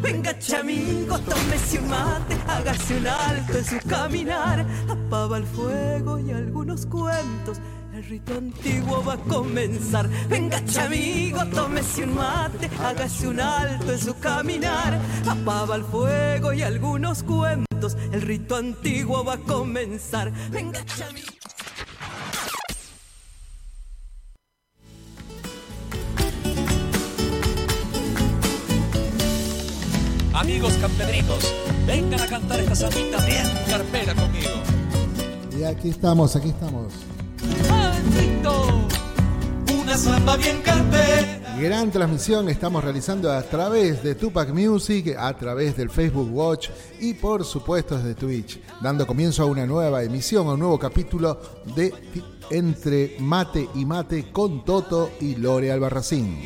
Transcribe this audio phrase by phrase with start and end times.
[0.00, 4.66] Venga, chamigo, tómese un mate, hágase un alto en su caminar.
[4.88, 7.58] Apaba el fuego y algunos cuentos.
[7.92, 10.08] El rito antiguo va a comenzar.
[10.28, 15.00] Venga, chamigo, tómese un mate, hágase un alto en su caminar.
[15.26, 17.96] Apaba el fuego y algunos cuentos.
[18.12, 20.32] El rito antiguo va a comenzar.
[20.50, 21.47] Venga, chamigo.
[32.18, 34.50] Vengan a cantar esta sambita bien carpera conmigo.
[35.58, 36.92] Y aquí estamos, aquí estamos.
[39.80, 41.56] Una samba bien carpera.
[41.58, 46.68] Gran transmisión estamos realizando a través de Tupac Music, a través del Facebook Watch
[47.00, 51.40] y por supuesto desde Twitch, dando comienzo a una nueva emisión, a un nuevo capítulo
[51.74, 51.92] de
[52.50, 56.38] Entre Mate y Mate con Toto y Lore Albarracín.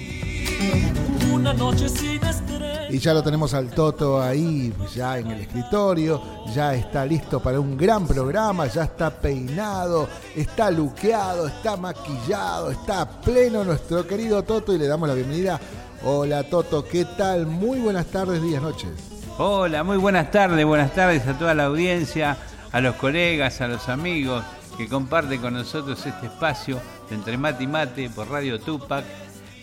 [1.30, 2.61] Una noche sin estrellas.
[2.92, 6.20] Y ya lo tenemos al Toto ahí, ya en el escritorio,
[6.54, 13.08] ya está listo para un gran programa, ya está peinado, está luqueado, está maquillado, está
[13.08, 15.58] pleno nuestro querido Toto y le damos la bienvenida.
[16.04, 17.46] Hola Toto, ¿qué tal?
[17.46, 18.90] Muy buenas tardes, días, noches.
[19.38, 22.36] Hola, muy buenas tardes, buenas tardes a toda la audiencia,
[22.72, 24.44] a los colegas, a los amigos
[24.76, 29.02] que comparten con nosotros este espacio de Entre Mate y Mate por Radio Tupac.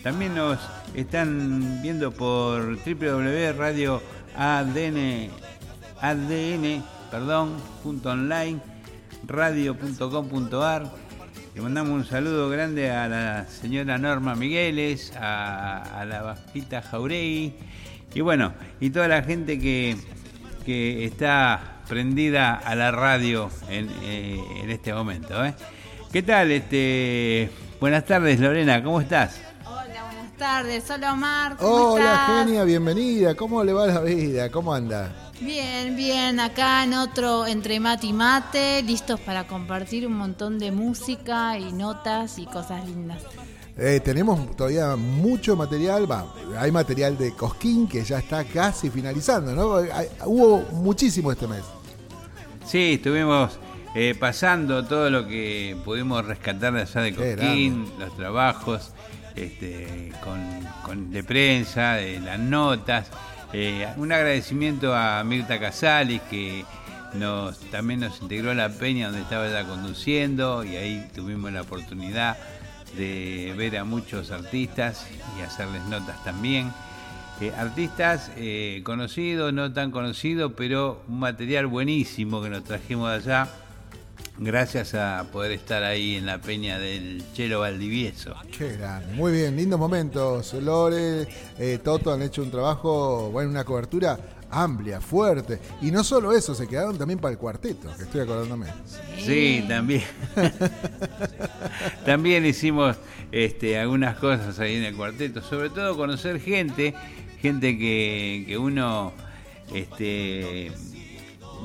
[0.02, 0.58] También nos
[0.94, 4.02] están viendo por www.radio
[4.34, 5.28] ADN,
[6.00, 8.60] ADN, perdón, punto online,
[9.26, 10.90] radio.com.ar.
[11.54, 17.52] Le mandamos un saludo grande a la señora Norma Migueles, a, la Bajita Jauregui
[18.14, 19.96] y bueno, y toda la gente que,
[20.64, 25.44] que está prendida a la radio en, eh, en este momento.
[25.44, 25.52] ¿eh?
[26.10, 26.50] ¿Qué tal?
[26.52, 29.49] Este, buenas tardes Lorena, ¿cómo estás?
[30.44, 30.88] Tardes.
[30.90, 31.56] Hola Omar.
[31.58, 32.46] ¿cómo Hola estás?
[32.46, 33.34] genia, bienvenida.
[33.34, 34.50] ¿Cómo le va la vida?
[34.50, 35.12] ¿Cómo anda?
[35.38, 36.40] Bien, bien.
[36.40, 41.70] Acá en otro entre mate y mate, listos para compartir un montón de música y
[41.72, 43.22] notas y cosas lindas.
[43.76, 46.24] Eh, tenemos todavía mucho material, va,
[46.58, 49.76] hay material de Cosquín que ya está casi finalizando, ¿no?
[49.76, 51.64] Hay- hubo muchísimo este mes.
[52.66, 53.58] Sí, estuvimos
[53.94, 58.92] eh, pasando todo lo que pudimos rescatar de allá de Cosquín, los trabajos
[59.36, 60.12] este,
[60.84, 63.10] con, de prensa, de las notas.
[63.52, 66.64] Eh, un agradecimiento a Mirta Casales que
[67.70, 72.36] también nos integró a la peña donde estaba ella conduciendo y ahí tuvimos la oportunidad
[72.96, 75.06] de ver a muchos artistas
[75.38, 76.70] y hacerles notas también.
[77.40, 83.16] Eh, artistas eh, conocidos, no tan conocidos, pero un material buenísimo que nos trajimos de
[83.16, 83.48] allá,
[84.40, 88.34] gracias a poder estar ahí en la peña del Chelo Valdivieso.
[88.56, 89.14] Qué grande.
[89.14, 90.54] Muy bien, lindos momentos.
[90.54, 91.28] Lore,
[91.58, 94.18] eh, Toto han hecho un trabajo, bueno, una cobertura
[94.50, 95.60] amplia, fuerte.
[95.82, 98.66] Y no solo eso, se quedaron también para el cuarteto, que estoy acordándome.
[99.18, 100.02] Sí, también.
[102.06, 102.96] también hicimos
[103.30, 106.94] este, algunas cosas ahí en el cuarteto, sobre todo conocer gente,
[107.40, 109.12] gente que, que uno
[109.74, 110.72] este,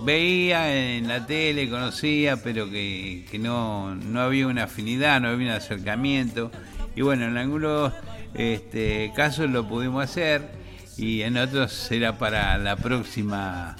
[0.04, 5.48] veía en la tele, conocía, pero que, que no, no había una afinidad, no había
[5.48, 6.52] un acercamiento.
[6.96, 7.94] Y bueno, en algunos
[8.34, 10.50] este, casos lo pudimos hacer
[10.98, 13.76] y en otros será para la próxima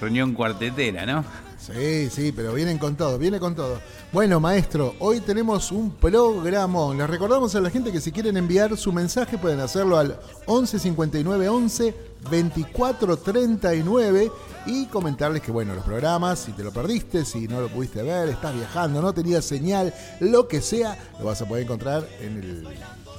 [0.00, 1.24] reunión cuartetera, ¿no?
[1.58, 3.80] Sí, sí, pero vienen con todo, viene con todo.
[4.12, 6.98] Bueno, maestro, hoy tenemos un programón.
[6.98, 10.78] Les recordamos a la gente que si quieren enviar su mensaje pueden hacerlo al 11
[10.78, 11.94] 59 11
[12.30, 14.30] 24 39
[14.66, 18.28] y comentarles que, bueno, los programas, si te lo perdiste, si no lo pudiste ver,
[18.28, 22.68] estás viajando, no tenías señal, lo que sea, lo vas a poder encontrar en el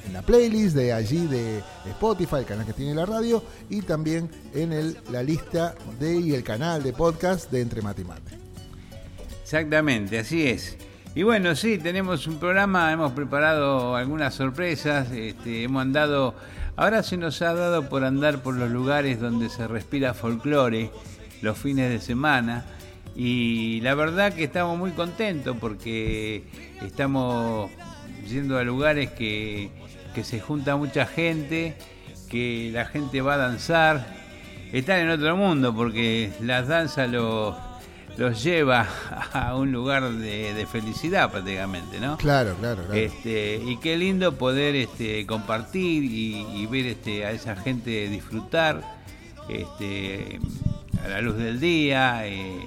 [0.07, 4.29] en la playlist de allí de Spotify, el canal que tiene la radio, y también
[4.53, 8.37] en el, la lista de y el canal de podcast de Entre Mate y Mate.
[9.43, 10.77] Exactamente, así es.
[11.13, 16.35] Y bueno, sí, tenemos un programa, hemos preparado algunas sorpresas, este, hemos andado,
[16.77, 20.91] ahora se nos ha dado por andar por los lugares donde se respira folclore
[21.41, 22.65] los fines de semana
[23.15, 26.43] y la verdad que estamos muy contentos porque
[26.81, 27.69] estamos
[28.27, 29.71] yendo a lugares que,
[30.13, 31.75] que se junta mucha gente,
[32.29, 34.05] que la gente va a danzar,
[34.71, 37.55] están en otro mundo porque las danzas los,
[38.17, 38.87] los lleva
[39.33, 42.17] a un lugar de, de felicidad prácticamente, ¿no?
[42.17, 42.93] Claro, claro, claro.
[42.99, 48.81] Este, y qué lindo poder este, compartir y, y ver este, a esa gente disfrutar
[49.49, 50.39] este,
[51.03, 52.27] a la luz del día.
[52.27, 52.57] eh,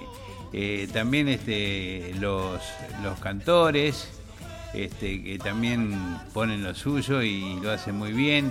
[0.52, 2.60] eh, también este, los,
[3.04, 4.08] los cantores
[4.74, 5.96] este, que también
[6.32, 8.50] ponen lo suyo y lo hacen muy bien.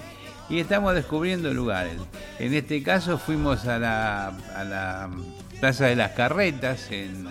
[0.50, 1.94] y estamos descubriendo lugares.
[2.40, 5.10] En este caso fuimos a la, a la
[5.60, 7.28] Plaza de las Carretas en,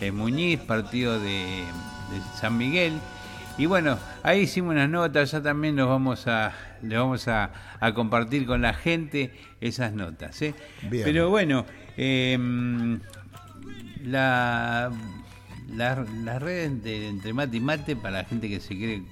[0.00, 2.98] en Muñiz, partido de, de San Miguel.
[3.58, 6.52] Y bueno, ahí hicimos unas notas, ya también nos vamos a,
[6.82, 10.40] le vamos a, a compartir con la gente esas notas.
[10.42, 10.54] ¿eh?
[10.90, 11.04] Bien.
[11.04, 13.00] Pero bueno, em,
[14.02, 14.90] la,
[15.74, 19.02] la- las redes de Entre Mate y Mate para la gente que se quiere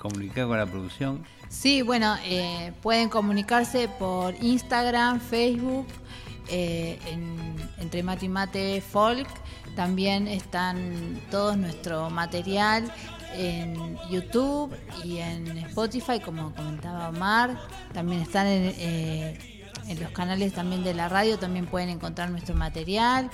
[0.00, 1.24] comunicar con la producción.
[1.48, 5.86] Sí, bueno, eh, pueden comunicarse por Instagram, Facebook,
[6.48, 9.28] eh, en- entre Mate y Mate Folk.
[9.76, 12.92] También están todo nuestro material
[13.34, 14.74] en YouTube
[15.04, 17.56] y en Spotify, como comentaba Omar.
[17.92, 19.38] También están eh,
[19.86, 23.30] en los canales también de la radio, también pueden encontrar nuestro material.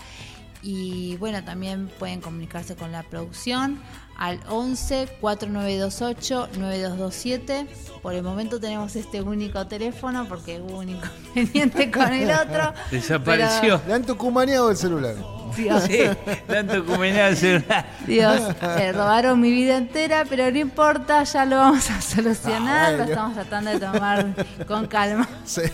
[0.63, 3.79] Y bueno, también pueden comunicarse con la producción
[4.17, 7.67] al 11 4928 9227.
[8.03, 12.73] Por el momento tenemos este único teléfono porque hubo un inconveniente con el otro.
[12.91, 13.81] Desapareció.
[13.87, 15.15] Le han tucumaneado el celular.
[15.57, 16.01] Pero, Dios, Sí,
[16.47, 17.87] tanto comunidad el celular.
[18.07, 22.87] Dios, eh, robaron mi vida entera, pero no importa, ya lo vamos a solucionar.
[22.87, 23.13] Ah, lo bueno.
[23.13, 25.29] estamos tratando de tomar con calma.
[25.45, 25.63] Sí.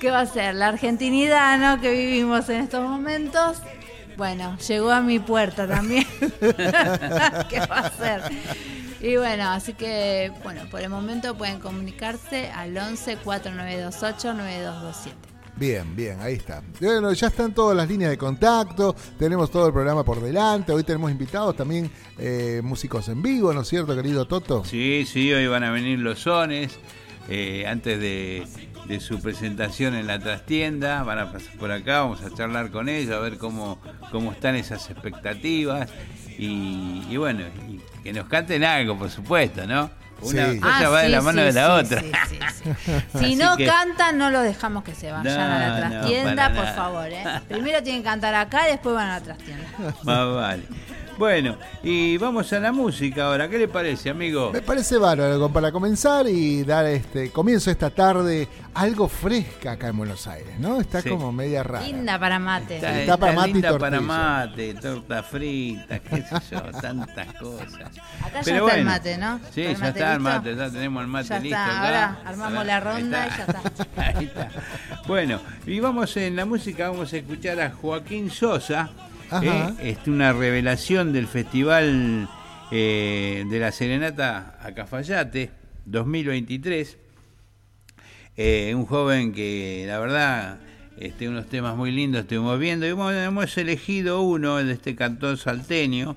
[0.00, 0.54] ¿Qué va a ser?
[0.54, 1.80] La argentinidad, ¿no?
[1.80, 3.58] Que vivimos en estos momentos.
[4.20, 6.04] Bueno, llegó a mi puerta también.
[6.20, 8.20] ¿Qué va a ser?
[9.00, 15.16] Y bueno, así que, bueno, por el momento pueden comunicarse al 11 4928 9227.
[15.56, 16.62] Bien, bien, ahí está.
[16.82, 20.84] Bueno, ya están todas las líneas de contacto, tenemos todo el programa por delante, hoy
[20.84, 24.66] tenemos invitados también eh, músicos en vivo, ¿no es cierto, querido Toto?
[24.66, 26.78] Sí, sí, hoy van a venir los sones.
[27.30, 28.46] eh, antes de,
[28.90, 32.88] de su presentación en la trastienda, van a pasar por acá, vamos a charlar con
[32.88, 35.88] ellos, a ver cómo, cómo están esas expectativas.
[36.38, 39.90] Y, y bueno, y que nos canten algo, por supuesto, ¿no?
[40.22, 40.60] Una Sí.
[40.60, 42.00] cosa va de la Ah, mano sí, de la sí, otra.
[42.00, 42.38] sí, sí,
[42.82, 43.18] sí.
[43.20, 46.64] Si no que- cantan, no los dejamos que se vayan No, a la trastienda, por
[46.64, 46.74] nada.
[46.76, 47.06] favor.
[47.10, 47.24] ¿eh?
[47.48, 49.66] Primero tienen que cantar acá después van a la trastienda.
[50.02, 50.62] Más vale.
[51.20, 53.46] Bueno, y vamos a la música ahora.
[53.46, 54.52] ¿Qué le parece, amigo?
[54.54, 59.98] Me parece bárbaro para comenzar y dar este comienzo esta tarde algo fresca acá en
[59.98, 60.80] Buenos Aires, ¿no?
[60.80, 61.10] Está Sí.
[61.10, 61.84] como media rara.
[61.84, 62.76] Linda para mate.
[62.76, 64.00] Está, Está para está mate y linda para tortilla.
[64.00, 67.74] mate, torta frita, qué sé yo, tantas cosas.
[68.24, 69.40] Acá ya está el mate, ¿no?
[69.54, 71.84] Sí, ¿Está ya mate está el mate, ya tenemos el mate Ya listo está, acá.
[71.84, 73.62] ahora armamos la ronda y ya
[74.16, 74.48] Ahí está.
[75.06, 78.88] Bueno, y vamos en la música, vamos a escuchar a Joaquín Sosa.
[79.42, 82.28] Eh, este, una revelación del Festival
[82.70, 85.50] eh, de la Serenata a Cafayate
[85.86, 86.98] 2023.
[88.36, 90.58] Eh, un joven que la verdad
[90.98, 95.36] este, unos temas muy lindos estuvimos viendo y bueno, hemos elegido uno de este cantor
[95.36, 96.16] salteño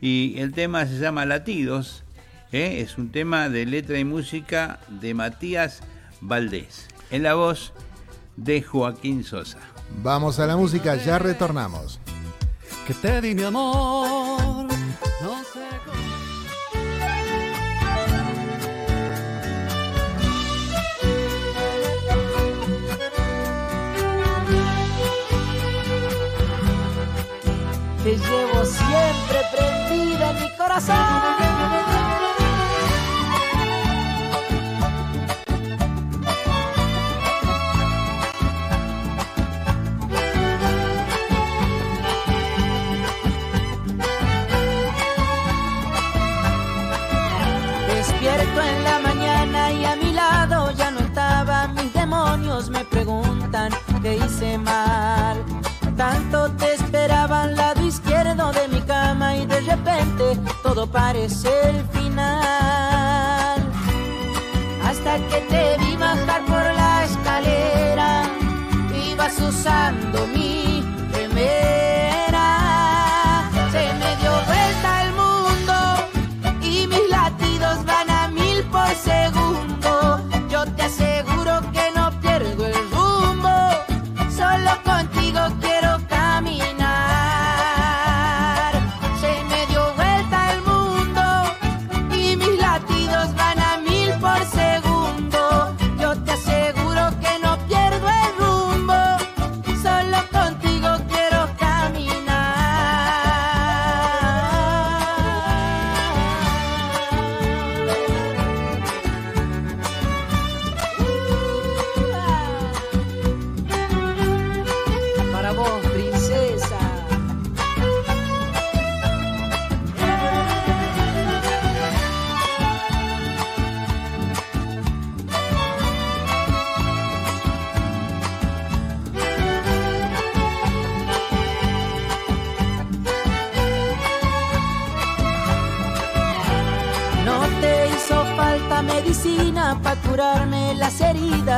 [0.00, 2.02] y el tema se llama Latidos
[2.50, 2.80] ¿eh?
[2.80, 5.82] es un tema de letra y música de Matías
[6.20, 7.72] Valdés en la voz
[8.36, 9.58] de Joaquín Sosa
[10.02, 12.00] Vamos a la música, ya retornamos.
[12.90, 14.66] Que te di mi amor.
[15.22, 16.00] No sé cómo.
[28.02, 31.49] Te llevo siempre prendida en mi corazón.
[53.50, 55.44] Preguntan qué hice mal.
[55.96, 61.84] Tanto te esperaba al lado izquierdo de mi cama y de repente todo parece el
[61.88, 63.58] final.
[64.84, 68.22] Hasta que te vi bajar por la escalera,
[69.12, 70.69] ibas usando mi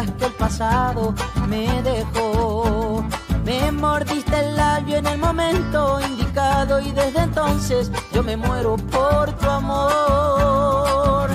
[0.00, 1.14] que el pasado
[1.48, 3.04] me dejó.
[3.44, 9.32] Me mordiste el labio en el momento indicado y desde entonces yo me muero por
[9.32, 11.28] tu amor.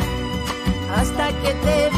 [0.96, 1.97] Hasta que te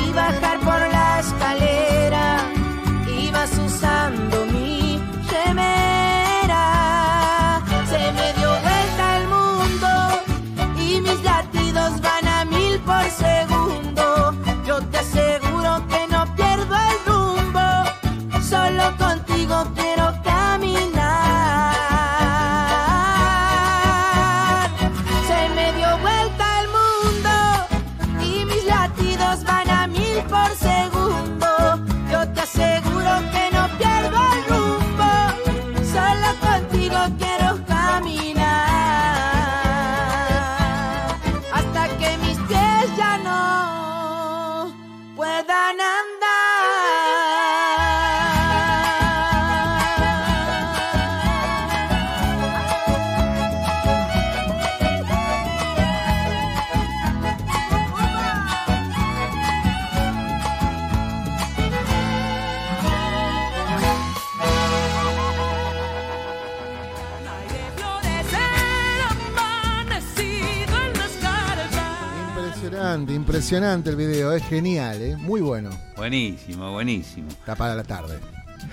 [73.52, 75.16] Impresionante, el video, es genial, ¿eh?
[75.18, 75.72] muy bueno.
[75.98, 77.30] Buenísimo, buenísimo.
[77.30, 78.20] Está para la tarde.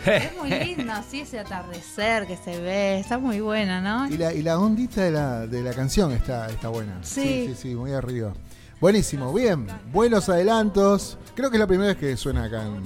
[0.04, 3.00] Es muy lindo, sí, ese atardecer que se ve.
[3.00, 4.06] Está muy buena, ¿no?
[4.12, 6.98] Y la, y la ondita de la, de la canción está, está buena.
[7.00, 7.46] Sí.
[7.48, 8.34] sí, sí, muy arriba.
[8.78, 9.66] Buenísimo, bien.
[9.94, 11.16] Buenos adelantos.
[11.34, 12.82] Creo que es la primera vez que suena acá en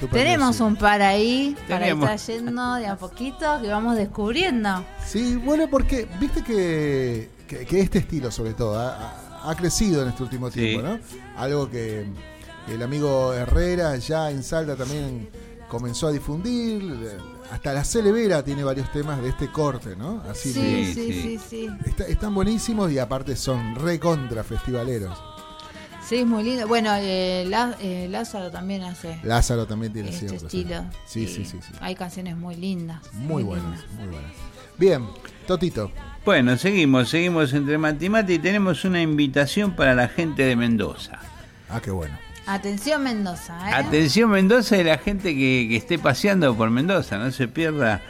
[0.00, 0.66] Super Tenemos Music.
[0.66, 2.10] un par ahí para Tenemos.
[2.10, 4.82] estar yendo de a poquito que vamos descubriendo.
[5.06, 9.12] Sí, bueno, porque viste que, que- que este estilo, sobre todo, ha,
[9.50, 10.60] ha- crecido en este último Sí.
[10.60, 10.98] tiempo, ¿no?
[11.36, 12.06] Algo que
[12.68, 15.28] el amigo Herrera ya en Salta también
[15.68, 17.18] comenzó a difundir.
[17.50, 20.22] Hasta la Celevera tiene varios temas de este corte, ¿no?
[20.30, 21.12] Así Sí, de- sí, sí.
[21.22, 21.68] sí, sí.
[21.84, 25.18] está- están buenísimos y aparte son recontra festivaleros.
[26.06, 26.66] Sí, es muy lindo.
[26.66, 30.46] Bueno, eh, La- eh, Lázaro también hace Lázaro también tiene este siempre.
[30.46, 30.84] estilo.
[31.06, 31.72] Sí, sí, sí, sí.
[31.80, 33.00] Hay canciones muy lindas.
[33.12, 33.90] Muy buenas, lindas.
[33.98, 34.32] muy buenas.
[34.78, 35.06] Bien,
[35.46, 35.90] Totito.
[36.24, 40.54] Bueno, seguimos, seguimos entre mate y mate y tenemos una invitación para la gente de
[40.54, 41.18] Mendoza.
[41.68, 42.16] Ah, qué bueno.
[42.46, 43.74] Atención Mendoza, ¿eh?
[43.74, 48.00] Atención Mendoza y la gente que, que esté paseando por Mendoza, no se pierda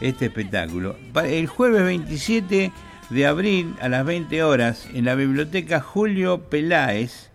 [0.00, 0.96] este espectáculo.
[1.14, 2.72] El jueves 27
[3.08, 7.30] de abril a las 20 horas en la biblioteca Julio Peláez,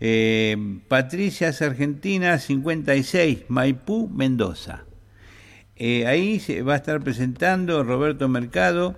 [0.00, 0.56] eh,
[0.88, 4.84] Patricias Argentina 56, Maipú, Mendoza.
[5.76, 8.96] Eh, ahí se va a estar presentando Roberto Mercado,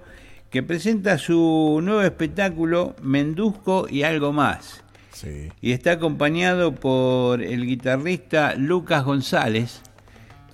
[0.56, 4.82] que presenta su nuevo espectáculo Mendusco y algo más
[5.12, 5.50] Sí.
[5.60, 9.82] y está acompañado por el guitarrista Lucas González,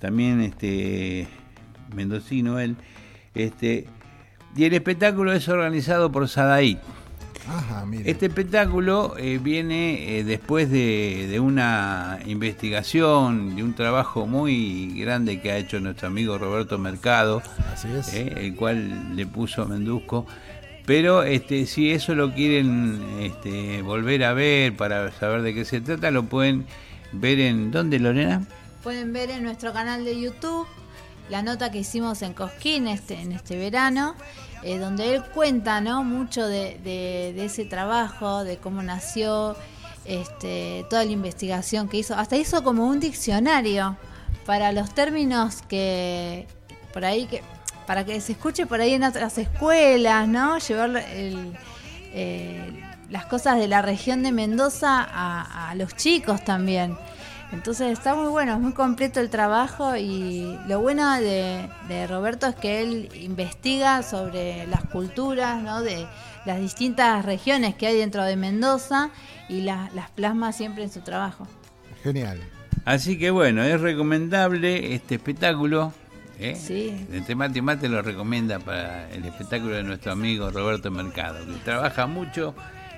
[0.01, 1.29] también este
[1.95, 2.75] mendocino él,
[3.33, 3.87] este
[4.57, 6.77] y el espectáculo es organizado por Sadaí.
[7.47, 8.09] Ajá, mire.
[8.09, 15.41] Este espectáculo eh, viene eh, después de, de una investigación, de un trabajo muy grande
[15.41, 17.41] que ha hecho nuestro amigo Roberto Mercado,
[17.73, 18.13] Así es.
[18.13, 20.25] eh, el cual le puso Mendusco.
[20.85, 25.81] Pero este, si eso lo quieren este, volver a ver para saber de qué se
[25.81, 26.65] trata, lo pueden
[27.13, 27.71] ver en...
[27.71, 28.45] ¿Dónde, Lorena?
[28.83, 30.67] Pueden ver en nuestro canal de YouTube
[31.29, 34.15] la nota que hicimos en Cosquín este, en este verano,
[34.63, 36.03] eh, donde él cuenta ¿no?
[36.03, 39.55] mucho de, ese trabajo, de cómo nació,
[40.05, 42.15] este, toda la investigación que hizo.
[42.15, 43.97] Hasta hizo como un diccionario
[44.45, 46.47] para los términos que
[46.93, 47.41] por ahí que
[47.87, 50.57] para que se escuche por ahí en otras escuelas, ¿no?
[50.57, 51.57] Llevar el,
[52.13, 56.97] eh, las cosas de la región de Mendoza a los chicos también.
[57.53, 62.47] Entonces está muy bueno, es muy completo el trabajo y lo bueno de, de Roberto
[62.47, 65.81] es que él investiga sobre las culturas ¿no?
[65.81, 66.07] de
[66.45, 69.11] las distintas regiones que hay dentro de Mendoza
[69.49, 71.47] y la- las plasma siempre en su trabajo.
[72.03, 72.41] Genial.
[72.85, 75.93] Así que bueno, es recomendable este espectáculo.
[76.39, 76.55] ¿eh?
[76.55, 77.05] Sí.
[77.13, 81.53] Entre Mate y Mate lo recomienda para el espectáculo de nuestro amigo Roberto Mercado, que
[81.63, 82.55] trabaja mucho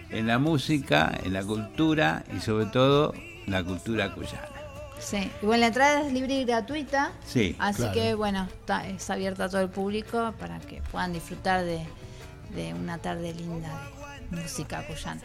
[0.10, 3.14] en la música, en la cultura y sobre todo
[3.48, 4.48] la cultura cuyana.
[5.00, 7.12] Sí, y bueno, la entrada es libre y gratuita.
[7.26, 7.94] Sí, Así claro.
[7.94, 11.86] que bueno, está, es abierta a todo el público para que puedan disfrutar de,
[12.56, 13.70] de una tarde linda
[14.32, 15.22] de música cuyana.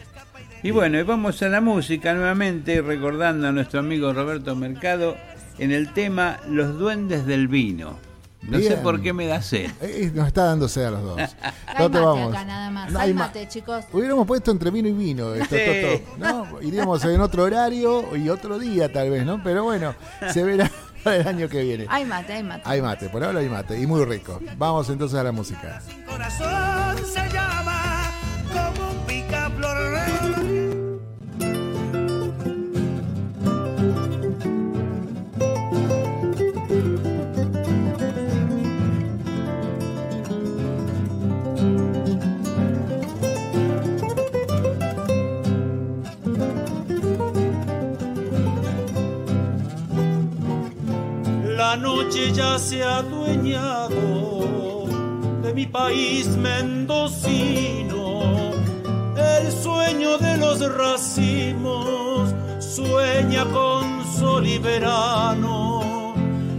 [0.63, 5.17] Y bueno, y vamos a la música nuevamente, recordando a nuestro amigo Roberto Mercado
[5.59, 8.10] en el tema Los Duendes del Vino.
[8.43, 8.83] No sé Bien.
[8.83, 9.71] por qué me da sed.
[9.83, 11.17] Eh, nos está dando sed a los dos.
[11.67, 12.35] Hay No te vamos.
[12.35, 12.91] acá nada más.
[12.91, 13.85] No Hay hay ma- mate, chicos.
[13.93, 16.03] Hubiéramos puesto entre vino y vino esto, Sí.
[16.17, 16.61] Toto, ¿no?
[16.63, 19.43] Iríamos en otro horario y otro día tal vez, ¿no?
[19.43, 19.95] Pero bueno,
[20.33, 20.71] se verá
[21.05, 21.87] para el año que viene.
[21.89, 22.63] Hay mate, hay mate.
[22.65, 24.41] Hay mate, por ahora hay mate y muy rico.
[24.57, 25.81] Vamos entonces a la música.
[26.07, 27.80] corazón se llama
[51.71, 54.87] La noche ya se ha adueñado
[55.41, 58.23] de mi país mendocino.
[59.17, 66.15] El sueño de los racimos sueña con sol y verano.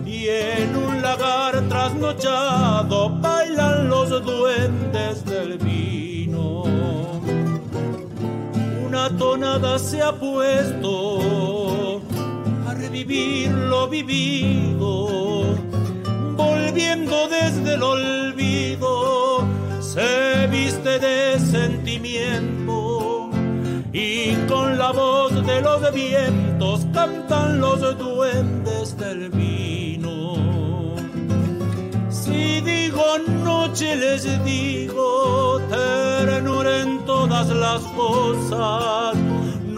[0.05, 6.63] Y en un lagar trasnochado bailan los duendes del vino
[8.91, 11.90] una tonada se ha puesto
[12.91, 15.55] revivir lo vivido,
[16.35, 19.45] volviendo desde el olvido,
[19.79, 23.29] se viste de sentimiento
[23.93, 30.35] y con la voz de los vientos cantan los duendes del vino.
[32.09, 33.03] Si digo
[33.45, 39.15] noche les digo ternura en todas las cosas.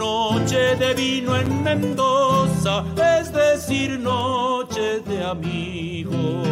[0.04, 6.44] Noche de vino en Mendoza, es decir, noche de amigos.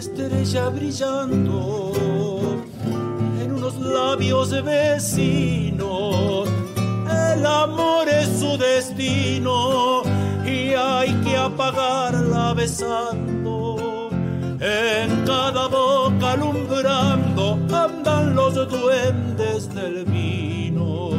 [0.00, 1.92] Estrella brillando
[3.42, 6.48] en unos labios vecinos.
[7.34, 10.02] El amor es su destino
[10.44, 14.08] y hay que apagarla besando.
[14.60, 21.10] En cada boca alumbrando andan los duendes del vino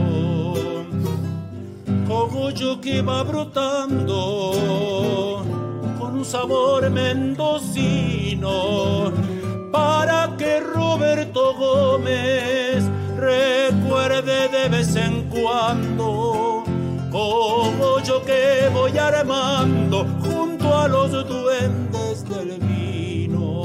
[2.07, 4.91] cogollo que va brotando
[6.25, 8.51] sabor mendocino
[9.71, 12.83] para que Roberto Gómez
[13.17, 16.63] recuerde de vez en cuando
[17.11, 23.63] cogollo que voy armando junto a los duendes del vino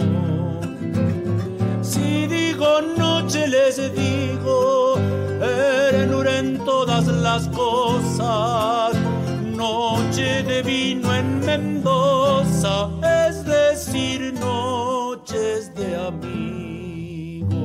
[1.83, 4.97] si digo noche les digo
[5.39, 9.16] ternura en todas las cosas.
[9.57, 12.91] Noche de vino en Mendoza,
[13.29, 17.57] es decir, noches de amigos.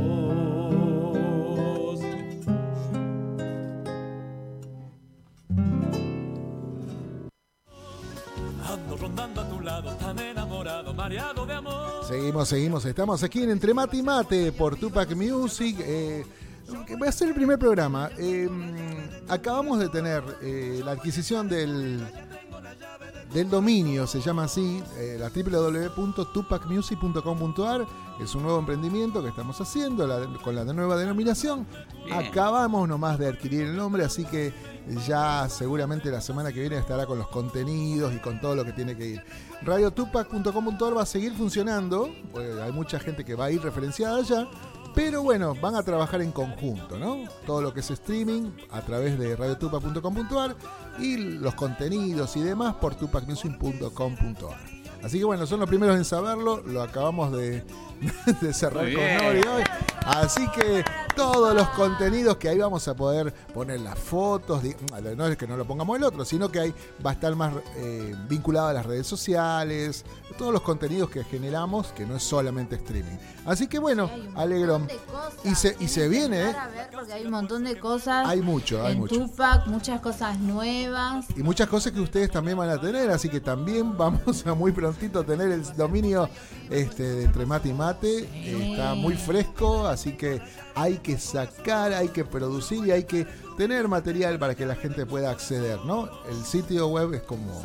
[8.68, 12.06] Ando rondando a tu lado, tan enamorado, mareado de amor.
[12.08, 12.86] Seguimos, seguimos.
[12.86, 15.78] Estamos aquí en Entre Mate y Mate por Tupac Music.
[15.82, 16.26] eh,
[17.02, 18.10] va a ser el primer programa.
[18.18, 18.50] Eh,
[19.30, 22.02] acabamos de tener eh, la adquisición del,
[23.34, 27.86] del dominio, se llama así, eh, la www.tupacmusic.com.ar.
[28.20, 31.66] Es un nuevo emprendimiento que estamos haciendo la- con la nueva denominación.
[32.06, 32.20] Bien.
[32.28, 34.54] Acabamos nomás de adquirir el nombre, así que
[35.08, 38.74] ya seguramente la semana que viene estará con los contenidos y con todo lo que
[38.74, 39.24] tiene que ir.
[39.64, 44.48] Radiotupac.com.ar va a seguir funcionando, porque hay mucha gente que va a ir referenciada allá,
[44.94, 47.24] pero bueno, van a trabajar en conjunto, ¿no?
[47.46, 50.56] Todo lo que es streaming a través de radiotupac.com.ar
[51.00, 54.82] y los contenidos y demás por tupacmusic.com.ar.
[55.04, 57.64] Así que bueno, son los primeros en saberlo, lo acabamos de,
[58.42, 59.04] de cerrar con.
[59.26, 59.64] Nori hoy.
[60.06, 60.84] Así que
[61.16, 64.76] todos los contenidos que ahí vamos a poder poner las fotos, di-
[65.16, 66.74] no es que no lo pongamos el otro, sino que ahí
[67.06, 70.04] va a estar más eh, vinculado a las redes sociales,
[70.38, 73.18] todos los contenidos que generamos, que no es solamente streaming.
[73.46, 74.10] Así que bueno,
[74.88, 75.34] de cosas.
[75.44, 76.56] Y se, y se viene, ¿eh?
[76.58, 78.28] a ver porque hay un montón de cosas.
[78.28, 79.16] Hay mucho, hay en mucho.
[79.20, 81.26] Tupac, muchas cosas nuevas.
[81.36, 84.72] Y muchas cosas que ustedes también van a tener, así que también vamos a muy
[84.72, 86.28] prontito tener el dominio
[86.70, 88.72] este, de entre mate y mate.
[88.72, 90.42] Está muy fresco, así que
[90.76, 93.26] hay que sacar, hay que producir y hay que
[93.58, 96.10] tener material para que la gente pueda acceder, ¿no?
[96.30, 97.62] El sitio web es como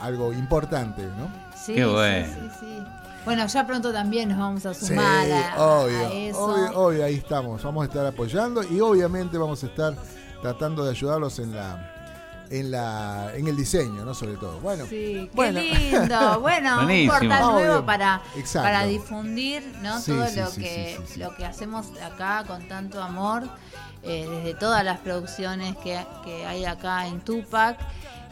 [0.00, 1.30] algo importante, ¿no?
[1.56, 2.26] Sí, Qué sí, bueno.
[2.26, 2.78] sí, sí.
[3.24, 6.38] Bueno, ya pronto también nos vamos a sumar a, a obvio, eso.
[6.44, 7.62] obvio, obvio, ahí estamos.
[7.62, 9.94] Vamos a estar apoyando y obviamente vamos a estar
[10.40, 11.95] tratando de ayudarlos en la
[12.50, 14.14] en la en el diseño, ¿no?
[14.14, 14.58] Sobre todo.
[14.60, 15.60] Bueno, Sí, qué bueno.
[15.60, 16.40] lindo.
[16.40, 18.66] Bueno, un portal nuevo para, Exacto.
[18.66, 20.00] para difundir ¿no?
[20.00, 21.20] Sí, todo sí, lo, sí, que, sí, sí, sí.
[21.20, 23.44] lo que hacemos acá con tanto amor,
[24.02, 27.78] eh, desde todas las producciones que, que hay acá en Tupac.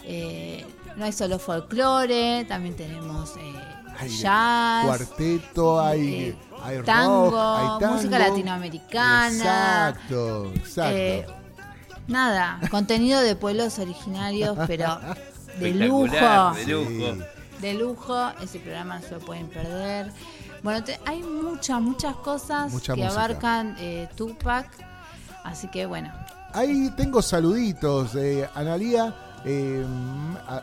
[0.04, 3.52] Eh, no hay solo folclore, también tenemos eh,
[3.98, 4.84] Hay jazz.
[4.86, 7.94] cuarteto, hay, eh, hay rock, tango, hay tango.
[7.96, 9.88] música latinoamericana.
[9.90, 10.92] Exacto, exacto.
[10.96, 11.26] Eh,
[12.08, 14.98] nada, contenido de pueblos originarios, pero
[15.58, 16.06] de lujo.
[16.54, 17.14] De lujo.
[17.14, 17.20] Sí.
[17.60, 20.10] De lujo, ese programa no se lo pueden perder.
[20.62, 23.22] Bueno, te- hay muchas, muchas cosas Mucha que música.
[23.24, 24.66] abarcan eh, Tupac.
[25.44, 26.10] Así que bueno,
[26.52, 28.14] Ahí tengo saluditos.
[28.14, 29.14] Eh, Analía.
[29.44, 29.84] eh,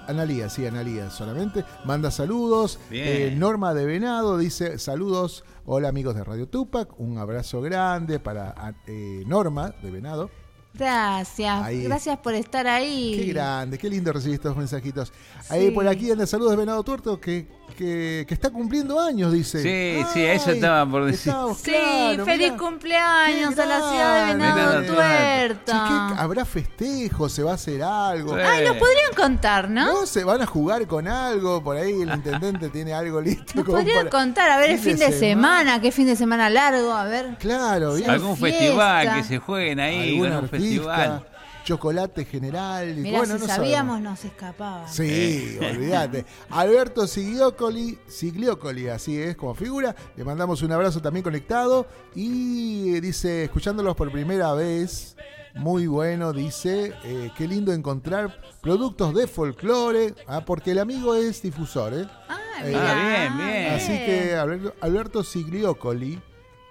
[0.08, 1.66] Analía, sí, Analía solamente.
[1.86, 2.80] Manda saludos.
[2.92, 5.44] Eh, Norma de Venado dice saludos.
[5.66, 6.98] Hola amigos de Radio Tupac.
[7.00, 10.30] Un abrazo grande para eh, Norma de Venado.
[10.74, 11.64] Gracias.
[11.64, 11.84] Ahí.
[11.84, 13.16] Gracias por estar ahí.
[13.18, 15.12] Qué grande, qué lindo recibir estos mensajitos.
[15.50, 19.62] Ahí por aquí anda saludos de Venado Tuerto que, que, que está cumpliendo años, dice.
[19.62, 21.34] Sí, sí, eso estaba por decir.
[21.58, 22.58] Sí, claro, feliz mirá.
[22.58, 24.34] cumpleaños a la ciudad de.
[24.34, 25.72] Venado Venado Tuerto.
[25.72, 27.30] Che, ¿qué- ¿Habrá festejo?
[27.30, 28.36] ¿Se va a hacer algo?
[28.36, 28.42] Sí.
[28.46, 29.86] Ay, nos podrían contar, ¿no?
[30.02, 30.06] ¿No?
[30.06, 31.64] ¿Se van a jugar con algo?
[31.64, 33.54] Por ahí el intendente tiene algo listo.
[33.56, 36.92] Nos podrían para- contar, a ver, el fin de semana, qué fin de semana largo,
[36.94, 37.38] a ver.
[37.40, 38.10] Claro, bien.
[38.10, 38.58] Algún fiesta.
[38.60, 41.26] festival que se jueguen ahí, Algún festival.
[41.64, 42.94] Chocolate general.
[43.02, 44.02] bueno, si no sabíamos, sabemos.
[44.02, 44.88] nos escapaba.
[44.88, 46.26] Sí, olvídate.
[46.50, 49.96] Alberto Sigliocoli, Sigliocoli, así es como figura.
[50.16, 51.88] Le mandamos un abrazo también conectado.
[52.16, 55.16] Y dice, escuchándolos por primera vez,
[55.56, 61.42] muy bueno, dice, eh, qué lindo encontrar productos de folclore, ah, porque el amigo es
[61.42, 62.08] difusor, ¿eh?
[62.30, 63.74] Ah, Eh, mira, bien, bien.
[63.74, 66.22] Así que Alberto, Alberto Sigliocoli,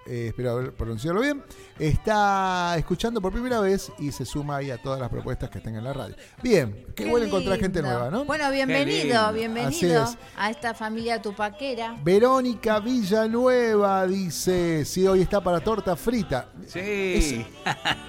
[0.07, 1.43] eh, espero haber pronunciarlo bien,
[1.87, 5.75] está escuchando por primera vez y se suma ahí a todas las propuestas que estén
[5.75, 6.15] en la radio.
[6.43, 8.23] Bien, qué, bueno encontrar gente nueva, ¿no?
[8.23, 10.17] Bueno, bienvenido, bienvenido es.
[10.37, 11.97] a esta familia tupaquera.
[12.03, 16.49] Verónica Villanueva dice, si hoy está para torta frita.
[16.67, 17.45] Sí.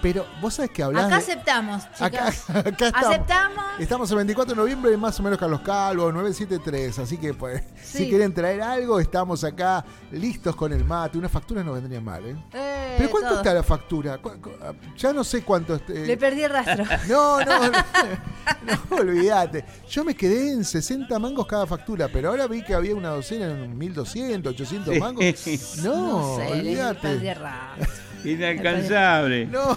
[0.02, 2.02] Pero vos sabés que hablás Acá de- aceptamos, chicos.
[2.02, 3.06] Acá, acá estamos.
[3.08, 3.64] Aceptamos.
[3.78, 6.98] Estamos el 24 de noviembre, más o menos Carlos Calvo, 973.
[6.98, 8.08] Así que, pues, si Sí.
[8.10, 11.16] quieren traer algo, estamos acá listos con el mate.
[11.16, 12.36] Una factura no vendría mal, ¿eh?
[12.52, 13.38] Eh, ¿Pero cuánto todo.
[13.38, 14.18] está la factura?
[14.18, 14.50] ¿Cu- cu-
[14.96, 15.74] Ya no sé cuánto.
[15.76, 16.84] este- Le perdí el rastro.
[17.08, 19.64] No, no, no, no, olvídate.
[19.88, 23.46] Yo me quedé en 60 mangos cada factura, pero ahora vi que había una docena
[23.50, 25.24] en 1200, 800 mangos.
[25.82, 27.30] No, sé, le perdí olvídate.
[27.30, 27.92] el rastro.
[28.24, 29.46] Inalcanzable.
[29.46, 29.76] No.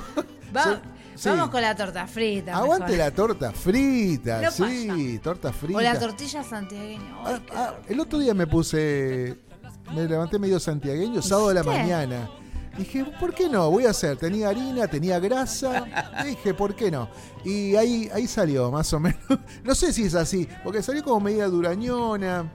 [0.56, 0.82] Va- So-
[1.16, 1.30] sí.
[1.30, 2.58] Vamos con la torta frita.
[2.58, 2.98] Aguante mejor.
[2.98, 5.78] la torta frita, No sí, torta frita.
[5.80, 7.16] O la tortilla santiagueña.
[7.24, 9.38] Ay, Ah, ah, el otro día me puse,
[9.94, 12.30] me levanté medio santiagueño, sábado de la mañana.
[12.78, 13.70] Dije, ¿por qué no?
[13.72, 14.18] Voy a hacer.
[14.18, 15.86] Tenía harina, tenía grasa.
[16.26, 17.08] Dije, ¿por qué no?
[17.44, 19.20] Y ahí, ahí salió, más o menos.
[19.64, 22.46] No sé si es así, porque salió como media durañona.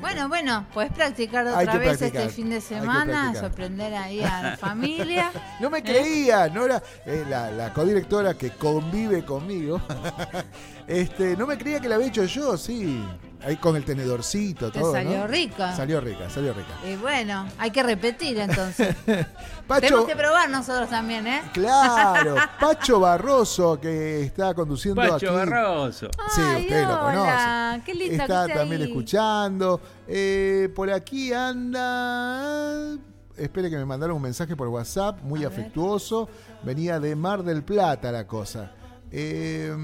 [0.00, 4.56] Bueno, bueno, puedes practicar otra vez practicar, este fin de semana, sorprender ahí a la
[4.56, 5.32] familia.
[5.60, 9.80] No me creía, no era eh, la, la codirectora que convive conmigo.
[10.88, 13.04] este, no me creía que la había hecho yo, sí.
[13.44, 14.92] Ahí con el tenedorcito, Te todo.
[14.92, 15.26] salió ¿no?
[15.28, 15.76] rica.
[15.76, 16.72] Salió rica, salió rica.
[16.88, 18.96] Y bueno, hay que repetir entonces.
[19.68, 21.42] Pacho, Tenemos que probar nosotros también, ¿eh?
[21.52, 25.50] Claro, Pacho Barroso que está conduciendo Pacho aquí.
[25.50, 26.08] Barroso.
[26.34, 27.82] Sí, Ay, ustedes lo hola, conocen.
[27.82, 28.88] qué lindo Está también ahí.
[28.88, 29.80] escuchando.
[30.08, 32.96] Eh, por aquí anda.
[33.36, 35.60] Espere que me mandaron un mensaje por WhatsApp, muy A ver.
[35.60, 36.28] afectuoso.
[36.62, 38.72] Venía de Mar del Plata la cosa.
[39.18, 39.74] Eh,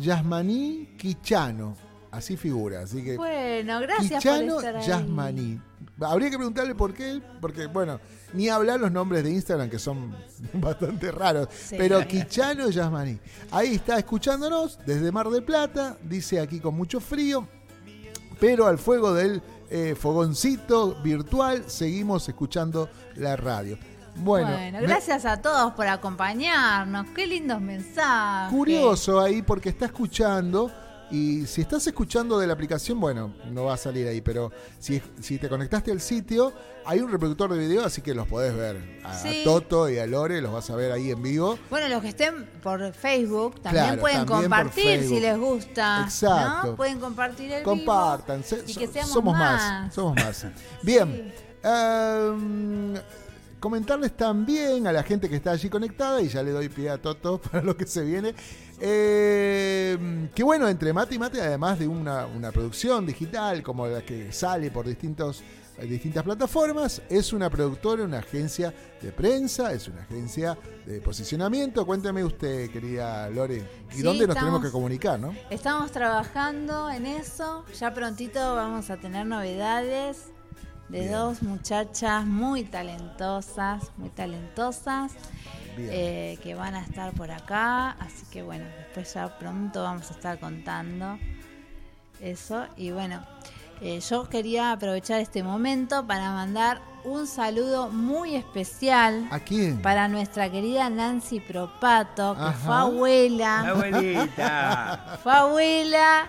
[0.00, 1.76] Yasmaní Quichano,
[2.10, 2.80] así figura.
[2.82, 4.86] Así que Bueno, gracias Quichano por estar ahí.
[4.86, 5.60] Yasmaní.
[6.00, 8.00] Habría que preguntarle por qué, porque bueno,
[8.32, 10.14] ni hablar los nombres de Instagram que son
[10.54, 11.74] bastante raros, Sí.
[11.76, 13.18] pero Quichano Yasmaní.
[13.50, 17.46] Ahí está escuchándonos desde Mar del Plata, dice aquí con mucho frío,
[18.40, 23.76] pero al fuego del eh, fogoncito virtual seguimos escuchando la radio.
[24.18, 27.06] Bueno, Bueno, gracias a todos por acompañarnos.
[27.14, 28.50] Qué lindos mensajes.
[28.52, 30.70] curioso ahí porque está escuchando
[31.10, 35.00] y si estás escuchando de la aplicación, bueno, no va a salir ahí, pero si,
[35.20, 36.52] si te conectaste al sitio,
[36.84, 39.00] hay un reproductor de video, así que los podés ver.
[39.04, 39.18] A.
[39.42, 41.58] Toto y a Lore los vas a ver ahí en vivo.
[41.70, 46.02] Bueno, los que estén por Facebook también Claro, pueden también compartir si les gusta.
[46.04, 46.66] Exacto.
[46.68, 46.76] ¿no?
[46.76, 49.62] Pueden compartir el Compartan, vivo y que seamos somos más.
[49.62, 49.94] más.
[49.94, 50.46] somos más.
[50.82, 51.32] Bien.
[51.62, 52.94] ehm,
[53.60, 56.98] comentarles también a la gente que está allí conectada, y ya le doy pie a
[57.00, 58.34] Toto para lo que se viene,
[58.80, 64.02] ehm, que bueno, entre mate y mate, además de una, una producción digital como la
[64.02, 65.42] que sale por distintos
[65.80, 67.00] distintas plataformas.
[67.08, 71.86] Es una productora, una agencia de prensa, es una agencia de posicionamiento.
[71.86, 73.58] Cuéntame usted, querida Lore,
[73.92, 75.32] ¿y Sí, dónde nos estamos- tenemos que comunicar, no?
[75.50, 77.64] Estamos trabajando en eso.
[77.78, 80.32] Ya prontito vamos a tener novedades
[80.88, 81.12] de Bien.
[81.12, 85.12] dos muchachas muy talentosas, muy talentosas,
[85.76, 87.90] eh, que van a estar por acá.
[87.92, 91.18] Así que bueno, después ya pronto vamos a estar contando
[92.20, 92.66] eso.
[92.76, 93.22] Y bueno,
[93.80, 99.80] eh, yo quería aprovechar este momento para mandar un saludo muy especial ¿A quién?
[99.80, 102.52] para nuestra querida Nancy Propato, que Ajá.
[102.64, 103.60] fue abuela.
[103.68, 105.18] Abuelita.
[105.22, 106.26] Fue abuela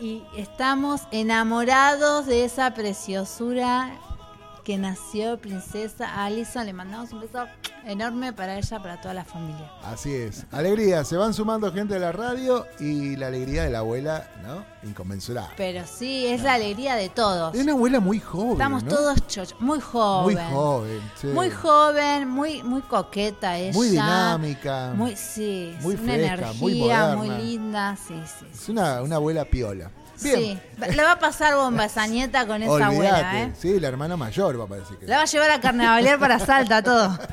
[0.00, 3.92] y estamos enamorados de esa preciosura
[4.68, 6.66] que nació princesa Alison.
[6.66, 7.46] Le mandamos un beso
[7.86, 9.72] enorme para ella, para toda la familia.
[9.82, 10.44] Así es.
[10.52, 14.66] Alegría, se van sumando gente de la radio y la alegría de la abuela, ¿no?
[14.86, 15.54] Inconmensurable.
[15.56, 17.54] Pero sí, es la alegría de todos.
[17.54, 18.52] Es una abuela muy joven.
[18.52, 18.90] Estamos ¿no?
[18.90, 20.36] todos chochos, muy joven.
[20.36, 21.26] Muy joven, sí.
[21.28, 23.72] Muy joven, muy, muy coqueta ella.
[23.72, 24.92] Muy dinámica.
[24.94, 27.16] Muy, sí, Muy una fresca, energía muy moderna.
[27.16, 27.96] muy linda.
[27.96, 28.44] Sí, sí.
[28.52, 29.90] Es una, una abuela piola.
[30.22, 30.36] Bien.
[30.36, 30.58] Sí,
[30.96, 32.94] le va a pasar bomba esa nieta con esa Olvídate.
[32.96, 33.52] abuela, ¿eh?
[33.58, 35.06] Sí, la hermana mayor va a parecer que.
[35.06, 37.18] La va a llevar a carnavalear para Salta todo.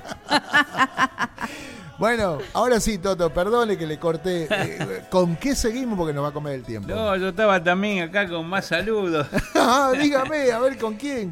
[1.97, 4.47] Bueno, ahora sí, Toto, perdone que le corté.
[4.51, 5.97] Eh, ¿Con qué seguimos?
[5.97, 6.89] Porque nos va a comer el tiempo.
[6.89, 9.27] No, yo estaba también acá con más saludos.
[9.55, 11.31] Ah, dígame, a ver con quién.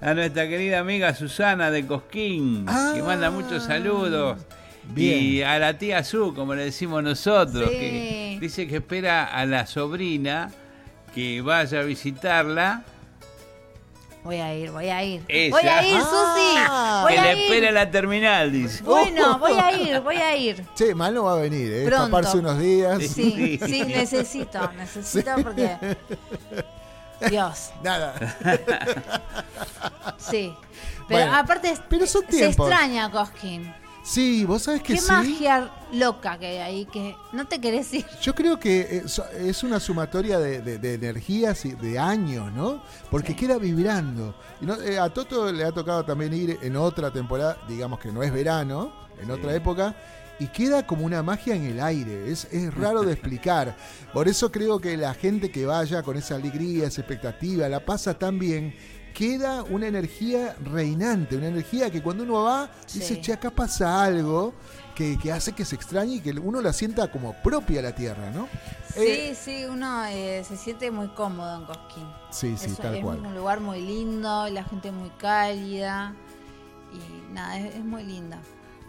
[0.00, 2.92] A nuestra querida amiga Susana de Cosquín, Ah.
[2.94, 4.38] que manda muchos saludos.
[4.84, 5.18] Bien.
[5.22, 7.76] Y a la tía Su, como le decimos nosotros, Sí.
[7.78, 10.50] que dice que espera a la sobrina
[11.14, 12.82] que vaya a visitarla.
[14.24, 15.24] Voy a ir, voy a ir.
[15.28, 15.56] Esa.
[15.56, 17.00] Voy a ir, Ah.
[17.00, 17.02] Susi.
[17.04, 17.44] Voy que a le ir.
[17.52, 18.82] espera la terminal, dice.
[18.82, 20.64] Bueno, voy a ir, voy a ir.
[20.76, 21.84] Che, mal no va a venir, ¿eh?
[21.86, 22.04] Pronto.
[22.18, 22.98] Escaparse unos días.
[23.06, 25.96] Sí, sí, necesito, necesito porque.
[27.30, 28.14] Dios, Nada.
[30.18, 30.54] sí.
[31.08, 33.72] Pero Bueno, aparte, es- pero son se extraña Cosquín.
[34.08, 35.06] Sí, vos sabés que Qué sí.
[35.12, 38.06] magia loca que hay ahí, que no te querés ir.
[38.22, 42.82] Yo creo que es, es una sumatoria de, de- de energías y de años, ¿no?
[43.10, 43.34] Porque Sí.
[43.40, 44.34] queda vibrando.
[44.62, 48.10] Y no- eh, a Toto le ha tocado también ir en otra temporada, digamos que
[48.10, 49.94] no es verano, en otra época,
[50.40, 52.30] y queda como una magia en el aire.
[52.30, 53.76] Es, es raro de explicar.
[54.14, 58.14] Por eso creo que la gente que vaya con esa alegría, esa expectativa, la pasa
[58.18, 58.74] tan bien.
[59.18, 63.20] Queda una energía reinante, una energía que cuando uno va, dice, Sí.
[63.20, 64.54] che, acá pasa algo
[64.94, 68.30] que, que hace que se extrañe y que uno la sienta como propia la tierra,
[68.30, 68.46] ¿no?
[68.94, 72.06] Eh, Sí, sí, uno eh, se siente muy cómodo en Cosquín.
[72.30, 73.18] sí, sí, es, tal es cual.
[73.18, 76.14] un lugar muy lindo, la gente muy cálida
[76.92, 78.38] y nada, es, es muy linda.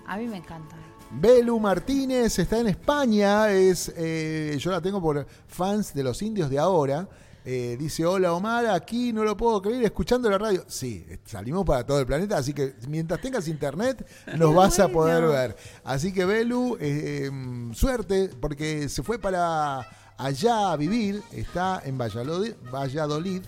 [0.06, 0.76] A mí me encanta.
[1.10, 6.52] Belu Martínez está en España, es, eh, yo la tengo por fans de los indios
[6.52, 7.08] de ahora.
[7.46, 10.66] Eh, dice, hola Omar, aquí no lo puedo creer, escuchando la radio.
[10.68, 15.26] Sí, salimos para todo el planeta, así que mientras tengas internet nos vas a poder
[15.26, 15.56] ver.
[15.84, 21.98] Así que Belu, eh, em, suerte, porque se fue para allá a vivir, está en
[21.98, 23.42] Valladolid, Valladolid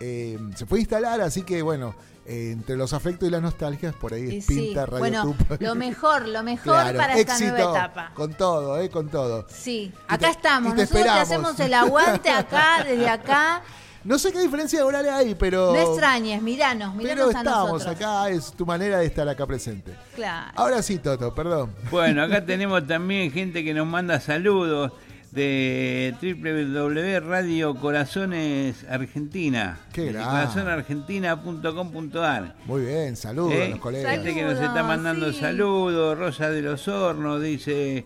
[0.00, 1.94] eh, se fue a instalar, así que bueno,
[2.26, 5.56] eh, entre los afectos y las nostalgias, por ahí sí, pinta Radio bueno, Tupa.
[5.60, 8.10] lo mejor, lo mejor Claro, para esta éxito, nueva etapa.
[8.14, 9.46] Con todo, eh, con todo.
[9.48, 11.22] Sí, Y acá te- estamos, y te nosotros te esperamos.
[11.22, 13.62] hacemos el aguante acá, desde acá.
[14.04, 15.72] No sé qué diferencia de horario hay, pero.
[15.72, 17.96] No extrañes, miranos, pero miranos a estamos nosotros.
[17.96, 19.92] acá, es tu manera de estar acá presente.
[20.14, 20.52] Claro.
[20.54, 21.74] Ahora sí, Toto, perdón.
[21.90, 24.92] Bueno, acá tenemos también gente que nos manda saludos
[25.38, 29.78] de www Radio Corazones Argentina.
[29.92, 32.56] Qué corazonargentina.com.ar.
[32.66, 34.10] Muy bien, saludos a Eh, los colegas.
[34.12, 35.38] Gente que nos está mandando sí.
[35.40, 38.04] saludos, Rosa de los Hornos, dice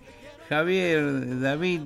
[0.51, 1.81] Javier David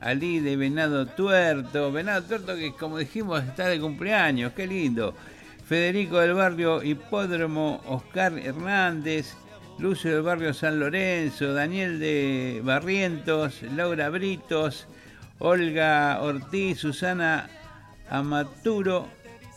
[0.00, 1.92] Ali de Venado Tuerto.
[1.92, 5.14] Venado Tuerto que como dijimos está de cumpleaños, qué lindo.
[5.66, 9.34] Federico del barrio Hipódromo, Oscar Hernández,
[9.78, 14.86] Lucio del barrio San Lorenzo, Daniel de Barrientos, Laura Britos,
[15.38, 17.48] Olga Ortiz, Susana
[18.10, 19.06] Amaturo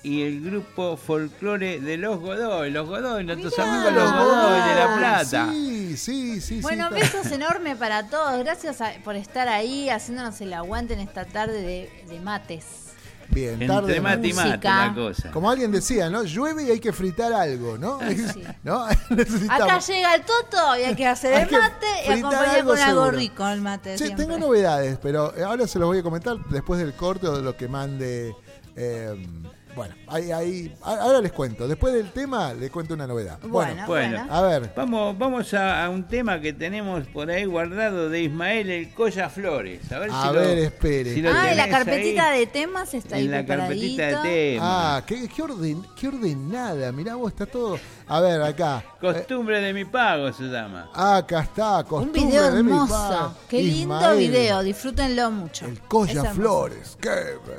[0.03, 2.69] y el grupo Folclore de los Godoy.
[2.69, 3.71] Los Godoy, nuestros Mirá.
[3.71, 5.47] amigos los Godoy de La Plata.
[5.51, 6.61] Sí, sí, sí.
[6.61, 8.37] Bueno, sí, besos enormes para todos.
[8.43, 12.90] Gracias a- por estar ahí, haciéndonos el aguante en esta tarde de, de mates.
[13.31, 13.97] Bien, tarde.
[13.97, 15.31] Entre mate y mate la cosa.
[15.31, 16.23] Como alguien decía, ¿no?
[16.23, 17.99] Llueve y hay que fritar algo, ¿no?
[17.99, 18.43] Sí.
[18.63, 18.83] ¿No?
[19.49, 22.79] Acá llega el toto y hay que hacer Hay el mate y acompañar algo con
[22.79, 23.97] algo rico el mate.
[23.97, 24.25] Sí, siempre.
[24.25, 27.55] tengo novedades, pero ahora se los voy a comentar después del corte o de lo
[27.55, 28.35] que mande
[28.75, 29.27] eh,
[29.75, 31.67] Bueno, ahí, ahora les cuento.
[31.67, 33.37] Después del tema, les cuento una novedad.
[33.43, 34.17] Bueno, Bueno.
[34.17, 34.27] bueno.
[34.29, 34.73] a ver.
[34.75, 39.29] Vamos, vamos a, a un tema que tenemos por ahí guardado de Ismael el Colla
[39.29, 39.91] Flores.
[39.91, 41.13] A ver, A si ver, lo, espere.
[41.13, 42.39] si lo Ah, y la carpetita ahí.
[42.39, 44.67] de temas está ahí En la carpetita de temas.
[44.69, 46.91] Ah, qué, qué, orden, qué ordenada.
[46.91, 47.79] Mirá vos, está todo.
[48.07, 48.83] A ver, acá.
[48.85, 50.89] Eh, Costumbre de mi pago se llama.
[50.93, 51.77] acá está.
[51.77, 52.93] Un costumbre video de mi hermoso.
[52.93, 53.29] padre.
[53.47, 55.65] Qué lindo Ismael, video, disfrútenlo mucho.
[55.65, 56.35] El Colla hermoso.
[56.35, 56.97] Flores.
[56.99, 57.11] Qué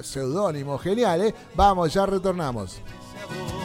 [0.03, 0.77] seudónimo.
[0.79, 1.35] Genial, ¿eh?
[1.55, 2.42] Vamos, ya retornamos.
[2.43, 3.62] Festivalero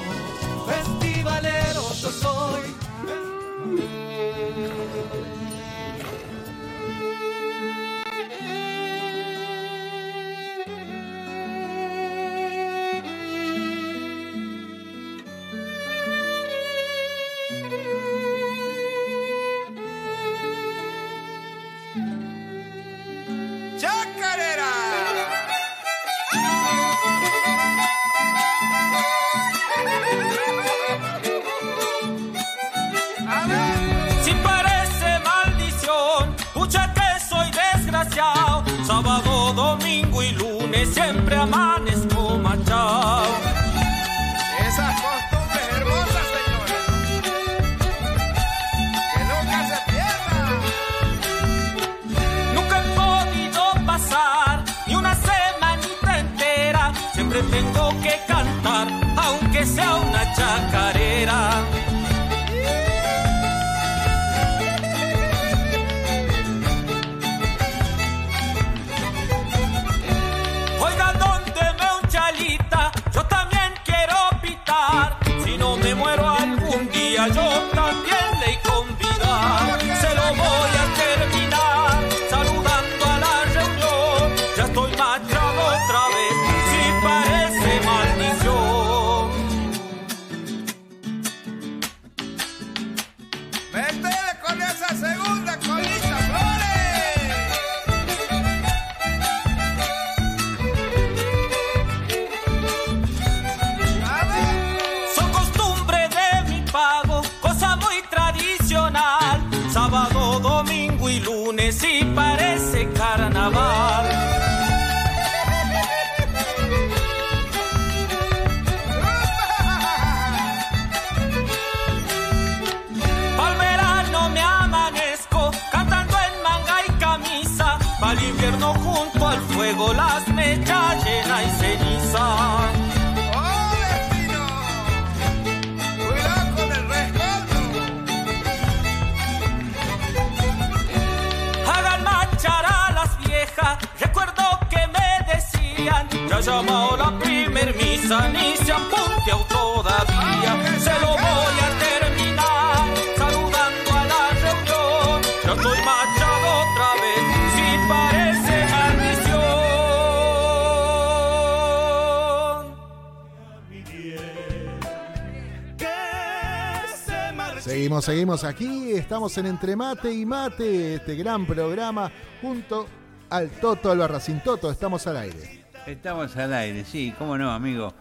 [168.44, 168.92] Aquí.
[168.92, 172.86] Estamos en Entre Mate y Mate, este gran programa, junto
[173.30, 174.42] al Toto Albarracín.
[174.44, 175.66] Toto, estamos al aire.
[175.86, 177.94] Estamos al aire, sí, cómo no, amigo.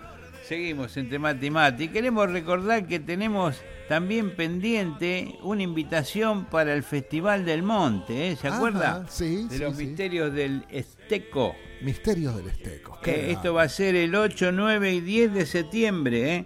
[0.45, 1.85] Seguimos entre mate y mate.
[1.85, 3.57] Y queremos recordar que tenemos
[3.89, 8.37] también pendiente una invitación para el Festival del Monte, ¿eh?
[8.37, 9.07] ¿se Ajá, acuerda?
[9.09, 9.87] sí, De sí, los sí.
[9.87, 11.55] misterios del Esteco.
[11.83, 12.99] Misterios del Esteco.
[13.03, 16.35] Qué Eh, esto va a ser el 8, 9 y 10 de septiembre.
[16.37, 16.45] ¿eh?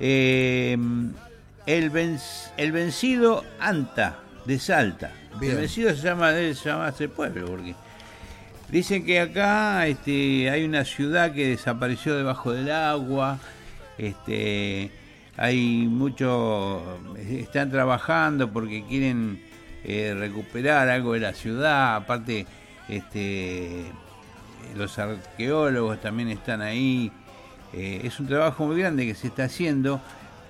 [0.00, 0.78] Eh,
[1.66, 5.12] el, venc- el vencido Anta de Salta.
[5.38, 5.52] Bien.
[5.52, 7.74] El vencido se llama, debe llamarse pueblo porque
[8.68, 13.38] dicen que acá este, hay una ciudad que desapareció debajo del agua.
[13.98, 14.90] Este,
[15.36, 19.42] hay mucho, están trabajando porque quieren
[19.84, 21.96] eh, recuperar algo de la ciudad.
[21.96, 22.46] Aparte,
[22.88, 23.84] este,
[24.76, 27.10] los arqueólogos también están ahí.
[27.72, 30.00] Eh, es un trabajo muy grande que se está haciendo,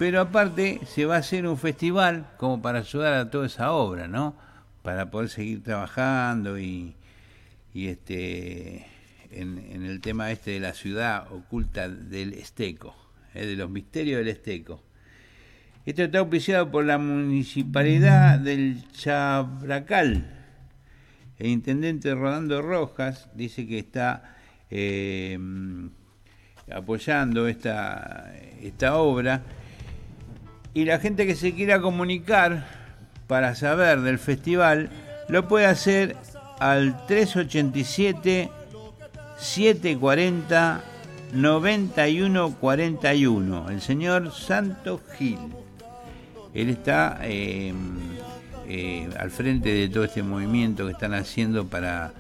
[0.03, 4.09] pero aparte se va a hacer un festival como para ayudar a toda esa obra,
[4.09, 4.35] ¿no?
[4.83, 6.97] Para poder seguir trabajando y,
[7.73, 8.85] este
[9.31, 12.97] en, el tema este de la ciudad oculta del Esteco,
[13.33, 14.83] eh, de los misterios del Esteco.
[15.87, 20.27] Esto está auspiciado por la municipalidad del Chabracal.
[21.39, 24.35] El intendente Rodando Rojas dice que está
[24.69, 25.39] eh,
[26.73, 29.45] apoyando esta, esta obra.
[30.75, 32.67] Y la gente que se quiera comunicar
[33.27, 34.91] para saber del festival
[35.29, 36.17] lo puede hacer
[36.61, 38.51] al 387
[39.39, 40.85] 740
[41.33, 45.39] 9141, el señor Santo Gil.
[46.53, 47.73] Él está eh,
[48.69, 52.13] eh, al frente de todo este movimiento que están haciendo para,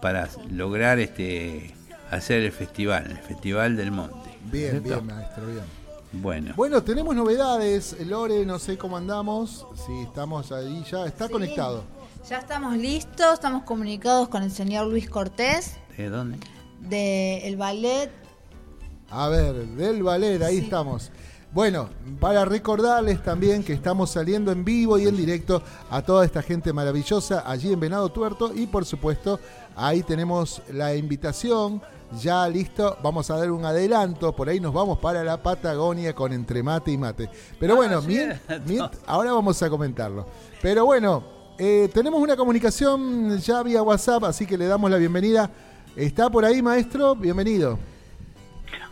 [0.00, 1.74] para lograr este
[2.10, 4.30] hacer el festival, el Festival del Monte.
[4.50, 5.83] Bien, bien, maestro, bien.
[6.20, 7.96] Bueno, Bueno, tenemos novedades.
[8.06, 9.66] Lore, no sé cómo andamos.
[9.86, 11.06] Si estamos ahí ya.
[11.06, 11.32] Está Sí.
[11.32, 11.82] conectado.
[12.28, 16.38] Ya estamos listos, estamos comunicados con el señor Luis Cortés ¿de dónde?
[16.80, 18.10] del ballet.
[19.10, 20.64] A ver, del ballet, ahí Sí.
[20.64, 21.10] estamos.
[21.52, 21.88] Bueno,
[22.18, 26.72] para recordarles también que estamos saliendo en vivo y en directo a toda esta gente
[26.72, 29.38] maravillosa allí en Venado Tuerto y por supuesto
[29.76, 31.80] ahí tenemos la invitación
[32.20, 36.32] ya listo, vamos a dar un adelanto, por ahí nos vamos para la Patagonia con
[36.32, 37.28] entre mate y mate.
[37.58, 38.40] Pero Ah, bueno, mien-
[39.06, 40.26] ahora vamos a comentarlo.
[40.62, 41.24] Pero bueno,
[41.58, 45.50] eh, tenemos una comunicación ya vía WhatsApp, así que le damos la bienvenida.
[45.96, 47.14] ¿Está por ahí, maestro?
[47.14, 47.78] Bienvenido.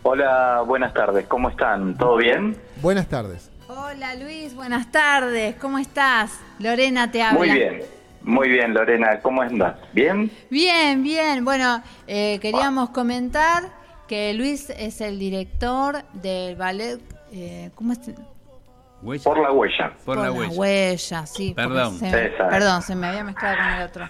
[0.05, 1.97] Hola, buenas tardes, ¿cómo están?
[1.97, 2.57] ¿Todo bien?
[2.81, 3.51] Buenas tardes.
[3.68, 6.33] Hola Luis, buenas tardes, ¿cómo estás?
[6.59, 7.39] Lorena te habla.
[7.39, 7.83] Muy bien,
[8.25, 9.77] muy bien, Lorena, ¿cómo andas?
[9.93, 10.31] ¿Bien?
[10.51, 11.45] Bien, bien.
[11.45, 13.64] Bueno, eh, queríamos comentar
[14.09, 17.01] que Luis es el director del ballet.
[17.33, 18.01] eh, ¿Cómo es?
[19.03, 19.25] Huella.
[19.25, 19.93] Por la huella.
[20.05, 21.27] Por la huella.
[21.27, 21.55] sí.
[21.57, 21.99] porque Perdón.
[21.99, 24.07] se- perdón, se me había mezclado con el otro.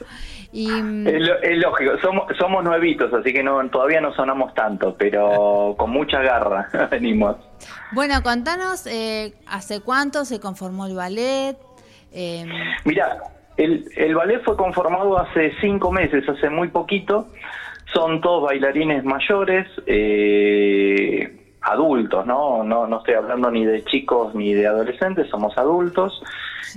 [0.52, 0.82] Y Es,
[1.26, 5.90] lo- es lógico, somos, somos nuevitos, así que no, todavía no sonamos tanto, pero con
[5.90, 7.36] mucha garra venimos.
[7.92, 11.56] bueno, contanos eh, hace cuánto se conformó el ballet.
[12.12, 12.44] Eh,
[12.84, 13.16] Mira,
[13.56, 17.28] el, el ballet fue conformado hace cinco meses, hace muy poquito.
[17.92, 22.64] Son todos bailarines mayores, eh, adultos, ¿no?
[22.64, 22.86] ¿no?
[22.86, 26.22] No estoy hablando ni de chicos ni de adolescentes, somos adultos.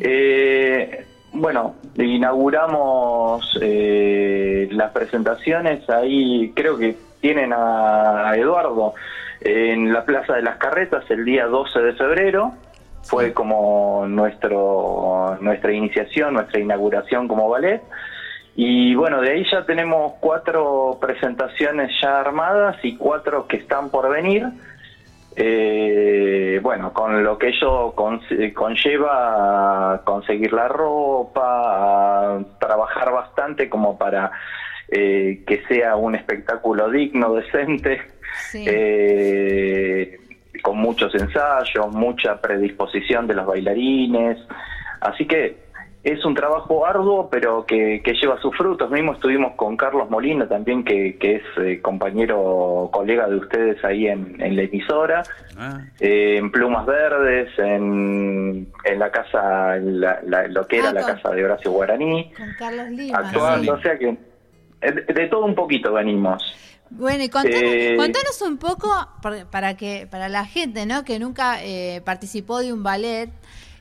[0.02, 8.94] Eh, bueno, inauguramos eh, las presentaciones ahí, creo que tienen a, a Eduardo
[9.42, 12.54] en la Plaza de las Carretas el día 12 de febrero.
[13.06, 17.82] Fue como nuestro nuestra iniciación, nuestra inauguración como ballet.
[18.56, 24.10] Y bueno, de ahí ya tenemos cuatro presentaciones ya armadas y cuatro que están por
[24.10, 24.47] venir.
[25.38, 28.22] Eh, bueno, con lo que ello con-
[28.53, 31.41] conlleva a conseguir la ropa,
[32.38, 34.32] a trabajar bastante como para
[34.88, 38.01] eh, que sea un espectáculo digno, decente,
[38.51, 38.64] sí.
[38.66, 40.20] eh,
[40.66, 44.39] con muchos ensayos, mucha predisposición de los bailarines.
[44.99, 45.63] Así que
[46.03, 48.89] es un trabajo arduo, pero que, que lleva sus frutos.
[48.89, 54.07] Mismo estuvimos con Carlos Molina también, que, que es eh, compañero, colega de ustedes ahí
[54.07, 55.22] en, en la emisora,
[55.57, 60.93] Ah, eh, en Plumas Verdes, en, en la casa, la- la- lo que era Ah,
[60.93, 63.20] la casa de Horacio Guaraní, con Carlos Lima.
[63.20, 63.63] actuando.
[63.63, 63.70] sí.
[63.70, 64.18] O sea que
[64.82, 66.44] de, de todo un poquito venimos.
[66.90, 68.90] Bueno, y contanos, Eh, contanos un poco
[69.52, 71.04] para que para la gente, ¿no?
[71.04, 73.32] Que nunca eh, participó de un ballet,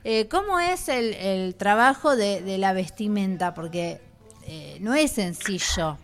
[0.05, 3.53] eh, ¿cómo es el, el trabajo de, de la vestimenta?
[3.53, 4.01] Porque
[4.47, 5.99] eh, no es sencillo,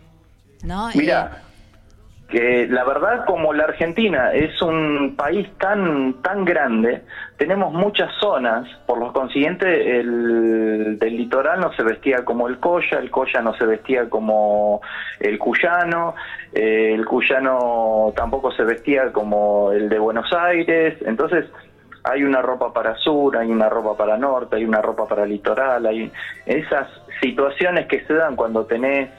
[0.62, 0.91] ¿no?
[0.95, 1.43] Mira,
[2.30, 7.02] que la verdad como la Argentina es un país tan tan grande,
[7.36, 12.98] tenemos muchas zonas, por lo consiguiente el del litoral no se vestía como el Coya,
[12.98, 14.80] el Coya no se vestía como
[15.18, 16.14] el Cuyano,
[16.52, 21.46] eh, el Cuyano tampoco se vestía como el de Buenos Aires, entonces
[22.04, 25.84] hay una ropa para sur, hay una ropa para norte, hay una ropa para litoral,
[25.84, 26.10] hay
[26.46, 26.88] esas
[27.20, 29.10] situaciones que se dan cuando tenés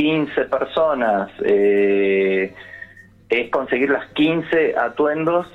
[0.00, 2.54] 15 personas, eh,
[3.28, 5.46] es conseguir las 15 atuendos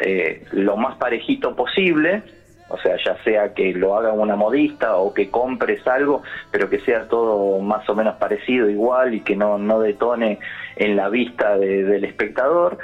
[0.00, 2.22] eh, lo más parejito posible,
[2.68, 6.80] o sea, ya sea que lo haga una modista o que compres algo, pero que
[6.80, 10.40] sea todo más o menos parecido, igual y que no, no detone
[10.74, 12.78] en la vista de- del espectador.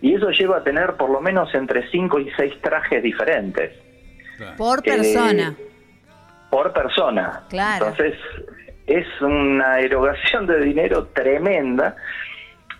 [0.00, 3.72] Y eso lleva a tener por lo menos entre 5 y 6 trajes diferentes
[4.56, 5.54] por persona.
[5.60, 5.64] eh,
[6.50, 7.42] por persona.
[7.50, 7.88] Claro.
[7.88, 8.18] Entonces,
[8.90, 11.96] es una erogación de dinero tremenda.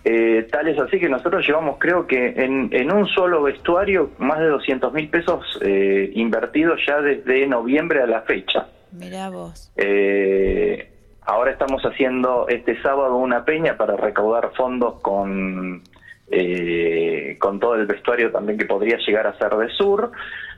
[0.03, 4.39] Eh, tal es así que nosotros llevamos, creo que en, en un solo vestuario, más
[4.39, 8.67] de 200 mil pesos eh, invertidos ya desde noviembre a la fecha.
[8.91, 9.71] Mirá vos.
[9.77, 10.91] Eh,
[11.21, 15.81] ahora estamos haciendo este sábado una peña para recaudar fondos con,
[16.29, 20.11] eh, con todo el vestuario también que podría llegar a ser de sur.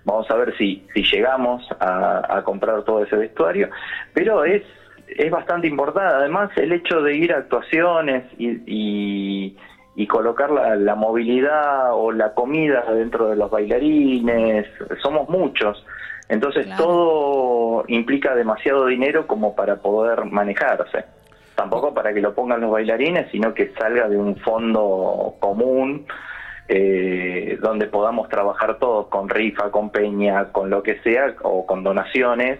[0.06, 3.70] Vamos a ver si, si llegamos a, a comprar todo ese vestuario.
[4.14, 4.64] Pero es,
[5.18, 6.14] es bastante importante.
[6.16, 9.58] Además, el hecho de ir a actuaciones y, y,
[9.96, 14.66] y colocar la, la movilidad o la comida dentro de los bailarines,
[15.02, 15.86] somos muchos.
[16.30, 16.84] Entonces Claro.
[16.84, 21.06] todo implica demasiado dinero como para poder manejarse.
[21.56, 26.06] tampoco para que lo pongan los bailarines, sino que salga de un fondo común
[26.70, 31.84] eh, donde podamos trabajar todos con rifa, con peña, con lo que sea, o con
[31.84, 32.60] donaciones,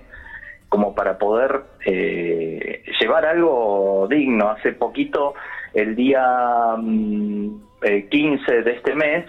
[0.74, 4.50] como para poder eh, llevar algo digno.
[4.50, 5.36] Hace poquito,
[5.72, 6.26] el día
[6.76, 9.26] mm, eh, 15 de este mes,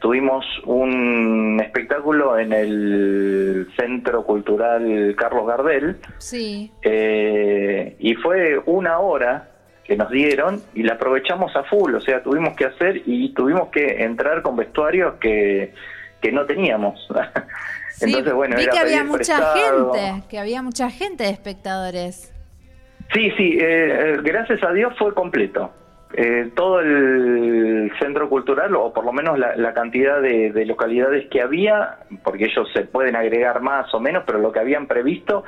[0.00, 5.96] tuvimos un espectáculo en el Centro Cultural Carlos Gardel.
[6.16, 6.72] Sí.
[6.80, 9.50] Eh, y fue una hora
[9.84, 13.68] que nos dieron y la aprovechamos a full, o sea, tuvimos que hacer y tuvimos
[13.68, 15.74] que entrar con vestuarios que,
[16.22, 17.06] que no teníamos.
[17.98, 19.92] Sí, Entonces, bueno, vi era que había mucha prestado.
[19.94, 22.32] gente, que había mucha gente de espectadores.
[23.12, 25.72] Sí, sí, eh, eh, gracias a Dios fue completo.
[26.14, 31.26] Eh, todo el centro cultural, o por lo menos la, la cantidad de, de localidades
[31.28, 35.44] que había, porque ellos se pueden agregar más o menos, pero lo que habían previsto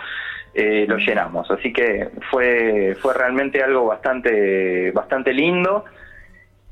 [0.52, 1.50] eh, lo llenamos.
[1.50, 5.84] Así que fue fue realmente algo bastante bastante lindo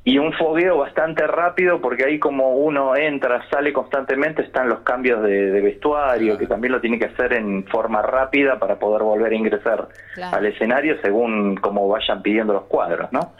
[0.05, 5.23] y un fogueo bastante rápido porque ahí como uno entra, sale constantemente, están los cambios
[5.23, 9.33] de, de vestuario, que también lo tiene que hacer en forma rápida para poder volver
[9.33, 10.37] a ingresar Claro.
[10.37, 13.35] al escenario según como vayan pidiendo los cuadros, ¿no?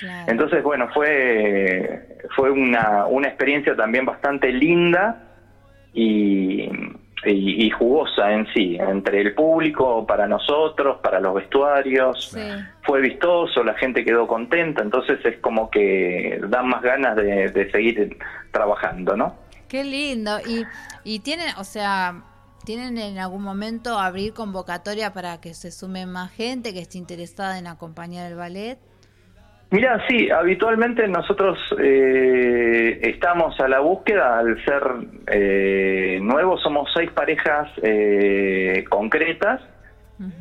[0.00, 0.30] Claro.
[0.30, 5.22] Entonces, bueno, fue, fue una, una experiencia también bastante linda
[5.92, 6.68] y,
[7.24, 12.30] y, y jugosa en sí, entre el público, para nosotros, para los vestuarios.
[12.32, 12.40] Sí.
[12.82, 17.70] Fue vistoso, la gente quedó contenta, entonces es como que dan más ganas de, de
[17.70, 18.18] seguir
[18.52, 19.34] trabajando, ¿no?
[19.68, 20.38] Qué lindo.
[20.46, 20.64] Y,
[21.04, 22.22] y tienen, o sea,
[22.64, 27.58] ¿tienen en algún momento abrir convocatoria para que se sume más gente que esté interesada
[27.58, 28.78] en acompañar el ballet?
[29.70, 34.82] Mira, sí, habitualmente nosotros eh, estamos a la búsqueda, al ser
[35.26, 39.60] eh, nuevos, somos seis parejas eh, concretas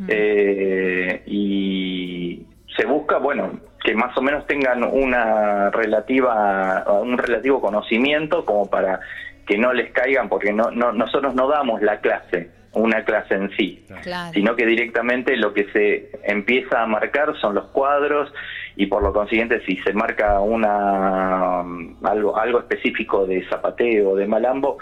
[0.08, 8.46] eh, y se busca, bueno, que más o menos tengan una relativa, un relativo conocimiento
[8.46, 9.02] como para
[9.46, 13.50] que no les caigan, porque no, no, nosotros no damos la clase, una clase en
[13.58, 14.34] sí Claro.
[14.34, 18.32] sino que directamente lo que se empieza a marcar son los cuadros
[18.78, 24.28] y por lo consiguiente si se marca una um, algo algo específico de zapateo de
[24.28, 24.78] malambo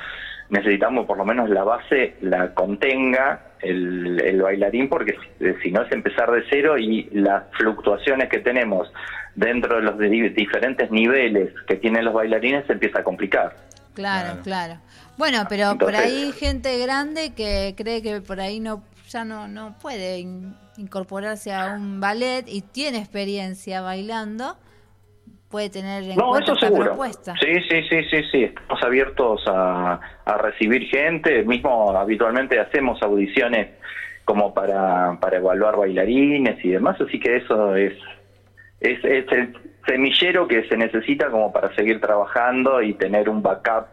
[0.49, 5.81] necesitamos por lo menos la base la contenga el, el bailarín porque si, si no
[5.81, 8.91] es empezar de cero y las fluctuaciones que tenemos
[9.33, 13.55] dentro de los di- diferentes niveles que tienen los bailarines se empieza a complicar
[13.95, 14.73] Claro, claro.
[15.17, 19.73] Bueno, pero por ahí gente grande que cree que por ahí no ya no no
[19.81, 20.19] puede
[20.77, 24.57] incorporarse a un ballet y tiene experiencia bailando,
[25.49, 26.85] puede tener en No, cuenta eso esta seguro.
[26.85, 27.33] propuesta.
[27.39, 28.43] Sí, sí, sí, sí, sí.
[28.43, 31.43] Estamos abiertos a, a recibir gente.
[31.43, 33.69] Mismo habitualmente hacemos audiciones
[34.25, 36.99] como para, para evaluar bailarines y demás.
[36.99, 37.93] Así que eso es,
[38.81, 39.55] es, es el
[39.87, 43.85] semillero que se necesita como para seguir trabajando y tener un backup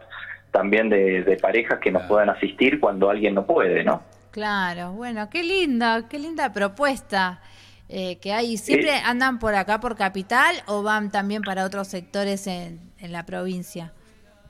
[0.51, 4.01] también de, de parejas que nos puedan asistir cuando alguien no puede, ¿no?
[4.33, 7.39] Claro, bueno, qué linda, qué linda propuesta
[7.87, 8.57] eh, que hay.
[8.57, 13.27] ¿Siempre andan por acá, por Capital, o van también para otros sectores en, en la
[13.27, 13.91] provincia?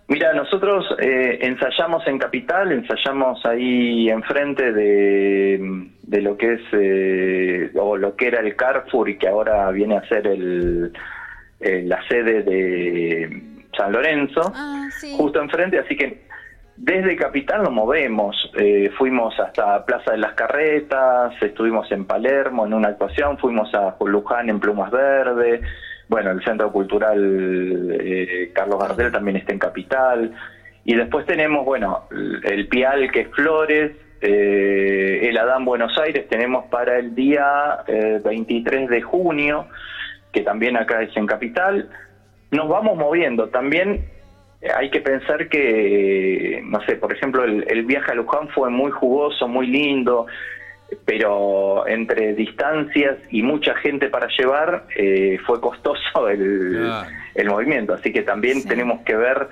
[0.08, 7.72] Mira, nosotros eh, ensayamos en Capital, ensayamos ahí enfrente de, de lo que es, eh,
[7.76, 10.94] o lo que era el Carrefour y que ahora viene a ser el,
[11.60, 13.44] eh, la sede de
[13.78, 15.14] San Lorenzo, Ah, sí.
[15.18, 16.26] justo enfrente, así que
[16.86, 22.74] desde Capital nos movemos, eh, fuimos hasta Plaza de las Carretas, estuvimos en Palermo en
[22.74, 25.62] una actuación, fuimos a Luján en Plumas Verde,
[26.10, 30.34] bueno, el Centro Cultural eh, Carlos Gardel también está en Capital,
[30.84, 32.04] y después tenemos, bueno,
[32.44, 38.20] el Pial que es Flores, eh, el Adán Buenos Aires tenemos para el día eh,
[38.24, 39.68] 23 de junio,
[40.34, 41.90] que también acá es en Capital.
[42.52, 43.48] Nos vamos moviendo.
[43.48, 44.23] También eh,
[44.76, 48.92] hay que pensar que, no sé, por ejemplo, el, el viaje a Luján fue muy
[48.92, 50.26] jugoso, muy lindo,
[51.06, 56.92] pero entre distancias y mucha gente para llevar, eh, fue costoso el,
[57.36, 57.94] el movimiento.
[57.94, 58.68] Así que también Sí.
[58.68, 59.48] tenemos que ver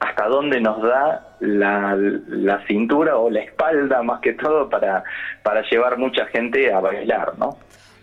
[0.00, 5.02] hasta dónde nos da la, la cintura o la espalda más que todo para,
[5.42, 7.56] para llevar mucha gente a bailar, ¿no?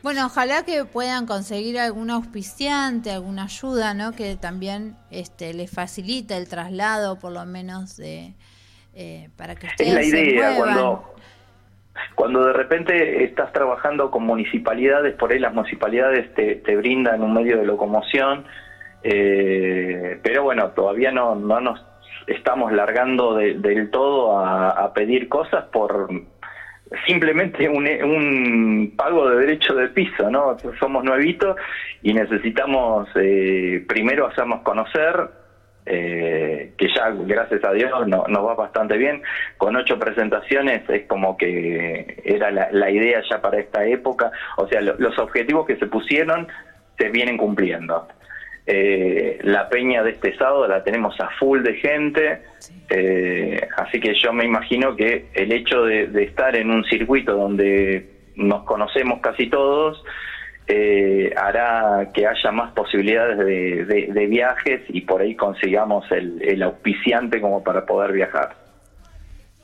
[0.04, 4.12] Bueno, ojalá que puedan conseguir algún auspiciante, alguna ayuda, ¿no?
[4.14, 8.34] Que también este, les facilite el traslado, por lo menos, de,
[8.94, 11.14] eh, para que ustedes Es la idea, cuando,
[12.16, 17.34] cuando de repente estás trabajando con municipalidades, por ahí las municipalidades te, te brindan un
[17.34, 18.46] medio de locomoción,
[19.04, 21.84] eh, pero bueno, todavía no, no nos
[22.28, 26.10] estamos largando de- del todo a, a pedir cosas por
[27.06, 30.58] simplemente un, un, pago de derecho de piso, ¿no?
[30.80, 31.56] Somos nuevitos
[32.02, 35.30] y necesitamos eh, primero hacernos conocer,
[35.86, 39.22] eh, que ya gracias a Dios no, nos va bastante bien.
[39.58, 44.82] Con ocho presentaciones es como que era la, idea ya para esta época, o sea,
[44.82, 46.48] los objetivos que se pusieron
[46.98, 48.08] se vienen cumpliendo.
[48.70, 52.42] Eh, la peña de este sábado la tenemos a full de gente,
[52.90, 58.10] eh, así que yo me imagino que el hecho de, estar en un circuito donde
[58.36, 60.04] nos conocemos casi todos,
[60.68, 67.64] eh, hará que haya más posibilidades de, viajes y por ahí consigamos el, auspiciante como
[67.64, 68.54] para poder viajar.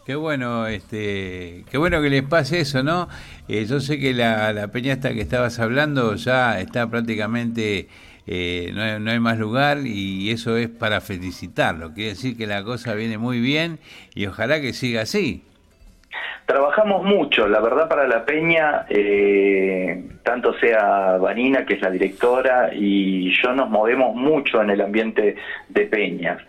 [0.06, 3.10] Qué bueno, este, qué bueno que les pase eso, ¿no?
[3.49, 7.88] yo sé que la, la peña esta que estabas hablando ya está prácticamente
[8.28, 11.93] eh, no, hay, no, hay, más lugar y eso es para felicitarlo.
[11.93, 13.80] Quiere decir que la cosa viene muy bien
[14.15, 15.43] y ojalá que siga así.
[16.45, 22.69] Trabajamos mucho, la verdad para la Peña, eh, tanto sea Vanina, que es la directora,
[22.74, 25.38] y yo nos movemos mucho en el ambiente
[25.69, 26.41] de Peñas.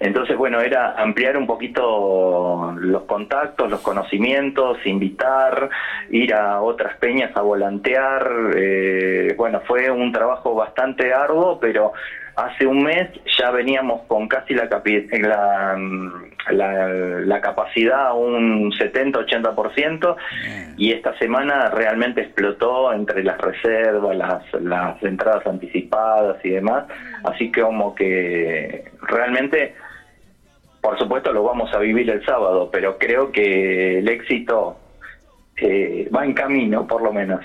[0.00, 5.68] Entonces, bueno, era ampliar un poquito los contactos, los conocimientos, invitar,
[6.08, 8.54] ir a otras peñas a volantear.
[8.56, 11.92] Eh, bueno, fue un trabajo bastante arduo, pero
[12.34, 15.78] hace un mes ya veníamos con casi la, la,
[16.50, 20.16] la, la capacidad, un 70-80%,
[20.78, 26.84] y esta semana realmente explotó entre las reservas, las, las entradas anticipadas y demás,
[27.24, 29.74] así que como que realmente
[30.80, 34.78] por supuesto lo vamos a vivir el sábado, pero creo que el éxito
[35.56, 37.40] eh, va en camino, por lo menos.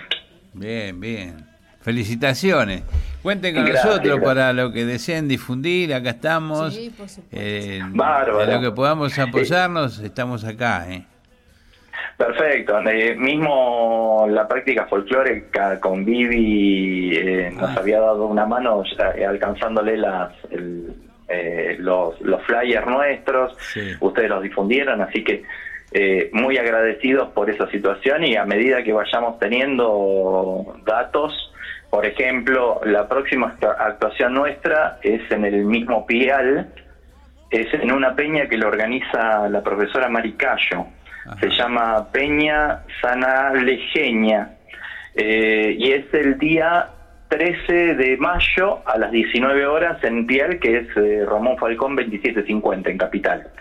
[0.53, 1.55] Bien, bien.
[1.81, 2.81] Felicitaciones.
[3.21, 5.93] Cuenten con nosotros para lo que deseen difundir.
[5.93, 6.73] Acá estamos.
[6.73, 8.51] Sí, por eh, Bárbaro.
[8.51, 10.87] lo que podamos apoyarnos, estamos acá.
[10.89, 11.05] ¿eh?
[12.17, 12.79] Perfecto.
[12.89, 17.75] Eh, mismo la práctica folclórica con Vivi eh, nos ah.
[17.77, 18.81] había dado una mano
[19.27, 20.95] alcanzándole las, el,
[21.27, 23.57] eh, los, los flyers nuestros,
[23.99, 25.43] ustedes los difundieron, así que
[25.91, 31.53] eh, muy agradecidos por esa situación y a medida que vayamos teniendo datos,
[31.89, 36.67] por ejemplo, la próxima actuación nuestra es en el mismo Pial,
[37.49, 40.87] es en una peña que lo organiza la profesora Maricayo,
[41.39, 44.49] se llama Peña Sana Lejeña,
[45.15, 46.89] eh, y es el día
[47.35, 52.89] 13 de mayo a las 19 horas en Piel, que es eh, Ramón Falcón 2750
[52.89, 53.51] en Capital.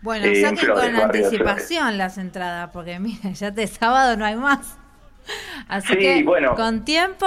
[0.00, 4.78] Bueno, eh, saquen con anticipación las entradas, porque miren, ya de sábado no hay más.
[5.68, 6.54] Así que bueno.
[6.54, 7.26] con tiempo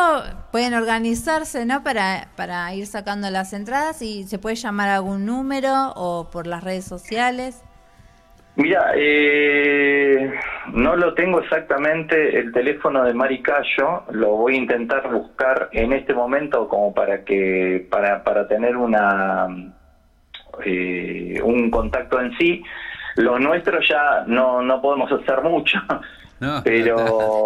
[0.51, 1.83] pueden organizarse, ¿no?
[1.83, 6.47] Para, para ir sacando las entradas y se puede llamar a algún número o por
[6.47, 7.61] las redes sociales.
[8.59, 10.33] Mira, eh,
[10.73, 15.93] no lo tengo exactamente el teléfono de Mari Cayo, lo voy a intentar buscar en
[15.93, 19.47] este momento como para que para, para tener una
[20.65, 22.61] eh, un contacto en sí.
[23.15, 25.79] Lo nuestro ya no, no podemos hacer mucho,
[26.39, 26.97] no, pero...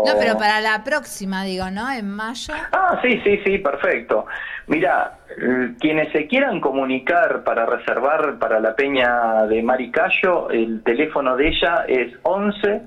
[0.06, 1.92] No, pero para la próxima, digo, ¿no?
[1.92, 2.54] En mayo.
[2.72, 4.26] Ah, sí, sí, sí, perfecto.
[4.68, 5.20] Mira,
[5.80, 11.86] quienes se quieran comunicar para reservar para la peña de Maricayo, el teléfono de ella
[11.88, 12.82] es 11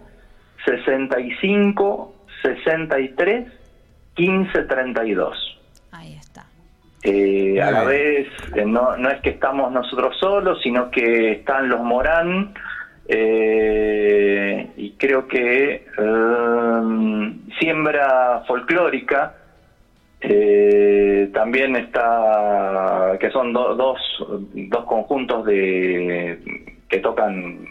[0.64, 3.52] 65 63
[4.14, 5.58] 15 32.
[5.92, 6.46] Ahí está.
[7.02, 11.68] Eh, a la vez, eh, no, no es que estamos nosotros solos, sino que están
[11.68, 12.54] los Morán,
[13.08, 15.86] eh, y creo que
[17.58, 19.34] Siembra Folclórica,
[20.20, 23.98] eh, también está, que son dos,
[24.54, 26.40] dos conjuntos de
[26.88, 27.66] que tocan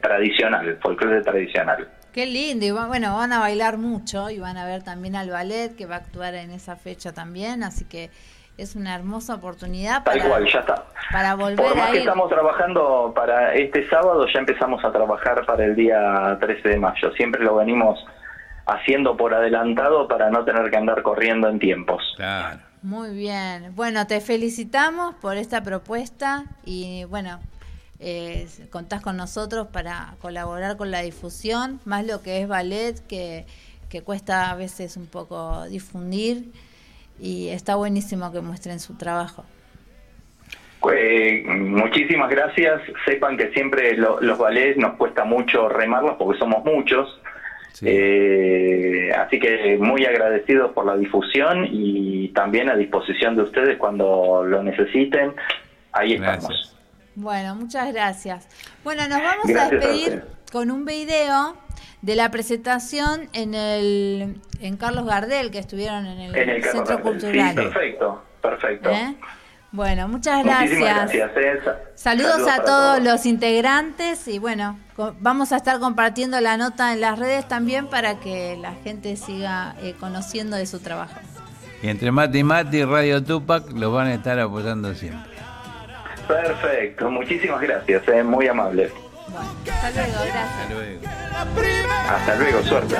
[0.00, 1.88] tradicional, folclore tradicional.
[2.12, 5.74] Qué lindo, y bueno, van a bailar mucho y van a ver también al ballet
[5.74, 8.10] que va a actuar en esa fecha también, así que
[8.56, 10.86] es una hermosa oportunidad para, ya está.
[11.10, 15.64] para volver Por más que estamos trabajando para este sábado, ya empezamos a trabajar para
[15.64, 17.12] el día 13 de mayo.
[17.16, 17.98] Siempre lo venimos
[18.66, 22.02] haciendo por adelantado para no tener que andar corriendo en tiempos.
[22.16, 22.60] Claro.
[22.82, 23.74] Muy bien.
[23.74, 27.40] Bueno, te felicitamos por esta propuesta y bueno,
[27.98, 33.46] eh, contás con nosotros para colaborar con la difusión, más lo que es ballet, que,
[33.88, 36.52] que cuesta a veces un poco difundir
[37.18, 39.44] y está buenísimo que muestren su trabajo.
[40.92, 42.82] Eh, muchísimas gracias.
[43.06, 47.20] Sepan que siempre los ballets nos cuesta mucho remarlos porque somos muchos
[47.82, 54.44] eh, así que muy agradecidos por la difusión y también a disposición de ustedes cuando
[54.44, 55.34] lo necesiten.
[55.92, 56.76] Ahí estamos.
[57.16, 58.48] Bueno, muchas gracias.
[58.84, 60.22] Bueno, nos vamos a despedir
[60.54, 61.56] con un video
[62.00, 66.86] de la presentación en el en Carlos Gardel que estuvieron en el, En el Carlos
[66.88, 67.12] Centro Gardel.
[67.20, 67.48] Cultural.
[67.50, 68.90] Sí, perfecto, perfecto.
[68.90, 69.16] ¿Eh?
[69.72, 71.30] Bueno, muchas Muchísimas gracias.
[71.34, 71.56] gracias.
[71.56, 71.60] eh.
[71.64, 74.78] Sa- Saludos, a todos los integrantes y bueno,
[75.18, 79.74] vamos a estar compartiendo la nota en las redes también para que la gente siga
[79.82, 81.16] eh, conociendo de su trabajo.
[81.82, 85.32] Y entre Mati y Mati y Radio Tupac los van a estar apoyando siempre.
[86.28, 88.92] Perfecto, muchísimas gracias, eh, muy amable.
[89.36, 91.00] Hasta luego, gracias.
[92.08, 92.96] Hasta luego, suerte.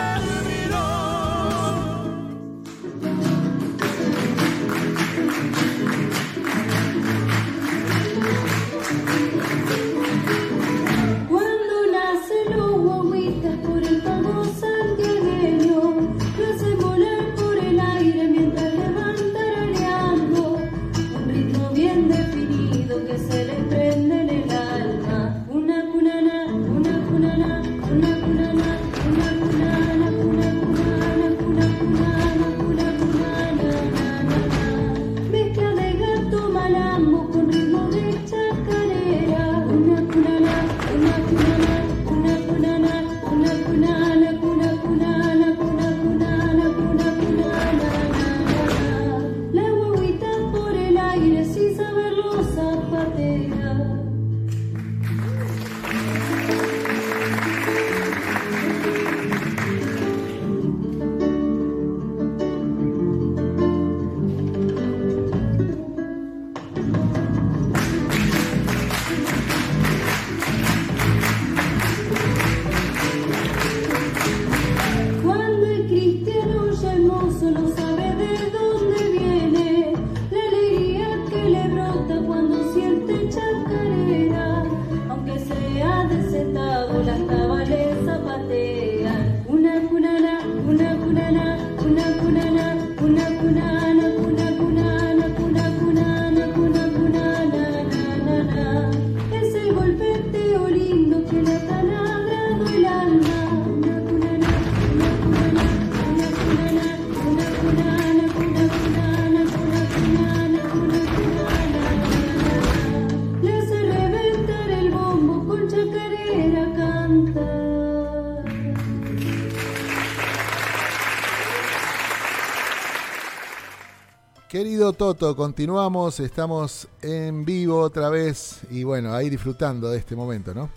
[124.74, 130.52] Querido Toto, continuamos, estamos en vivo otra vez y bueno, ahí disfrutando de este momento,
[130.52, 130.68] ¿no?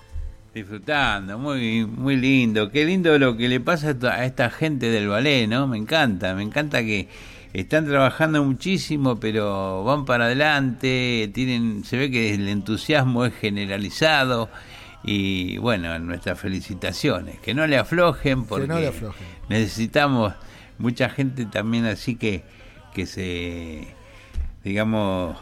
[0.53, 2.69] Disfrutando, muy, muy lindo.
[2.69, 5.65] Qué lindo lo que le pasa a esta- gente del ballet, ¿no?
[5.65, 7.09] Me encanta, me encanta que
[7.53, 14.47] están trabajando muchísimo, pero van para adelante, tienen, se ve que el entusiasmo es generalizado
[15.03, 19.25] y bueno, nuestras felicitaciones, que no le aflojen porque no le aflojen.
[19.49, 20.33] necesitamos
[20.77, 22.43] mucha gente también así que,
[22.97, 23.87] que se,
[24.63, 25.37] digamos,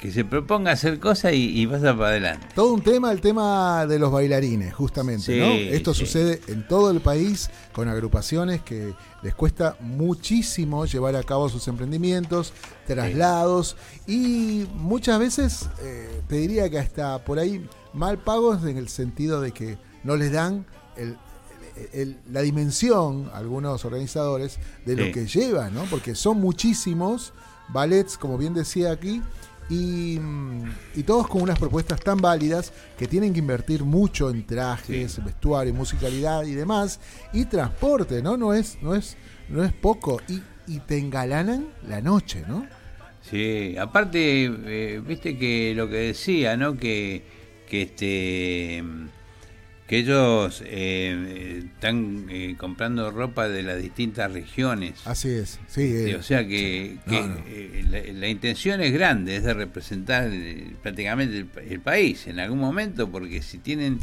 [0.00, 2.48] que se proponga hacer cosas y, y pasa para adelante.
[2.54, 5.46] Todo un tema, el tema de los bailarines, justamente, Sí, ¿no?
[5.46, 6.00] Esto sí.
[6.00, 8.92] sucede en todo el país con agrupaciones que
[9.22, 12.52] les cuesta muchísimo llevar a cabo sus emprendimientos,
[12.86, 13.76] traslados
[14.06, 19.40] y muchas veces eh, te diría que hasta por ahí mal pagos en el sentido
[19.40, 21.16] de que no les dan el-
[21.92, 25.00] el- la dimensión, algunos organizadores, de Sí.
[25.00, 25.82] lo que lleva, ¿no?
[25.84, 27.32] Porque son muchísimos
[27.68, 29.22] ballets, como bien decía aquí,
[29.68, 30.62] y, mm,
[30.94, 35.74] y todos con unas propuestas tan válidas que tienen que invertir mucho en trajes, vestuario,
[35.74, 37.00] musicalidad y demás,
[37.32, 38.36] y transporte, ¿no?
[38.36, 39.16] No es, no es,
[39.48, 42.64] no es poco, y, y te engalanan la noche, ¿no?
[43.28, 46.76] Sí, aparte, eh, viste que lo que decía, ¿no?
[46.76, 47.24] Que,
[47.68, 48.84] que este
[49.86, 54.94] que ellos eh, están eh, comprando ropa de las distintas regiones.
[55.04, 55.82] Así es, sí.
[55.82, 57.36] Este, eh, o sea que, que, No, no.
[57.46, 62.26] eh, la, la intención es grande, es de representar eh, prácticamente el, pa- el país
[62.26, 64.00] en algún momento, porque si tienen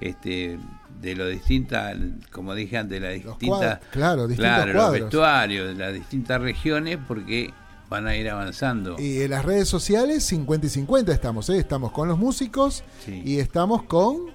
[0.00, 0.58] este
[1.00, 1.96] de lo distintas,
[2.30, 6.98] como dije antes, las distintas, cuadros, claro, distintos claro, los vestuarios de las distintas regiones,
[7.08, 7.50] porque
[7.88, 8.96] van a ir avanzando.
[8.98, 11.58] Y en las redes sociales 50 y 50 estamos, ¿eh?
[11.58, 13.22] Estamos con los músicos Sí.
[13.24, 14.30] y estamos con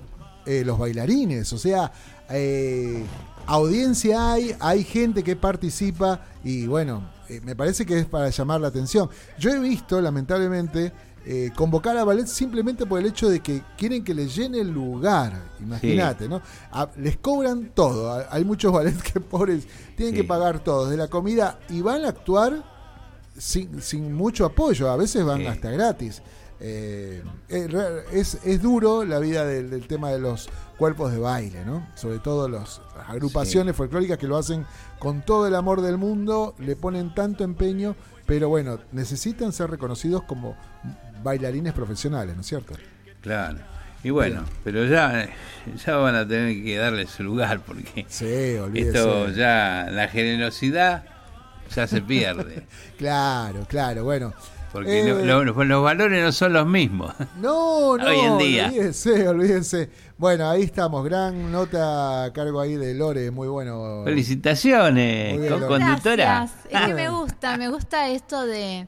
[0.48, 1.52] eh, los bailarines.
[1.54, 1.92] O sea,
[2.30, 3.04] eh,
[3.46, 8.62] audiencia hay, hay gente que participa y bueno, eh, me parece que es para llamar
[8.62, 9.10] la atención.
[9.38, 10.92] Yo he visto, lamentablemente,
[11.26, 14.70] eh, convocar a ballet simplemente por el hecho de que quieren que les llene el
[14.72, 15.34] lugar.
[15.60, 16.42] Imagínate, ¿no?
[16.72, 18.12] A- les cobran todo.
[18.14, 19.68] A- Hay muchos ballets que pobres
[19.98, 20.22] tienen Sí.
[20.22, 22.64] que pagar todo, de la comida, y van a actuar
[23.38, 25.48] sin, sin mucho apoyo, a veces van Sí.
[25.48, 26.22] hasta gratis.
[26.60, 31.64] Eh, eh, es, es duro la vida del, del tema de los cuerpos de baile,
[31.66, 31.88] ¿no?
[31.96, 34.66] Sobre todo los- las agrupaciones folclóricas que lo hacen
[35.00, 37.96] con todo el amor del mundo, le ponen tanto empeño,
[38.26, 40.56] pero bueno, necesitan ser reconocidos como
[41.24, 42.74] bailarines profesionales, ¿no es cierto?
[43.22, 43.60] Claro.
[44.04, 45.28] Y bueno, pero ya,
[45.86, 48.26] ya van a tener que darle su lugar porque Sí,
[48.76, 51.04] esto ya, la generosidad
[51.76, 52.66] ya se pierde.
[52.98, 54.34] Claro, claro, bueno.
[54.72, 57.14] Porque Eh, lo- los valores no son los mismos.
[57.42, 58.66] No, no, Hoy en día.
[58.68, 59.90] olvídense, olvídense.
[60.18, 64.02] Bueno, ahí estamos, gran nota a cargo ahí de Lore, muy bueno.
[64.06, 65.74] Felicitaciones, Muy bien, con Lore.
[65.86, 66.16] conductora.
[66.26, 66.66] Gracias.
[66.70, 68.88] Es que me gusta, me gusta esto de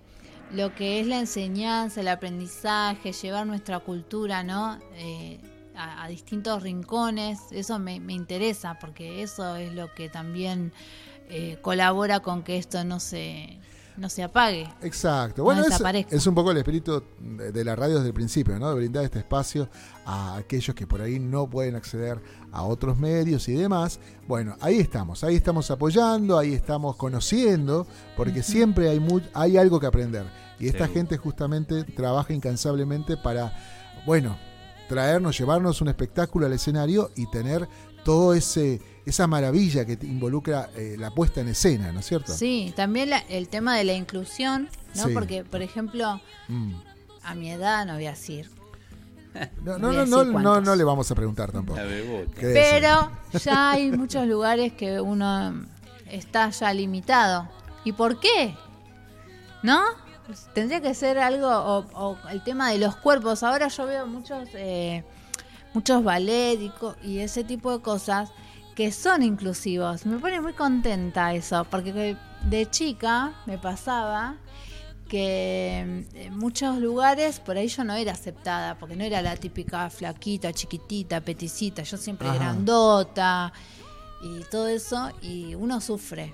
[0.51, 4.79] lo que es la enseñanza, el aprendizaje, llevar nuestra cultura, ¿no?
[4.95, 5.39] Eh,
[5.75, 7.39] a, a distintos rincones.
[7.51, 10.73] Eso me, me interesa porque eso es lo que también
[11.29, 13.58] eh, colabora con que esto no se
[13.99, 14.67] no se apague.
[14.81, 15.39] Exacto.
[15.41, 16.15] No Bueno, es, desaparezca.
[16.15, 18.69] es un poco el espíritu de, de la radio desde el principio, ¿no?
[18.69, 19.69] De brindar este espacio
[20.05, 22.19] a aquellos que por ahí no pueden acceder
[22.51, 23.99] a otros medios y demás.
[24.27, 27.85] Bueno, ahí estamos, ahí estamos apoyando, ahí estamos conociendo,
[28.17, 30.25] porque siempre hay, mu- hay algo que aprender.
[30.59, 33.53] Y esta gente justamente trabaja incansablemente para,
[34.05, 34.37] bueno,
[34.89, 37.67] traernos, llevarnos un espectáculo al escenario y tener
[38.11, 42.33] todo ese esa maravilla que te involucra eh, la puesta en escena, ¿no es cierto?
[42.33, 45.05] Sí, también la- el tema de la inclusión, ¿no?
[45.07, 45.13] Sí.
[45.13, 46.73] Porque, por ejemplo, Mm.
[47.23, 48.49] a mi edad no voy a decir.
[49.63, 51.79] No, no, no, no, no, no le vamos a preguntar tampoco.
[52.39, 53.11] Pero
[53.43, 55.65] ya hay muchos lugares que uno
[56.09, 57.47] está ya limitado.
[57.83, 58.55] ¿Y por qué?
[59.63, 59.81] ¿No?
[60.53, 63.41] Tendría que ser algo, o, o el tema de los cuerpos.
[63.43, 65.03] Ahora yo veo muchos, eh,
[65.73, 66.71] muchos ballet y,
[67.03, 68.31] y ese tipo de cosas
[68.75, 70.05] que son inclusivos.
[70.05, 74.37] Me pone muy contenta eso, porque de chica me pasaba
[75.09, 79.89] que en muchos lugares por ahí yo no era aceptada, porque no era la típica
[79.89, 82.37] flaquita, chiquitita, peticita, yo siempre Ajá.
[82.37, 83.51] grandota
[84.21, 86.33] y todo eso, y uno sufre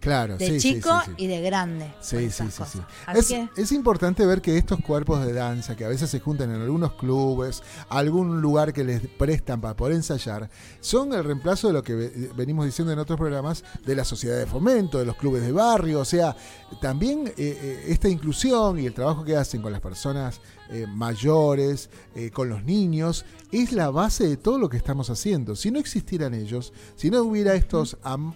[0.00, 1.24] Claro, de sí, chico sí, sí.
[1.24, 1.92] y de grande.
[2.00, 2.80] Sí, sí, sí,
[3.14, 6.54] Es, que- es importante ver que estos cuerpos de danza, que a veces se juntan
[6.54, 10.48] en algunos clubes, algún lugar que les prestan para poder ensayar,
[10.80, 14.38] son el reemplazo de lo que ve- venimos diciendo en otros programas de la sociedad
[14.38, 16.00] de fomento, de los clubes de barrio.
[16.00, 16.34] O sea,
[16.80, 20.40] también eh, eh, esta inclusión y el trabajo que hacen con las personas
[20.70, 25.56] eh, mayores, eh, con los niños, es la base de todo lo que estamos haciendo.
[25.56, 28.32] Si no existieran ellos, si no hubiera estos am-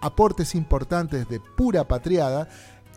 [0.00, 2.48] aportes importantes de pura patriada,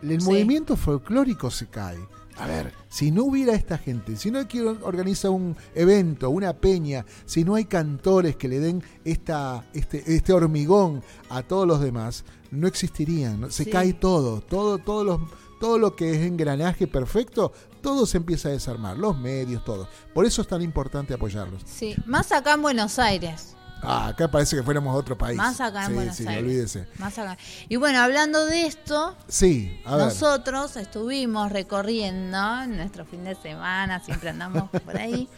[0.02, 0.26] el Sí.
[0.26, 1.98] movimiento folclórico se cae.
[2.38, 6.54] A ver, si no hubiera esta gente, si no hay quien organiza un evento, una
[6.54, 11.80] peña, si no hay cantores que le den esta, este, este hormigón a todos los
[11.80, 13.42] demás, no existirían.
[13.42, 13.50] ¿no?
[13.50, 13.70] Se Sí.
[13.70, 15.20] cae todo, todo, todo, los,
[15.60, 19.86] todo lo que es engranaje perfecto, todo se empieza a desarmar, los medios, todo.
[20.14, 21.60] Por eso es tan importante apoyarlos.
[21.66, 23.54] Sí, más acá en Buenos Aires.
[23.82, 25.36] Ah, acá parece que fuéramos a otro país.
[25.36, 26.42] Más acá en sí, Buenos sí, Aires.
[26.44, 26.86] olvídese.
[26.98, 27.38] Más acá.
[27.68, 30.06] Y bueno, hablando de esto, Sí, a ver.
[30.06, 35.28] nosotros estuvimos recorriendo en nuestro fin de semana, siempre andamos por ahí.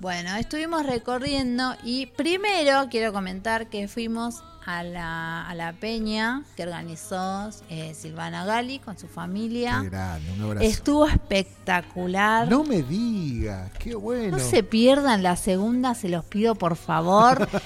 [0.00, 6.64] Bueno, estuvimos recorriendo y primero quiero comentar que fuimos a la, a la peña que
[6.64, 9.78] organizó eh, Silvana Gali con su familia.
[9.80, 10.66] Qué grande, un abrazo.
[10.66, 12.48] Estuvo espectacular.
[12.48, 14.38] No me diga, qué bueno.
[14.38, 17.48] No se pierdan la segunda, se los pido por favor.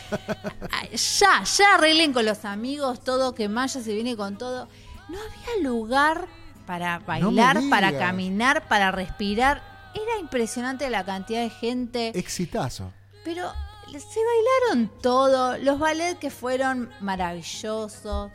[1.21, 4.69] Ya, ya arreglen con los amigos todo, que Maya se viene con todo.
[5.09, 6.27] No había lugar
[6.67, 8.03] para bailar, para digas.
[8.03, 9.63] caminar, para respirar.
[9.95, 12.19] Era impresionante la cantidad de gente.
[12.19, 12.93] Exitazo.
[13.25, 13.53] Pero
[13.99, 15.59] se bailaron todo.
[15.59, 18.31] Los ballets que fueron maravillosos.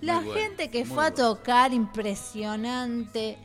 [0.00, 3.38] La bueno, gente que fue a tocar, impresionante.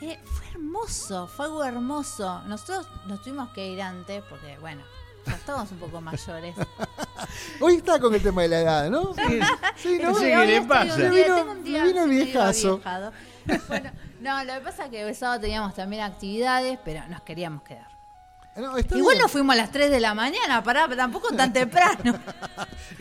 [0.00, 2.42] Eh, fue hermoso, fue algo hermoso.
[2.44, 4.82] Nosotros nos tuvimos que ir antes porque, bueno,
[5.26, 6.54] ya estábamos un poco mayores.
[7.60, 9.14] Hoy está con el tema de la edad, ¿no?
[9.76, 10.10] Sí, ¿no?
[10.10, 10.96] No sé Sí, qué le pasa.
[10.96, 12.80] vino- vino viejazo.
[13.68, 13.90] Bueno,
[14.20, 17.93] no, lo que pasa es que el sábado teníamos también actividades, pero nos queríamos quedar.
[18.56, 19.22] No, está Igual bien.
[19.22, 22.18] nos fuimos a las 3 de la mañana, pará, pero tampoco tan temprano.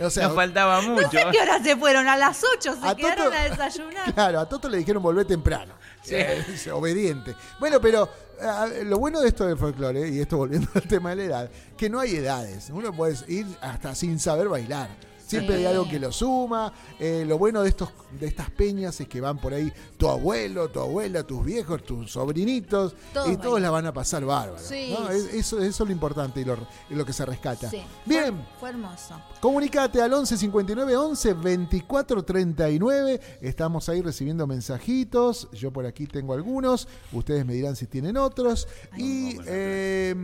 [0.04, 1.10] O sea, Nos faltaba No mucho.
[1.12, 4.14] sé qué hora se fueron, a las 8 se A quedaron Toto- a desayunar.
[4.16, 5.76] Claro, a Toto le dijeron volver temprano.
[6.10, 7.36] Eh, dice, obediente.
[7.60, 8.10] Bueno, pero
[8.41, 11.49] eh, lo bueno de esto del folclore, y esto volviendo al tema de la edad,
[11.78, 12.70] que no hay edades.
[12.72, 14.89] Uno puede ir hasta sin saber bailar.
[15.26, 16.71] Siempre hay algo que lo suma.
[16.99, 20.69] Eh, lo bueno de estos de estas peñas es que van por ahí tu abuelo,
[20.69, 23.61] tu abuela, tus viejos, tus sobrinitos, Todos y todos bailan.
[23.63, 24.59] la van a pasar bárbaro.
[24.63, 25.07] Sí, ¿no?
[25.07, 25.13] sí.
[25.17, 26.55] Es- Eso, eso es lo importante y lo,
[26.89, 27.69] y lo que se rescata.
[27.69, 27.82] Sí.
[28.05, 28.36] Bien.
[28.36, 29.15] Fue, fue hermoso.
[29.41, 33.19] Comunicate al 11 59 11 24 39.
[33.41, 35.49] Estamos ahí recibiendo mensajitos.
[35.51, 36.88] Yo por aquí tengo algunos.
[37.11, 38.67] Ustedes me dirán si tienen otros.
[38.97, 40.15] y eh,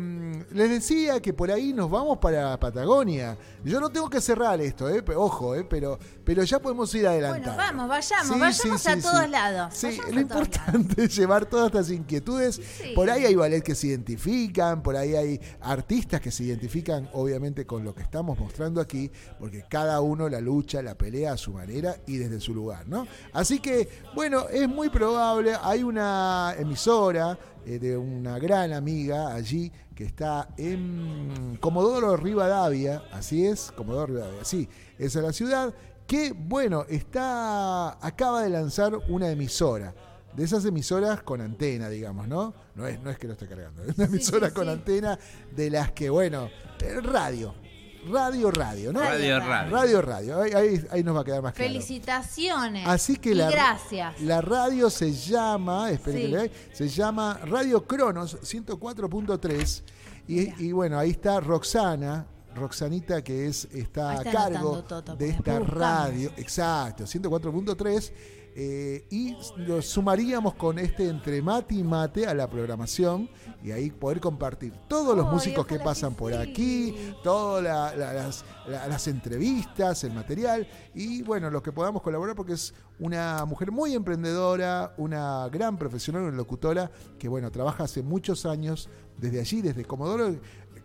[0.52, 3.38] les decía que por ahí nos vamos para Patagonia.
[3.64, 7.08] Yo no tengo que cerrar esto, eh, pe- ojo, eh, pero, pero ya podemos ir
[7.08, 7.48] adelantando.
[7.54, 9.74] Bueno, vamos, vayamos, Sí, vayamos sí, a sí, todos lados.
[9.74, 10.22] Sí, vayamos lo lados.
[10.22, 12.62] importante es llevar todas estas inquietudes.
[12.96, 17.66] Por ahí hay ballet que se identifican, por ahí hay artistas que se identifican obviamente
[17.66, 21.52] con lo que estamos mostrando aquí, porque cada uno la lucha, la pelea a su
[21.54, 23.08] manera y desde su lugar, ¿no?
[23.34, 27.38] Así que, bueno, es muy probable, hay una emisora
[27.70, 34.44] eh, de una gran amiga allí que está en Comodoro Rivadavia, así es, Comodoro Rivadavia,
[34.44, 34.68] sí,
[34.98, 35.74] esa es la ciudad,
[36.08, 39.94] que, bueno, está, acaba de lanzar una emisora
[40.36, 42.56] de esas emisoras con antena, digamos, ¿no?
[42.74, 44.72] No es, no es que lo esté cargando, es una emisora sí, con sí.
[44.72, 45.20] antena
[45.56, 46.50] de las que, bueno,
[47.04, 47.54] radio,
[48.10, 49.00] radio, radio, ¿no?
[49.02, 49.72] Radio, radio.
[49.72, 51.70] Radio, radio, ahí, ahí- ahí nos va a quedar más claro.
[51.72, 52.88] Felicitaciones.
[52.88, 54.22] Así que y la, gracias.
[54.22, 56.24] la radio se llama, espere Sí.
[56.24, 59.84] que le doy, se llama Radio Cronos 104.3
[60.28, 62.26] y, y bueno, ahí está Roxana,
[62.56, 68.12] Roxanita que es está a cargo Toto, de esta radio, exacto, 104.3
[68.62, 73.30] eh, y lo sumaríamos con este entre mate y mate a la programación
[73.64, 76.38] y ahí poder compartir todos los músicos que pasan que por sí.
[76.40, 82.02] aquí, todas la- la- las, la- las entrevistas, el material y bueno, los que podamos
[82.02, 87.86] colaborar porque es una mujer muy emprendedora, una gran profesional, una locutora que bueno, trabaja
[87.86, 90.36] hace muchos años desde allí, desde Comodoro,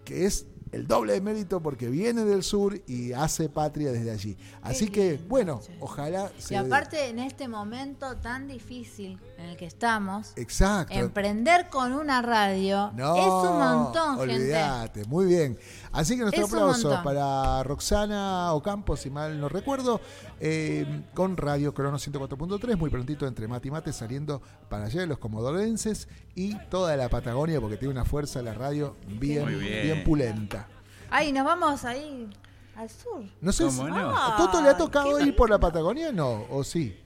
[0.04, 4.36] que es el doble de mérito porque viene del sur y hace patria desde allí.
[4.62, 9.66] Así que bueno, ojalá Y se aparte, en este momento tan difícil en el que
[9.66, 10.94] estamos, Exacto.
[10.94, 14.34] emprender con una radio No, es un montón, gente.
[14.34, 15.58] olvídate, muy bien.
[15.94, 20.00] Así que nuestro Es aplauso para Roxana Ocampo, si mal no recuerdo,
[20.40, 25.06] eh, con Radio Crono 104.3, muy prontito entre mate y mate, saliendo para allá de
[25.06, 29.82] los comodorenses y toda la Patagonia, porque tiene una fuerza la radio bien, bien.
[29.84, 30.66] bien pulenta.
[31.10, 32.28] Ay, nos vamos ahí
[32.74, 33.22] al sur.
[33.40, 34.16] No sé ¿Cómo si no?
[34.16, 37.03] ¿a Toto le ha tocado ir por la Patagonia, no, o sí.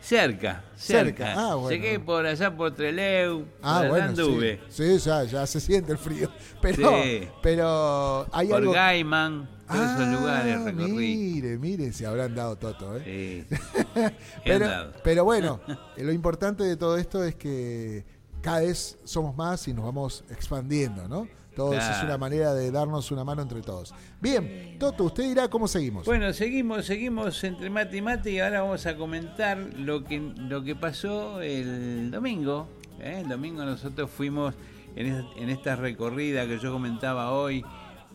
[0.00, 1.34] Cerca, Cerca, cerca.
[1.36, 1.70] ah, bueno.
[1.70, 4.60] Llegué por allá por Treleu, Ah, por bueno, anduve.
[4.68, 6.30] sí, sí ya, ya se siente el frío.
[6.62, 7.28] Pero, Sí.
[7.42, 8.72] pero hay Por algo.
[8.72, 10.90] Gaiman, todos esos Ah, lugares recorrí.
[10.92, 13.44] Mire, mire, se habrán dado Toto, ¿eh?
[13.48, 13.56] Sí.
[14.44, 15.60] Pero, pero bueno,
[15.96, 18.04] eh, lo importante de todo esto es que
[18.40, 21.28] cada vez somos más y nos vamos expandiendo, ¿no?
[21.58, 22.06] Todo eso es Claro.
[22.06, 23.92] una manera de darnos una mano entre todos.
[24.20, 26.06] Bien, Toto, usted dirá cómo seguimos.
[26.06, 30.62] Bueno, seguimos, seguimos entre mate y mate y ahora vamos a comentar lo que, lo
[30.62, 32.68] que pasó el domingo.
[33.00, 33.22] ¿eh?
[33.24, 34.54] El domingo nosotros fuimos
[34.94, 37.64] en, es- en esta recorrida que yo comentaba hoy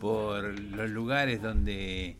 [0.00, 2.16] por los lugares donde,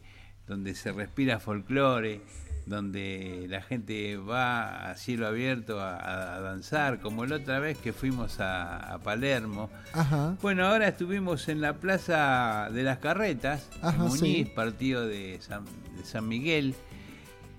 [0.46, 2.20] donde se respira folclore,
[2.66, 7.92] donde la gente va a cielo abierto a, a danzar, como la otra vez que
[7.92, 9.70] fuimos a, a Palermo.
[9.92, 10.36] Ajá.
[10.40, 14.52] Bueno, ahora estuvimos en la Plaza de las Carretas, Ajá, en Muñiz, sí.
[14.54, 15.64] partido de San,
[15.96, 16.74] de San Miguel,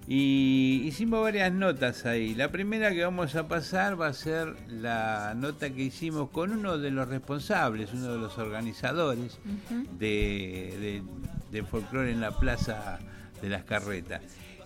[0.07, 2.35] y hicimos varias notas ahí.
[2.35, 6.77] La primera que vamos a pasar va a ser la nota que hicimos con uno
[6.77, 9.39] de los responsables, uno de los organizadores
[9.99, 11.03] de, de,
[11.51, 12.99] de folclore en la Plaza
[13.41, 14.21] de las Carretas.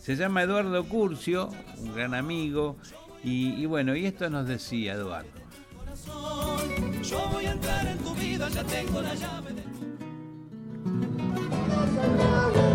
[0.10, 2.78] Se llama Eduardo Curcio, un gran amigo,
[3.24, 5.30] y, y bueno, y esto nos decía Eduardo.
[7.03, 9.62] Yo voy a entrar en tu vida, ya tengo la llave de...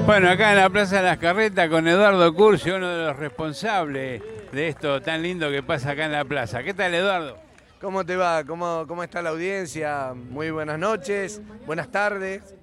[0.07, 4.23] Bueno, acá en la Plaza de las Carretas con Eduardo Curcio, uno de los responsables
[4.53, 6.63] de esto tan lindo que pasa acá en la plaza.
[6.63, 7.37] ¿Qué tal, Eduardo?
[7.81, 8.45] ¿Cómo te va?
[8.45, 10.15] ¿Cómo, cómo está la audiencia?
[10.15, 12.55] Muy buenas noches, buenas tardes.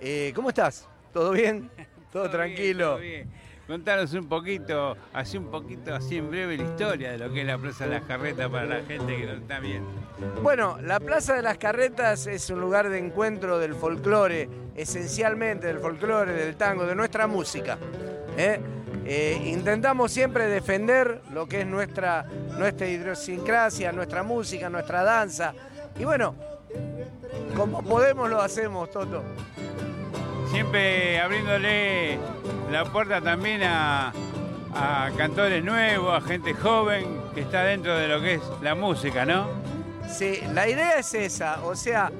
[0.00, 0.88] Eh, ¿Cómo estás?
[1.12, 1.68] ¿Todo bien?
[2.12, 2.90] ¿Todo, tranquilo?
[2.90, 3.41] todo bien.
[3.66, 7.46] Contanos un poquito, así un poquito, así en breve la historia de lo que es
[7.46, 9.88] la Plaza de las Carretas para la gente que nos está viendo.
[10.42, 15.78] Bueno, la Plaza de las Carretas es un lugar de encuentro del folclore, esencialmente del
[15.78, 17.78] folclore, del tango, de nuestra música.
[18.36, 18.60] ¿eh?
[19.04, 22.26] Eh, intentamos siempre defender lo que es nuestra,
[22.58, 25.54] nuestra idiosincrasia, nuestra música, nuestra danza.
[25.98, 26.34] Y bueno,
[27.56, 29.22] como podemos lo hacemos, Toto.
[30.52, 32.18] Siempre abriéndole
[32.70, 34.12] la puerta también a,
[35.16, 39.48] cantores nuevos, a gente joven que está dentro de lo que es la música, ¿no?
[40.10, 42.12] Sí, la idea es esa, o sea,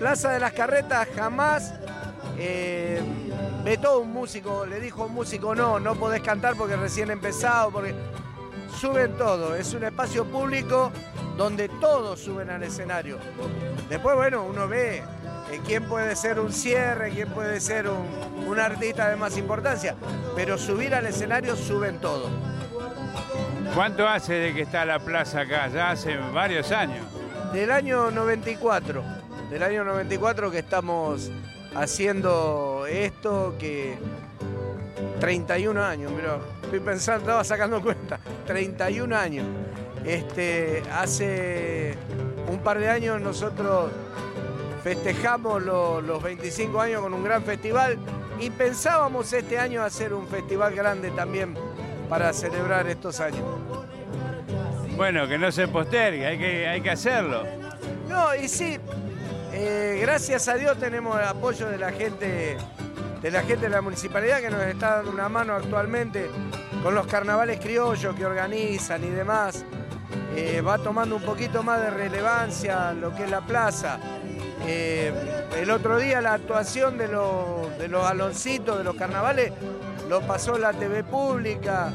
[0.00, 1.74] Plaza de las Carretas jamás
[2.36, 3.00] eh,
[3.64, 7.70] vetó un músico, le dijo a un músico, no, no podés cantar porque recién empezado,
[7.70, 7.94] porque
[8.80, 10.90] suben todo, es un espacio público
[11.36, 13.18] donde todos suben al escenario.
[13.88, 15.04] Después, bueno, uno ve
[15.66, 18.06] quién puede ser un cierre, quién puede ser un,
[18.46, 19.94] un artista de más importancia,
[20.34, 22.28] pero subir al escenario suben todo.
[23.74, 25.68] ¿Cuánto hace de que está la plaza acá?
[25.68, 27.04] Ya hace varios años.
[27.52, 29.02] Del año 94,
[29.50, 31.30] del año 94 que estamos
[31.74, 33.98] haciendo esto, que
[35.20, 39.46] 31 años, mira, estoy pensando, estaba sacando cuenta, 31 años.
[40.04, 41.94] Este, hace
[42.48, 43.90] un par de años nosotros
[44.90, 47.98] festejamos lo- los 25 años con un gran festival
[48.38, 51.54] y pensábamos este año hacer un festival grande también
[52.08, 53.42] para celebrar estos años.
[54.96, 57.42] Bueno, que no se postergue, hay que, hay que hacerlo.
[58.08, 58.78] No, y sí,
[59.52, 62.56] eh, gracias a Dios tenemos el apoyo de la gente
[63.20, 66.30] de la gente de la municipalidad que nos está dando una mano actualmente
[66.84, 69.64] con los carnavales criollos que organizan y demás.
[70.36, 73.98] Eh, va tomando un poquito más de relevancia lo que es la plaza.
[74.68, 75.12] Eh,
[75.56, 79.52] el otro día la actuación de, los- de los aloncitos de los carnavales
[80.08, 81.92] lo pasó la TV pública.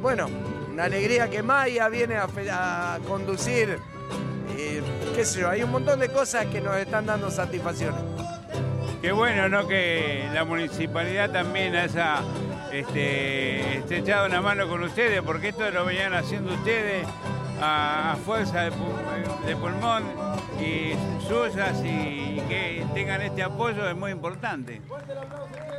[0.00, 0.28] Bueno,
[0.70, 3.78] una alegría que Maya viene a, conducir.
[4.58, 4.82] Eh,
[5.14, 8.00] qué sé yo, hay un montón de cosas que nos están dando satisfacciones.
[9.00, 9.66] Qué bueno, ¿no?
[9.66, 12.20] Que la municipalidad también haya
[12.72, 17.06] este, estrechado una mano con ustedes, porque esto lo venían haciendo ustedes
[17.60, 20.04] a, fuerza de, pu- de pulmón
[20.60, 20.92] y
[21.26, 24.80] suyas y que tengan este apoyo es muy importante.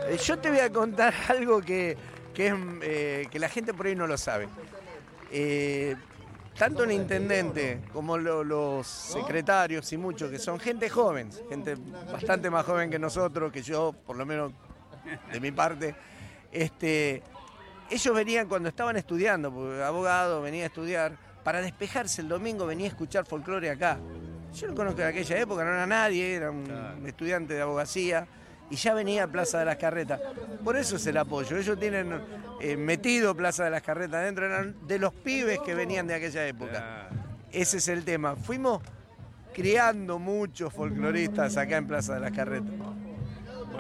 [0.08, 1.98] Eh, Yo te voy a contar algo que,
[2.36, 4.48] eh, que la gente por ahí no lo sabe.
[5.32, 5.96] Eh,
[6.58, 11.76] tanto el intendente como lo- los secretarios y muchos, que son gente joven, gente
[12.12, 14.52] bastante más joven que nosotros, que yo, por lo menos
[15.32, 15.96] de mi parte,
[16.52, 17.22] este,
[17.90, 19.50] ellos venían cuando estaban estudiando,
[19.86, 21.12] abogado venía a estudiar,
[21.48, 23.98] para despejarse el domingo venía a escuchar folclore acá.
[24.54, 28.28] Yo lo conozco de aquella época, no era nadie, era un estudiante de abogacía
[28.70, 30.20] y ya venía a Plaza de las Carretas.
[30.62, 31.56] Por eso es el apoyo.
[31.56, 32.22] Ellos tienen
[32.60, 36.46] eh, metido Plaza de las Carretas dentro, eran de los pibes que venían de aquella
[36.46, 37.08] época.
[37.50, 38.36] Ese es el tema.
[38.36, 38.82] Fuimos
[39.54, 42.74] criando muchos folcloristas acá en Plaza de las Carretas.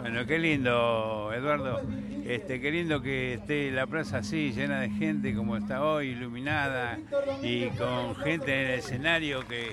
[0.01, 1.81] Bueno, qué lindo, Eduardo.
[2.25, 6.99] Este, qué lindo que esté la plaza así, llena de gente como está hoy, iluminada
[7.41, 9.71] y con gente en el escenario que,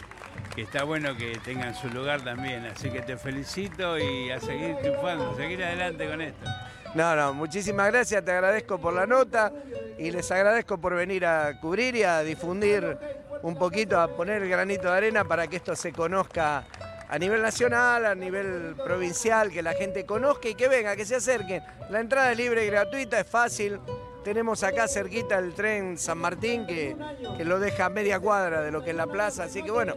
[0.54, 2.64] que está bueno que tengan su lugar también.
[2.66, 6.50] Así que te felicito y a seguir triunfando, seguir adelante con esto.
[6.94, 9.52] No, no, muchísimas gracias, te agradezco por la nota
[9.98, 12.96] y les agradezco por venir a cubrir y a difundir
[13.42, 16.64] un poquito, a poner el granito de arena para que esto se conozca
[17.08, 21.16] a nivel nacional, a nivel provincial, que la gente conozca y que venga, que se
[21.16, 21.62] acerquen.
[21.90, 23.78] La entrada es libre y gratuita, es fácil.
[24.24, 26.96] Tenemos acá cerquita el tren San Martín que,
[27.36, 29.94] que lo deja a media cuadra de lo que es la plaza, así que bueno,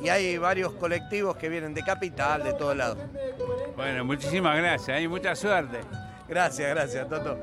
[0.00, 2.98] y hay varios colectivos que vienen de capital, de todos lados.
[3.76, 5.80] Bueno, muchísimas gracias y mucha suerte.
[6.26, 7.38] Gracias, gracias, Toto.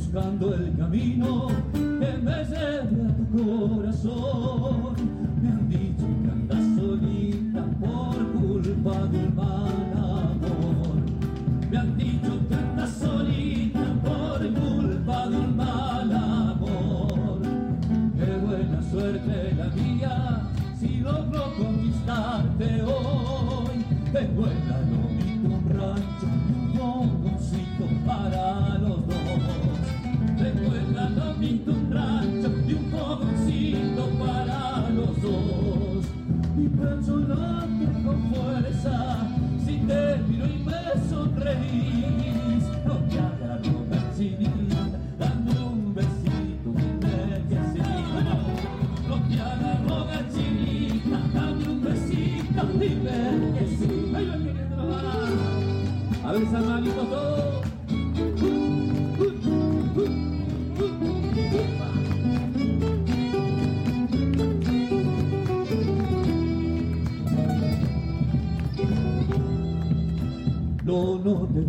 [0.00, 4.79] Buscando el camino que me lleve a tu corazón.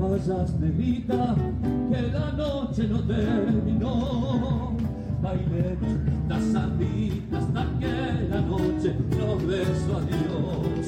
[0.01, 1.35] Vayas, negrita,
[1.89, 4.75] que la noche no terminó.
[5.21, 10.87] Bailemos esta sandita hasta que la noche nos beso a Dios.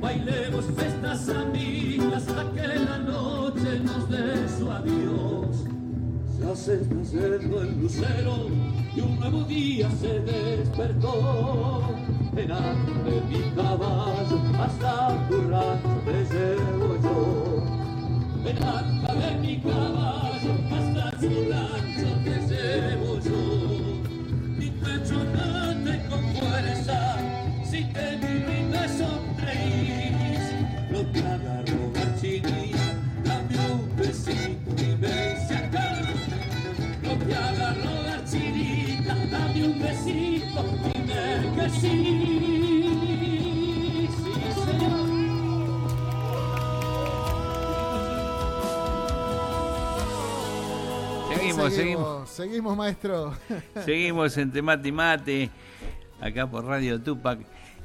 [0.00, 4.06] Bailemos esta sandita hasta que la noche nos
[4.58, 5.64] su adiós.
[6.40, 8.48] Ya se está haciendo el lucero
[8.94, 11.82] y un nuevo día se despertó.
[12.36, 12.92] En alto
[52.82, 53.34] maestro.
[53.84, 55.50] Seguimos entre mate y mate,
[56.20, 57.38] acá por Radio Tupac.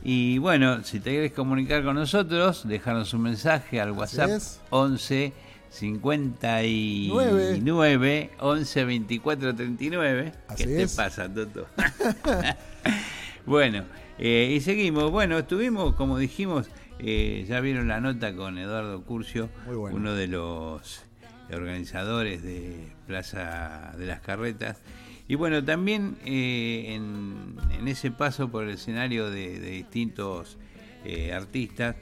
[0.04, 4.60] Y bueno, si te quieres comunicar con nosotros, déjanos un mensaje al WhatsApp es.
[4.72, 5.34] 11
[5.70, 10.32] 59 11 24 39.
[10.48, 10.96] Así ¿Qué te es.
[10.96, 11.68] pasa, Toto?
[13.46, 13.84] bueno,
[14.18, 15.12] eh, y seguimos.
[15.12, 19.96] Bueno, estuvimos, como dijimos, eh, ya vieron la nota con Eduardo Curcio, bueno.
[19.96, 21.04] uno de los
[21.52, 24.82] organizadores de Plaza de las Carretas.
[25.28, 30.58] Y bueno, también eh, en, en ese paso por el escenario de, de distintos
[31.04, 31.96] eh, artistas,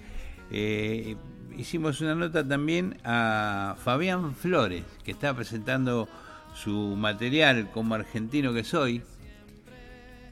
[0.52, 1.16] eh,
[1.58, 6.08] hicimos una nota también a Fabián Flores, que está presentando
[6.54, 9.02] su material como argentino que soy.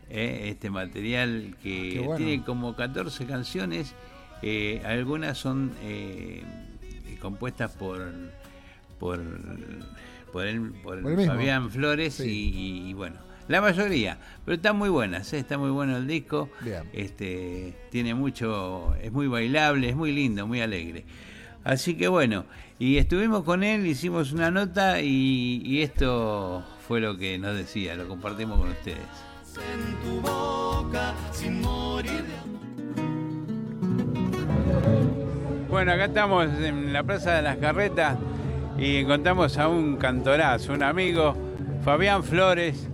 [0.10, 2.18] Eh, este material que bueno.
[2.18, 3.94] tiene como 14 canciones,
[4.85, 6.44] algunas son eh,
[7.22, 8.11] compuestas por
[9.03, 9.19] por
[10.31, 11.34] por él, por Por el mismo.
[11.34, 12.51] Fabián Flores Sí.
[12.55, 13.17] y, y bueno,
[13.49, 15.39] la mayoría, pero están muy buenas, ¿eh?
[15.39, 16.84] está muy bueno el disco, Bien.
[16.93, 21.03] este tiene mucho, es muy bailable, es muy lindo, muy alegre.
[21.65, 22.45] Así que bueno,
[22.80, 27.95] y estuvimos con él, hicimos una nota y, y esto fue lo que nos decía,
[27.95, 28.97] lo compartimos con ustedes.
[29.57, 32.53] en tu boca sin morir de
[35.69, 38.17] Bueno, acá estamos en la Plaza de las Carretas
[38.78, 41.36] y encontramos a un cantorazo, un amigo,
[41.84, 42.88] Fabián Flores,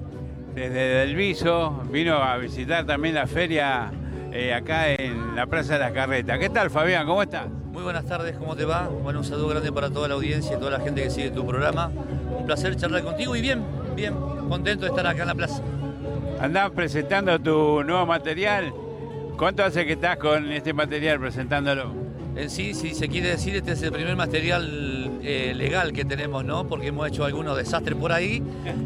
[0.54, 3.92] desde Del Viso, vino a visitar también la feria
[4.32, 6.38] eh, acá en la Plaza de las Carretas.
[6.40, 7.06] ¿Qué tal, Fabián?
[7.06, 7.48] ¿Cómo estás?
[7.72, 8.88] Muy buenas tardes, ¿cómo te va?
[8.88, 11.46] Bueno, un saludo grande para toda la audiencia y toda la gente que sigue tu
[11.46, 11.92] programa.
[12.38, 13.64] Un placer charlar contigo y bien,
[13.96, 14.16] bien,
[14.50, 15.62] contento de estar acá en la plaza.
[16.42, 18.74] Andás presentando tu nuevo material.
[19.38, 21.94] ¿Cuánto hace que estás con este material presentándolo?
[22.36, 26.46] En sí, si se quiere decir, este es el primer material eh, legal que tenemos,
[26.46, 26.68] ¿no?
[26.68, 28.44] Porque hemos hecho algunos desastres por ahí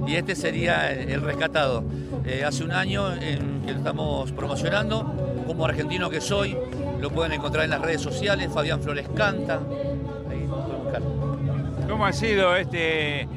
[0.07, 1.83] y este sería el, rescatado.
[2.25, 6.57] Eh, hace un año en que lo estamos promocionando, como argentino que soy,
[6.99, 9.59] lo pueden encontrar en las redes sociales, Fabián Flores Canta.
[10.29, 11.01] Ahí buscar.
[11.87, 13.27] ¿Cómo ha sido este,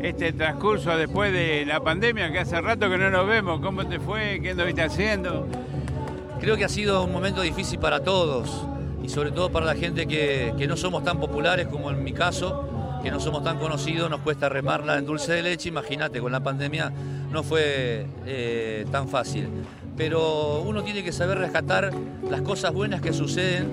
[0.00, 3.60] este transcurso después de la pandemia, que hace rato que no nos vemos?
[3.60, 4.40] ¿Cómo te fue?
[4.42, 5.46] ¿Qué anduviste haciendo?
[6.40, 8.66] Creo que ha sido un momento difícil para todos
[9.02, 12.12] y sobre todo para la gente que, que no somos tan populares como en mi
[12.12, 12.68] caso,
[13.02, 16.40] que no somos tan conocidos, nos cuesta remarla en dulce de leche, imagínate, con la
[16.40, 16.92] pandemia
[17.32, 19.48] no fue eh, tan fácil.
[19.96, 21.90] Pero uno tiene que saber rescatar
[22.30, 23.68] las cosas buenas que suceden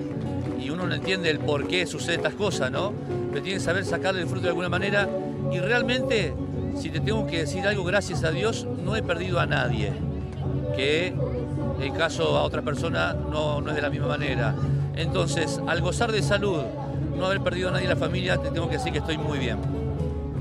[0.60, 2.92] y uno no entiende el por qué suceden estas cosas, ¿no?
[3.30, 5.08] Pero tiene que saber sacarle el fruto de alguna manera
[5.52, 6.34] y realmente,
[6.76, 9.92] si te tengo que decir algo, gracias a Dios, no he perdido a nadie
[10.76, 11.14] que
[11.80, 14.54] en caso a otra persona no, no es de la misma manera.
[14.96, 16.62] Entonces, al gozar de salud,
[17.16, 19.38] no haber perdido a nadie en la familia, te tengo que decir que estoy muy
[19.38, 19.58] bien.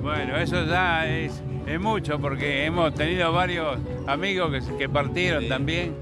[0.02, 3.78] Bueno, eso ya es, es mucho porque hemos tenido varios
[4.08, 5.94] amigos que, partieron también.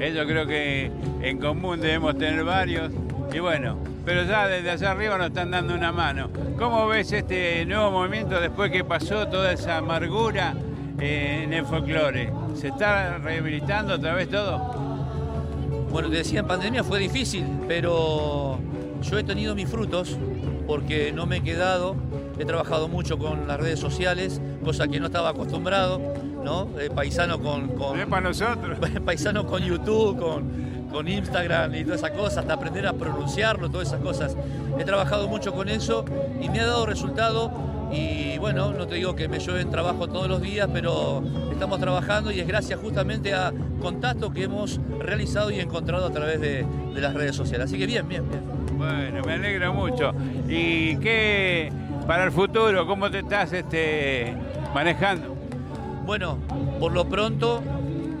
[0.00, 2.90] Eso creo que en común debemos tener varios.
[3.32, 6.30] Y bueno, pero ya desde allá arriba nos están dando una mano.
[6.58, 10.54] ¿Cómo ves este nuevo movimiento después que pasó toda esa amargura
[10.98, 12.32] eh, en el folclore?
[12.54, 14.91] ¿Se está rehabilitando otra vez todo?
[15.92, 18.58] Bueno, te decía, en pandemia fue difícil, pero
[19.02, 20.16] yo he tenido mis frutos
[20.66, 21.96] porque no me he quedado,
[22.38, 26.00] he trabajado mucho con las redes sociales, cosa que no estaba acostumbrado,
[26.42, 26.70] ¿no?
[26.80, 27.68] Eh, paisano con...
[27.76, 28.78] con Es para nosotros.
[29.04, 33.88] paisano con YouTube, con, con Instagram y todas esas cosas, hasta aprender a pronunciarlo, todas
[33.88, 34.34] esas cosas.
[34.78, 36.06] He trabajado mucho con eso
[36.40, 37.52] y me ha dado resultado
[37.92, 42.32] Y bueno, no te digo que me llueven trabajo todos los días, pero estamos trabajando
[42.32, 46.64] y es gracias justamente a contactos que hemos realizado y encontrado a través de,
[46.94, 47.66] de las redes sociales.
[47.66, 48.42] Así que bien, bien, bien.
[48.76, 50.12] Bueno, me alegro mucho.
[50.48, 51.70] ¿Y qué
[52.06, 52.86] para el futuro?
[52.86, 54.34] ¿Cómo te estás este,
[54.74, 55.36] manejando?
[56.04, 56.38] Bueno,
[56.80, 57.62] por lo pronto,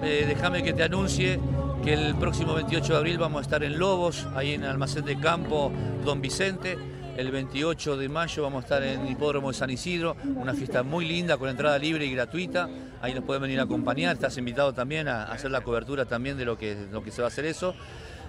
[0.02, 1.40] eh, déjame que te anuncie
[1.82, 5.04] que el próximo 28 de abril vamos a estar en Lobos, ahí en el almacén
[5.04, 5.72] de campo
[6.04, 6.78] Don Vicente.
[7.16, 11.04] El 28 de mayo vamos a estar en Hipódromo de San Isidro, una fiesta muy
[11.04, 12.70] linda con entrada libre y gratuita.
[13.02, 16.46] Ahí nos pueden venir a acompañar, estás invitado también a hacer la cobertura también de
[16.46, 17.74] lo que, lo que se va a hacer eso.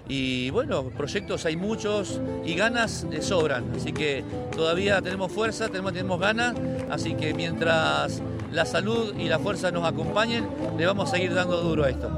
[0.06, 4.22] Y bueno, proyectos hay muchos y ganas sobran, así que
[4.54, 6.54] todavía tenemos fuerza, tenemos, tenemos ganas,
[6.90, 8.20] así que mientras
[8.52, 10.46] la salud y la fuerza nos acompañen,
[10.76, 12.10] le vamos a seguir dando duro a esto.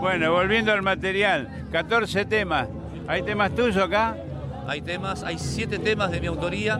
[0.00, 2.68] Bueno, volviendo al material, 14 temas.
[3.08, 4.16] ¿Hay temas tuyos acá?
[4.68, 6.78] Hay temas, hay siete temas de mi autoría.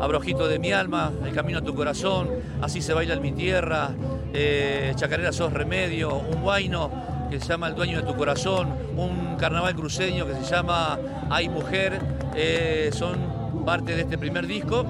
[0.00, 2.28] Abrojito de mi alma, El camino a tu corazón,
[2.60, 3.90] Así se baila en mi tierra,
[4.32, 6.90] eh, Chacarera sos remedio, un guaino
[7.30, 10.98] que se llama El dueño de tu corazón, un carnaval cruceño que se llama
[11.30, 12.00] Hay mujer,
[12.34, 14.84] eh, son parte de este primer disco,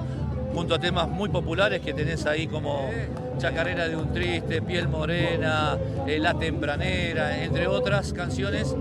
[0.51, 2.89] junto a temas muy populares que tenés ahí como
[3.37, 5.77] Chacarera de un triste, Piel morena,
[6.07, 8.75] eh, La tempranera, entre otras canciones.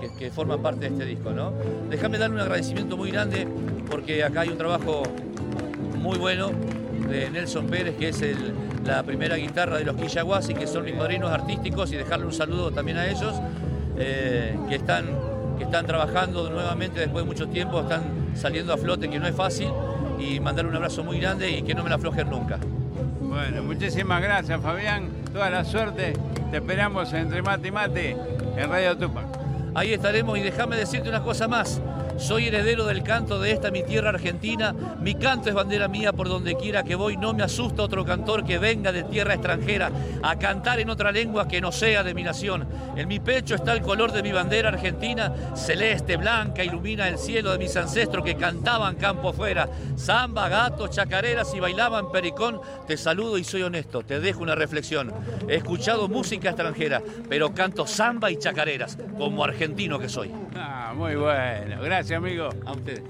[0.00, 1.52] Que, que- forman parte de este disco, ¿no?
[1.90, 3.46] Déjame darle un agradecimiento muy grande
[3.90, 5.02] porque acá hay un trabajo
[5.98, 6.50] muy bueno
[7.08, 8.22] de Nelson Pérez, que es
[8.84, 12.70] la primera guitarra de los Quillaguasi, que son mis padrinos artísticos, y dejarle un saludo
[12.70, 13.34] también a ellos,
[13.98, 15.06] eh, que, están,
[15.58, 18.02] que están trabajando nuevamente después de mucho tiempo, están
[18.34, 19.68] saliendo a flote, que no es fácil,
[20.18, 22.58] y mandarle un abrazo muy grande y que no me la aflojen nunca.
[23.20, 25.08] Bueno, muchísimas gracias, Fabián.
[25.32, 26.14] Toda la suerte.
[26.50, 28.16] Te esperamos entre mate y mate
[28.56, 29.25] en Radio Tupac.
[29.76, 31.82] Ahí estaremos y déjame decirte una cosa más.
[32.18, 34.74] Soy heredero del canto de esta mi tierra argentina.
[35.00, 37.16] Mi canto es bandera mía por donde quiera que voy.
[37.18, 39.90] No me asusta otro cantor que venga de tierra extranjera
[40.22, 42.66] a cantar en otra lengua que no sea de mi nación.
[42.96, 47.52] En mi pecho está el color de mi bandera argentina, celeste, blanca, ilumina el cielo
[47.52, 49.68] de mis ancestros que cantaban campo afuera.
[49.96, 52.60] Samba, gatos, chacareras y bailaban pericón.
[52.86, 54.02] Te saludo y soy honesto.
[54.02, 55.12] Te dejo una reflexión.
[55.48, 60.32] He escuchado música extranjera, pero canto samba y chacareras, como argentino que soy.
[60.58, 61.82] Ah, muy bueno.
[61.82, 62.48] Gracias, amigo.
[62.64, 63.02] A ustedes.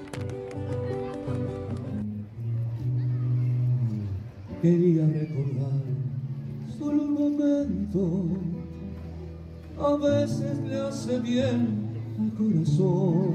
[4.63, 5.81] Quería recordar
[6.79, 8.25] solo un momento,
[9.79, 11.87] a veces le hace bien
[12.19, 13.35] al corazón.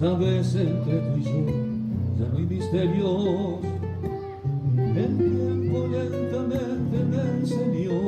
[0.00, 1.74] Sabes, entre tú y yo
[2.18, 3.60] ya no hay misterios,
[4.96, 7.98] el tiempo lentamente me enseñó.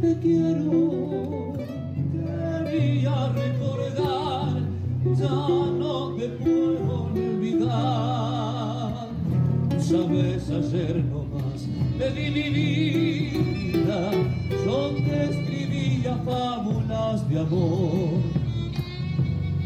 [0.00, 1.51] Te quiero,
[2.72, 4.62] quería recordar,
[5.18, 9.08] ya no te puedo olvidar.
[9.78, 11.68] Sabes, ayer nomás
[11.98, 14.10] te di mi vida,
[14.64, 18.22] yo te escribía fábulas de amor.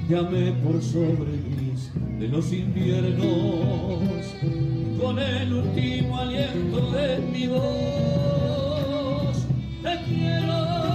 [0.09, 4.24] Llamé por sobre gris de los inviernos,
[5.01, 9.37] con el último aliento de mi voz.
[9.83, 10.86] Te quiero,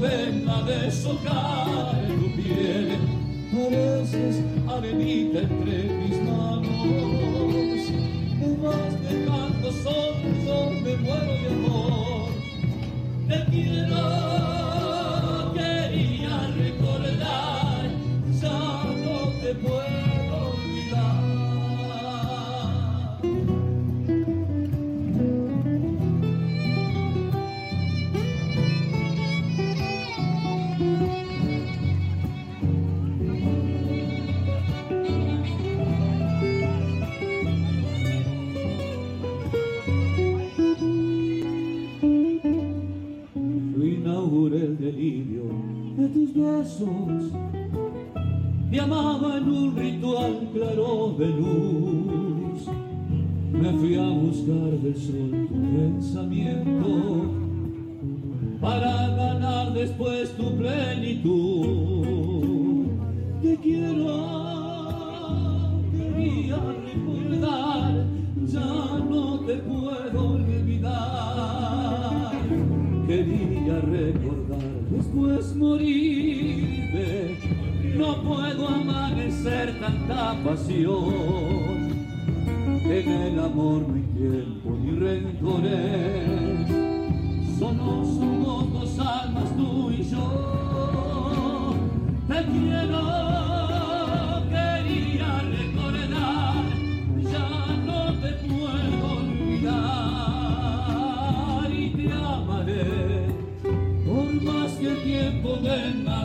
[0.00, 2.98] venga a deshojar tu piel.
[3.52, 4.36] Pareces
[4.68, 7.90] arenita entre mis manos,
[8.38, 12.28] me vas dejando solo, me muero de amor.
[13.28, 14.89] Te quiero,
[46.12, 47.32] tus besos.
[48.70, 52.68] Me amaba en un ritual claro de luz.
[53.52, 57.40] Me fui a buscar del sol tu pensamiento
[58.60, 62.00] para ganar después tu plenitud.
[63.42, 64.16] Te quiero,
[65.92, 68.06] quería recordar,
[68.46, 70.70] ya no te puedo olvidar.
[73.06, 77.38] Quería recordar, después morirme.
[77.96, 81.90] No puedo amanecer tanta pasión.
[82.84, 86.68] En el amor no hay tiempo ni rencores,
[87.58, 91.74] solo somos dos almas tú y yo.
[92.26, 93.39] Te quiero,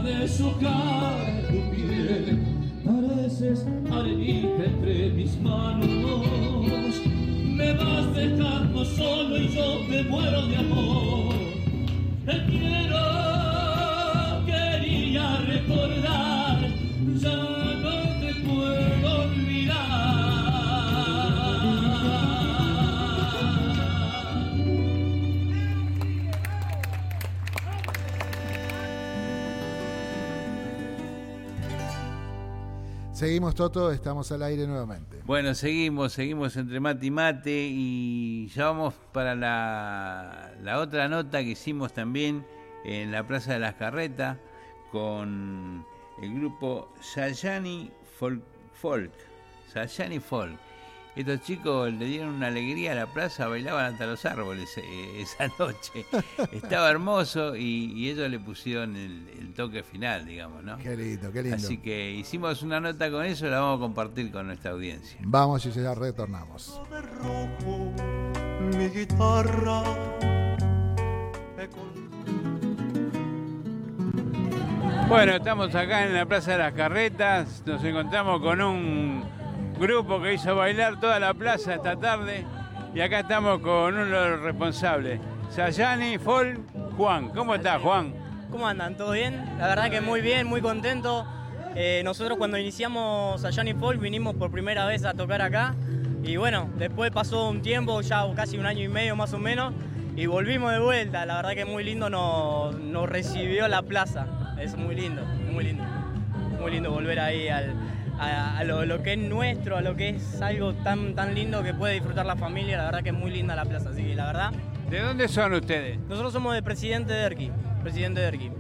[0.06, 2.40] a deshojar tu piel,
[2.84, 7.02] pareces arenita entre mis manos.
[7.58, 10.95] Me vas dejando solo y yo me muero de amor.
[33.26, 35.20] Seguimos, Toto, estamos al aire nuevamente.
[35.26, 41.40] Bueno, seguimos, seguimos entre mate y mate y ya vamos para la, la otra nota
[41.40, 42.46] que hicimos también
[42.84, 44.38] en la Plaza de las Carretas
[44.92, 45.84] con
[46.22, 47.90] el grupo Sayani
[48.20, 48.44] Folk.
[48.74, 49.12] Folk
[49.74, 50.60] Sayani Folk.
[51.16, 55.48] Estos chicos le dieron una alegría a la plaza, bailaban hasta los árboles eh, esa
[55.58, 56.06] noche.
[56.52, 60.78] Estaba hermoso y, y ellos le pusieron el, el toque final, digamos, ¿no?
[60.78, 61.58] Qué lindo, qué lindo.
[61.58, 65.18] Así que hicimos una nota con eso, la vamos a compartir con nuestra audiencia.
[65.24, 66.82] Vamos y ya retornamos.
[68.78, 69.84] mi guitarra
[75.08, 79.24] Bueno, estamos acá en la Plaza de las Carretas, nos encontramos con un
[79.80, 82.46] grupo que hizo bailar toda la plaza esta tarde
[82.94, 85.20] y acá estamos con uno de los responsables,
[85.50, 86.60] Sayani Fol
[86.96, 87.30] Juan.
[87.30, 88.14] ¿Cómo estás, Juan?
[88.50, 88.96] ¿Cómo andan?
[88.96, 89.44] ¿Todo bien?
[89.60, 91.26] La verdad que muy bien, muy contento.
[91.76, 95.76] Eh, nosotros cuando iniciamos Johnny Folk vinimos por primera vez a tocar acá
[96.24, 99.74] y bueno, después pasó un tiempo, ya casi un año y medio más o menos,
[100.16, 101.26] y volvimos de vuelta.
[101.26, 104.26] La verdad que muy lindo nos, nos recibió la plaza.
[104.60, 105.22] Es muy lindo,
[105.52, 105.84] muy lindo.
[106.60, 107.76] Muy lindo volver ahí al,
[108.20, 111.64] a, a lo, lo que es nuestro, a lo que es algo tan, tan lindo
[111.64, 112.78] que puede disfrutar la familia.
[112.78, 114.52] La verdad que es muy linda la plaza, así que la verdad.
[114.90, 116.00] ¿De dónde son ustedes?
[116.08, 117.52] Nosotros somos de Presidente de Erqui,
[117.82, 118.52] Presidente de Erqui.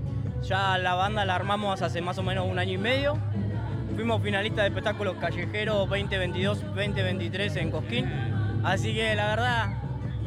[0.41, 3.17] Ya la banda la armamos hace más o menos un año y medio.
[3.95, 8.05] Fuimos finalistas de espectáculos callejeros 2022-2023 en Cosquín.
[8.63, 9.77] Así que la verdad,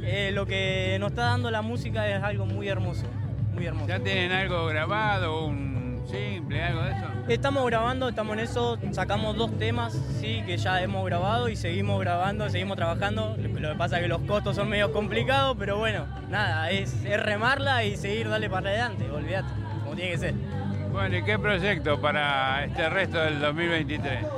[0.03, 3.07] eh, lo que nos está dando la música es algo muy hermoso.
[3.53, 3.89] Muy hermoso.
[3.89, 5.78] ¿Ya tienen algo grabado, un
[6.09, 7.07] simple, algo de eso?
[7.29, 12.01] Estamos grabando, estamos en eso, sacamos dos temas, sí, que ya hemos grabado y seguimos
[12.01, 13.37] grabando, seguimos trabajando.
[13.37, 17.23] Lo que pasa es que los costos son medio complicados, pero bueno, nada, es, es
[17.23, 19.49] remarla y seguir, darle para adelante, olvídate,
[19.85, 20.35] como tiene que ser.
[20.91, 24.38] Bueno, ¿y qué proyecto para este resto del 2023?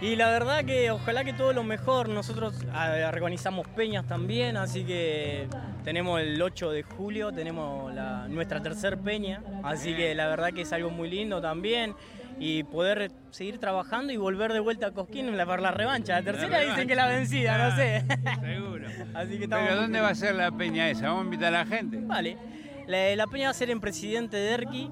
[0.00, 2.08] Y la verdad que ojalá que todo lo mejor.
[2.08, 5.46] Nosotros ah, organizamos peñas también, así que
[5.84, 10.62] tenemos el 8 de julio, tenemos la- nuestra tercer peña, así que la verdad que
[10.62, 11.94] es algo muy lindo también.
[12.42, 16.14] Y poder seguir trabajando y volver de vuelta a Cosquín para la revancha.
[16.14, 18.02] La tercera dicen que la vencida, no sé.
[18.40, 18.88] Seguro.
[19.12, 21.08] Así que estamos ¿Pero dónde va a ser la peña esa?
[21.08, 21.98] ¿Vamos a invitar a la gente?
[22.00, 22.38] Vale.
[22.86, 24.90] La, la peña va a ser en Presidente de Erqui,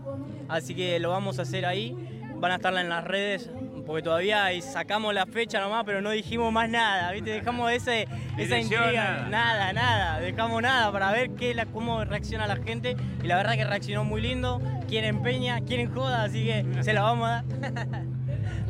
[0.50, 1.96] así que lo vamos a hacer ahí.
[2.36, 3.50] Van a estar en las redes,
[3.88, 7.30] porque todavía sacamos la fecha nomás, pero no dijimos más nada, ¿viste?
[7.30, 8.06] Dejamos ese,
[8.36, 9.26] esa intriga.
[9.30, 10.20] Nada, nada.
[10.20, 12.98] Dejamos nada para ver qué, la, cómo reacciona la gente.
[13.24, 14.60] Y la verdad que reaccionó muy lindo.
[14.88, 17.44] Quieren peña, quieren joda, así que se la vamos a dar.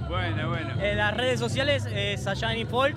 [0.09, 0.81] Bueno, bueno.
[0.81, 2.97] En las redes sociales, eh, Sayani Folk,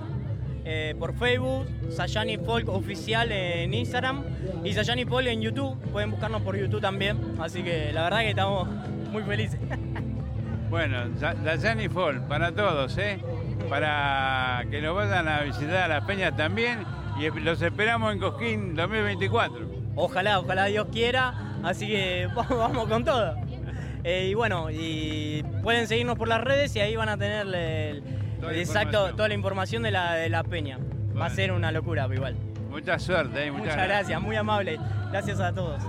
[0.63, 4.23] eh, por Facebook, Sayani Folk Oficial en Instagram
[4.63, 5.75] y Sayani Folk en YouTube.
[5.91, 7.17] Pueden buscarnos por YouTube también.
[7.39, 8.69] Así que la verdad que estamos
[9.11, 9.59] muy felices.
[10.71, 13.19] Bueno, Sayani Fall, para todos, ¿eh?
[13.67, 16.85] Para que nos vayan a visitar a las peñas también
[17.19, 19.69] y los esperamos en Cosquín 2024.
[19.97, 21.33] Ojalá, ojalá Dios quiera.
[21.61, 23.35] Así que vamos, con todo.
[24.05, 28.01] Eh, y bueno, y pueden seguirnos por las redes y ahí van a tener el,
[28.39, 29.15] Toda la exacto, información.
[29.17, 30.79] toda la información de la, de la peña.
[31.19, 32.37] Va a ser una locura, igual.
[32.69, 33.51] Mucha suerte, ¿eh?
[33.51, 34.79] Muchas, Muchas gracias, muy amable.
[35.11, 35.83] Gracias a todos.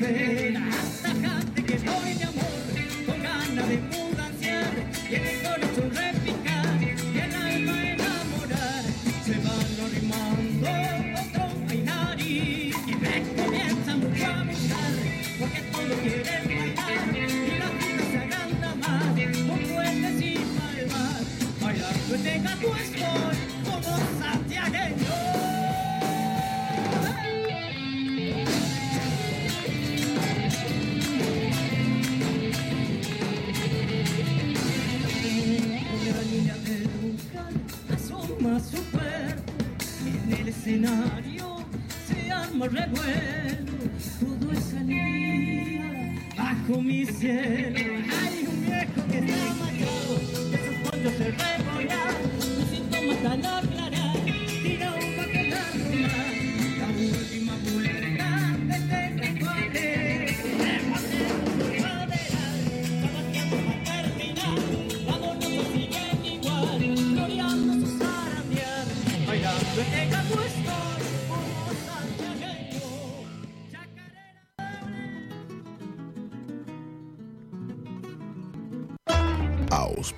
[0.00, 0.60] Espera,
[1.04, 4.09] atajante que voy amor, con ganas de
[40.70, 41.56] escenario
[42.06, 43.72] se arma revuelo.
[44.20, 47.78] Todo es alegría bajo mi cielo.
[48.22, 50.20] Hay un viejo que está mayor
[50.50, 53.44] de sus pollos se rebollar sus síntomas tan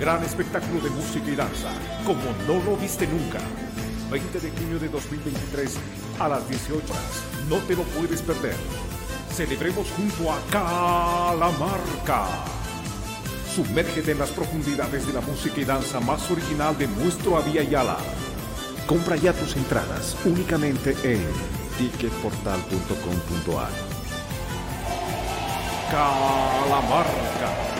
[0.00, 1.68] Gran espectáculo de música y danza,
[2.06, 3.38] como no lo viste nunca.
[4.10, 5.76] 20 de junio de 2023
[6.18, 7.22] a las 18 horas.
[7.50, 8.56] No te lo puedes perder.
[9.30, 12.28] Celebremos junto a Calamarca.
[13.54, 17.98] Sumérgete en las profundidades de la música y danza más original de nuestro Avia Yala.
[18.86, 21.26] Compra ya tus entradas únicamente en
[21.76, 23.70] ticketportal.com.ar.
[25.90, 27.79] Calamarca.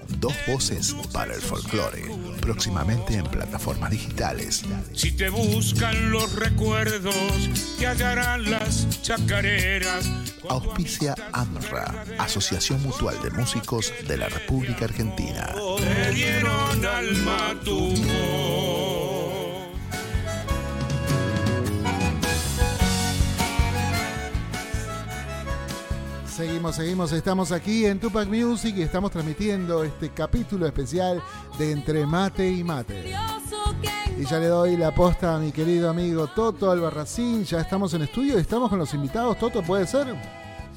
[0.21, 2.03] Dos voces para el folclore.
[2.41, 4.61] Próximamente en plataformas digitales.
[4.93, 7.49] Si te buscan los recuerdos,
[7.79, 10.07] te hallarán las chacareras.
[10.47, 15.55] Auspicia AMRA, Asociación Mutual de Músicos de la República Argentina.
[15.79, 18.70] Te dieron alma tu voz.
[26.31, 31.21] Seguimos, seguimos, estamos aquí en Tupac Music y estamos transmitiendo este capítulo especial
[31.59, 33.13] de Entre Mate y Mate.
[34.17, 38.03] Y ya le doy la posta a mi querido amigo Toto Albarracín, ya estamos en
[38.03, 39.37] estudio y estamos con los invitados.
[39.39, 40.07] Toto, ¿puede ser?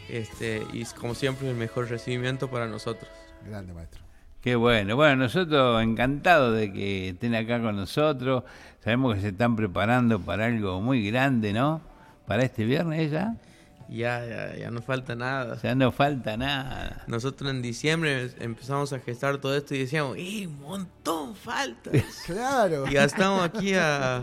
[0.10, 3.10] Este, y como siempre el mejor recibimiento para nosotros.
[3.48, 4.02] Grande maestro.
[4.42, 4.96] Qué bueno.
[4.96, 8.44] Bueno, nosotros encantados de que estén acá con nosotros.
[8.84, 11.82] Sabemos que se están preparando para algo muy grande, ¿no?
[12.28, 13.36] Para este viernes ya.
[13.90, 15.58] Ya, ya, ya no falta nada.
[15.62, 17.04] Ya no falta nada.
[17.08, 21.92] Nosotros en diciembre empezamos a gestar todo esto y decíamos, ¡y un montón falta!
[22.26, 22.88] Claro.
[22.88, 24.22] Y ya estamos aquí a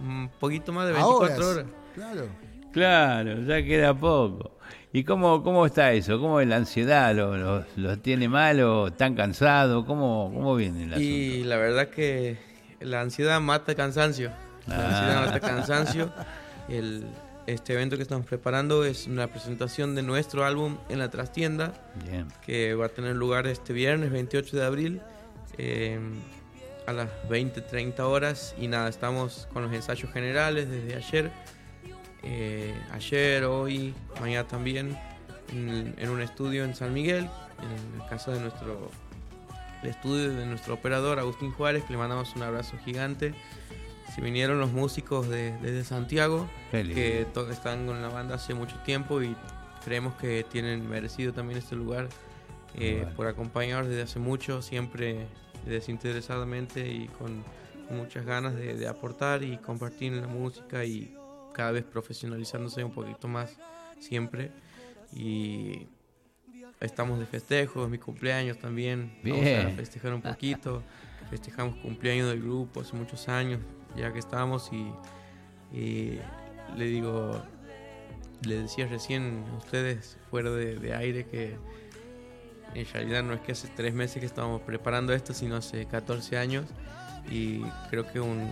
[0.00, 1.64] un poquito más de 24 horas.
[1.94, 2.28] Claro.
[2.72, 4.50] Claro, ya queda poco.
[4.92, 6.20] ¿Y cómo, cómo está eso?
[6.20, 7.14] ¿Cómo es la ansiedad?
[7.14, 8.88] ¿Lo, lo- lo tiene malo?
[8.88, 9.84] ¿Están cansados?
[9.86, 11.08] ¿Cómo, cómo viene el asunto?
[11.08, 12.36] Y la verdad que
[12.80, 14.30] la ansiedad mata cansancio.
[14.66, 14.88] La Ah.
[14.88, 16.12] ansiedad mata cansancio.
[16.68, 17.04] El,
[17.46, 21.72] este evento que estamos preparando es una presentación de nuestro álbum en la trastienda,
[22.04, 22.28] Bien.
[22.44, 25.00] que va a tener lugar este viernes 28 de abril
[25.58, 25.98] eh,
[26.86, 28.54] a las 20-30 horas.
[28.58, 31.30] Y nada, estamos con los ensayos generales desde ayer.
[32.22, 34.98] Eh, ayer, hoy, mañana también,
[35.52, 37.28] en, en un estudio en San Miguel,
[37.62, 38.90] en la casa de nuestro
[39.82, 43.34] el estudio de nuestro operador Agustín Juárez, que le mandamos un abrazo gigante.
[44.16, 49.20] Se vinieron los músicos de, desde Santiago, que están con la banda hace mucho tiempo
[49.22, 49.36] y
[49.84, 52.08] creemos que tienen merecido también este lugar
[52.76, 53.14] eh, Bueno.
[53.14, 55.26] por acompañarnos desde hace mucho, siempre
[55.66, 57.44] desinteresadamente y con
[57.90, 61.14] muchas ganas de, de aportar y compartir la música y
[61.52, 63.54] cada vez profesionalizándose un poquito más
[64.00, 64.50] siempre.
[65.12, 65.88] Y
[66.80, 69.12] estamos de festejo, es mi cumpleaños también.
[69.22, 69.66] Vamos Bien.
[69.66, 70.82] a festejar un poquito.
[71.30, 73.60] Festejamos cumpleaños del grupo hace muchos años,
[73.96, 74.92] ya que estamos y,
[75.76, 76.18] y
[76.76, 77.40] le digo,
[78.42, 81.56] le decía recién a ustedes fuera de, de aire que
[82.74, 86.36] en realidad no es que hace tres meses que estábamos preparando esto, sino hace 14
[86.36, 86.66] años.
[87.30, 87.60] Y
[87.90, 88.48] creo que un,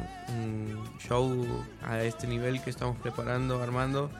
[0.98, 1.47] show
[1.82, 4.11] a este nivel que estamos preparando, armando,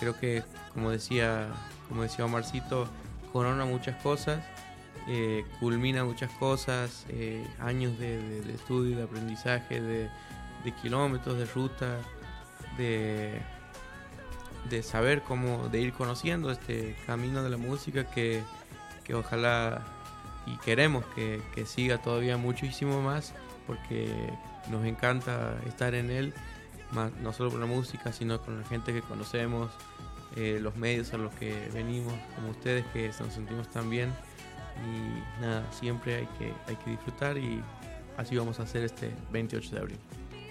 [0.00, 0.42] creo que
[0.72, 1.48] como decía,
[1.88, 2.88] como decía Omarcito,
[3.32, 4.42] corona muchas cosas,
[5.08, 10.08] eh, culmina muchas cosas, eh, años de- de estudio, de aprendizaje, de,
[10.66, 11.96] de kilómetros, de ruta,
[12.76, 13.40] de,
[14.68, 18.42] de saber cómo, de ir conociendo este camino de la música que,
[19.04, 19.86] que ojalá
[20.44, 23.32] y queremos que, que siga todavía muchísimo más
[23.66, 24.12] porque
[24.68, 26.34] nos encanta estar en él,
[27.22, 29.70] no solo con la música, sino con la gente que conocemos,
[30.34, 34.12] eh, los medios a los que venimos, como ustedes que nos sentimos tan bien.
[34.84, 37.62] Y nada, siempre hay que, hay que disfrutar y
[38.16, 39.98] así vamos a hacer este 28 de abril.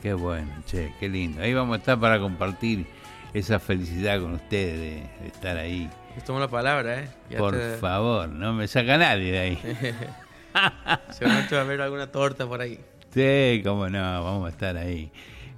[0.02, 1.42] Qué bueno, che, qué lindo.
[1.42, 2.86] Ahí vamos a estar para compartir
[3.34, 4.90] esa felicidad con ustedes de,
[5.24, 5.90] de estar ahí.
[6.16, 7.10] Les tomo la palabra, ¿eh?
[7.30, 9.60] Ya Por te- favor, no me saca nadie de ahí.
[11.10, 12.80] Seguramente va a haber alguna torta por ahí.
[13.14, 15.12] Sí, cómo no, vamos a estar ahí.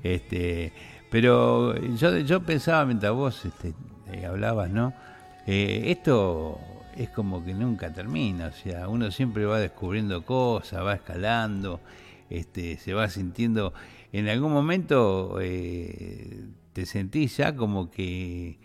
[0.04, 0.72] Este,
[1.12, 3.74] pero yo, yo pensaba mientras vos este,
[4.12, 4.94] eh, hablabas, ¿no?
[5.46, 6.60] Eh, esto
[6.96, 11.80] es como que nunca termina, o sea, uno siempre va descubriendo cosas, va escalando,
[12.30, 13.74] este, se va sintiendo.
[14.14, 18.58] En algún momento eh, te sentís ya como que,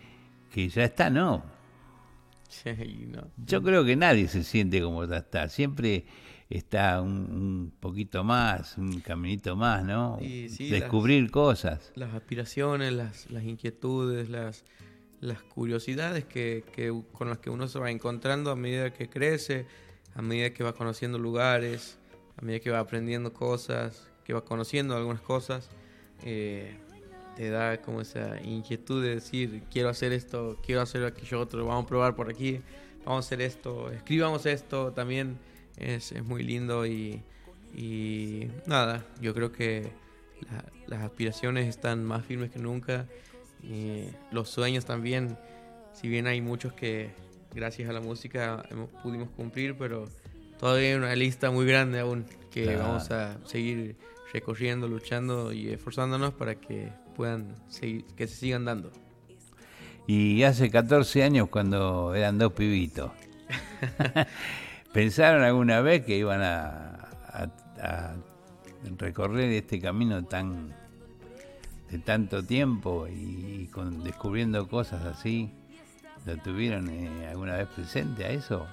[0.51, 1.45] que ya está, ¿no?
[2.49, 3.29] Sí, no.
[3.47, 5.49] Yo creo que nadie se siente como ya está.
[5.49, 6.05] Siempre
[6.51, 10.19] está un, un poquito más, un caminito más, ¿no?
[10.21, 11.93] Sí, Descubrir las- cosas.
[11.97, 14.65] Las aspiraciones, las, las inquietudes, las,
[15.21, 19.67] las curiosidades que, que con las que uno se va encontrando a medida que crece,
[20.15, 21.99] a medida que va conociendo lugares,
[22.37, 25.69] a medida que va aprendiendo cosas, que va conociendo algunas cosas,
[26.25, 26.77] eh,
[27.37, 31.85] te da como esa inquietud de decir, quiero hacer esto, quiero hacer aquello otro, vamos
[31.85, 32.61] a probar por aquí,
[33.05, 35.39] vamos a hacer esto, escribamos esto, también
[35.77, 37.23] es, es muy lindo y,
[37.75, 39.91] y nada, yo creo que
[40.51, 43.07] la- las aspiraciones están más firmes que nunca,
[43.63, 45.39] y los sueños también,
[45.95, 47.11] si bien hay muchos que
[47.55, 48.63] gracias a la música
[49.03, 50.09] pudimos cumplir, pero
[50.63, 52.79] todavía hay una lista muy grande aún que Claro.
[52.85, 53.97] vamos a seguir
[54.33, 58.93] recorriendo, luchando y esforzándonos para que puedan seguir, que se sigan dando.
[60.07, 63.11] Y hace 14 años cuando eran dos pibitos.
[64.93, 67.49] ¿Pensaron alguna vez que iban a, a-
[67.81, 68.15] a
[68.99, 70.73] recorrer este camino tan
[71.91, 75.51] de tanto tiempo y con descubriendo cosas así?
[76.25, 78.65] ¿Lo tuvieron eh, alguna vez presente a eso?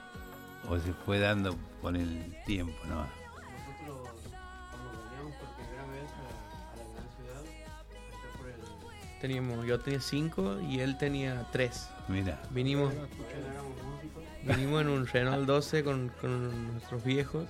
[0.70, 2.96] ¿O se fue dando con el tiempo no?
[2.96, 4.10] Nosotros
[4.72, 7.44] cuando veníamos por primera vez a, la gran ciudad,
[8.10, 9.22] allá por el...
[9.22, 11.90] Teníamos, yo tenía cinco y él tenía tres.
[12.08, 12.42] Mira.
[12.52, 12.94] Vinimos,
[14.44, 17.46] vinimos en un Renault 12 con, con nuestros viejos,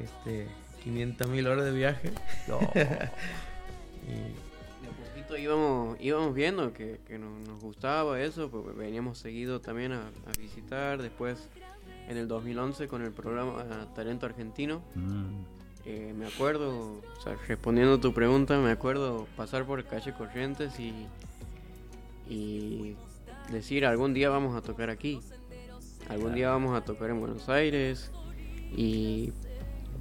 [0.00, 0.48] este,
[0.84, 2.10] 500 mil horas de viaje.
[4.06, 9.18] y De a poquito íbamos, íbamos viendo que, que nos, nos gustaba eso, porque veníamos
[9.18, 11.00] seguido también a, a visitar.
[11.00, 11.48] Después,
[12.10, 13.64] en el 2011, con el programa
[13.94, 15.44] Talento Argentino, Mm.
[15.86, 16.70] eh, me acuerdo,
[17.18, 20.92] o sea, respondiendo a tu pregunta, me acuerdo pasar por calle Corrientes y,
[22.28, 22.96] y
[23.50, 25.20] decir, algún día vamos a tocar aquí,
[26.08, 28.10] algún día vamos a tocar en Buenos Aires.
[28.76, 29.32] Y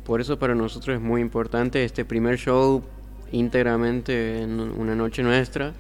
[0.05, 2.83] por eso para nosotros es muy importante este primer show
[3.31, 5.73] íntegramente en una noche nuestra,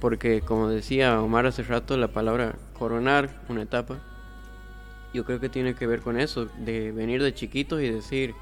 [0.00, 4.00] porque como decía Omar hace rato, la palabra coronar una etapa,
[5.14, 8.34] yo creo que tiene que ver con eso, de venir de chiquitos y decir,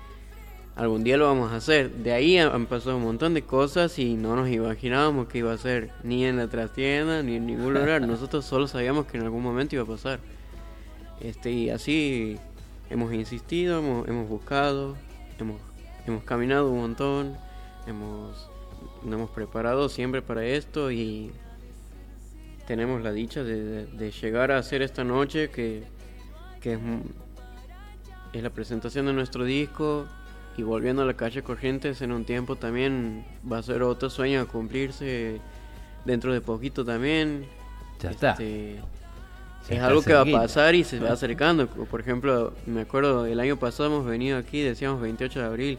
[0.75, 1.91] algún día lo vamos a hacer.
[1.91, 5.59] De ahí han pasado un montón de cosas y no nos imaginábamos que iba a
[5.59, 8.01] ser ni en la trastienda ni en ningún lugar.
[8.07, 10.19] Nosotros solo sabíamos que en algún momento iba a pasar.
[11.21, 12.39] Este, y así
[12.91, 14.97] hemos insistido, hemos, hemos buscado,
[15.39, 15.61] hemos,
[16.07, 17.37] hemos caminado un montón,
[17.87, 18.49] hemos,
[19.05, 21.31] nos hemos preparado siempre para esto y
[22.67, 25.85] tenemos la dicha de, de- de llegar a hacer esta noche que,
[26.63, 26.81] que es,
[28.33, 30.07] es la presentación de nuestro disco
[30.57, 34.41] y volviendo a la calle Corrientes en un tiempo también va a ser otro sueño
[34.41, 35.41] a cumplirse
[36.05, 37.47] dentro de poquito también.
[38.01, 38.33] Ya está.
[38.33, 41.67] Este, es está algo que va a pasar y se va acercando.
[41.67, 45.79] Por ejemplo, me acuerdo el año pasado hemos venido aquí, decíamos 28 de abril,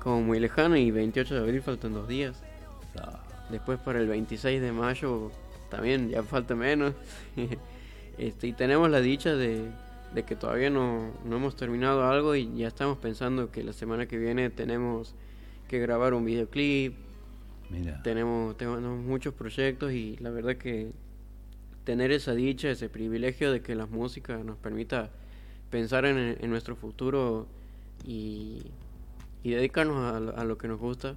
[0.00, 2.42] como muy lejano y 28 de abril faltan dos días.
[3.50, 5.30] Después para el 26 de mayo
[5.70, 6.94] también ya falta menos.
[8.18, 9.70] este, y tenemos la dicha de,
[10.14, 14.06] de que todavía no, no hemos terminado algo y ya estamos pensando que la semana
[14.06, 15.14] que viene tenemos
[15.68, 16.94] que grabar un videoclip.
[17.70, 18.02] Mira.
[18.02, 20.92] Tenemos, tenemos muchos proyectos y la verdad que
[21.82, 25.10] tener esa dicha, ese privilegio de que la música nos permita
[25.70, 27.48] pensar en, en nuestro futuro
[28.06, 28.62] y,
[29.42, 31.16] y dedicarnos a, a lo que nos gusta,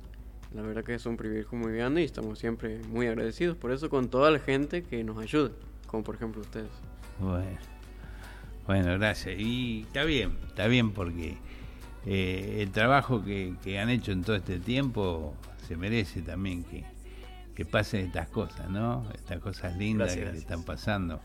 [0.56, 3.90] la verdad que es un privilegio muy grande y estamos siempre muy agradecidos por eso
[3.90, 5.52] con toda la gente que nos ayuda,
[5.86, 6.72] como por ejemplo ustedes.
[7.20, 7.77] Bueno,
[8.68, 9.40] bueno, gracias.
[9.40, 11.38] Y está bien, está bien porque
[12.06, 15.36] eh, el trabajo que, que han hecho en todo este tiempo
[15.68, 16.84] se merece también que,
[17.56, 19.06] que pasen estas cosas, ¿no?
[19.16, 20.44] Estas cosas lindas Gracias, que gracias.
[20.44, 21.22] están pasando.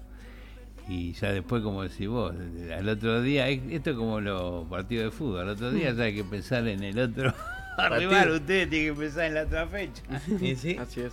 [0.88, 2.34] Y ya después, como decís vos,
[2.76, 6.04] al otro día, es- esto es como los partidos de fútbol, al otro día ya
[6.04, 7.32] hay que pensar en el otro
[7.78, 8.34] rival, Partido.
[8.36, 10.02] ustedes tienen que pensar en la otra fecha.
[10.56, 10.76] Sí.
[10.78, 11.12] Así es.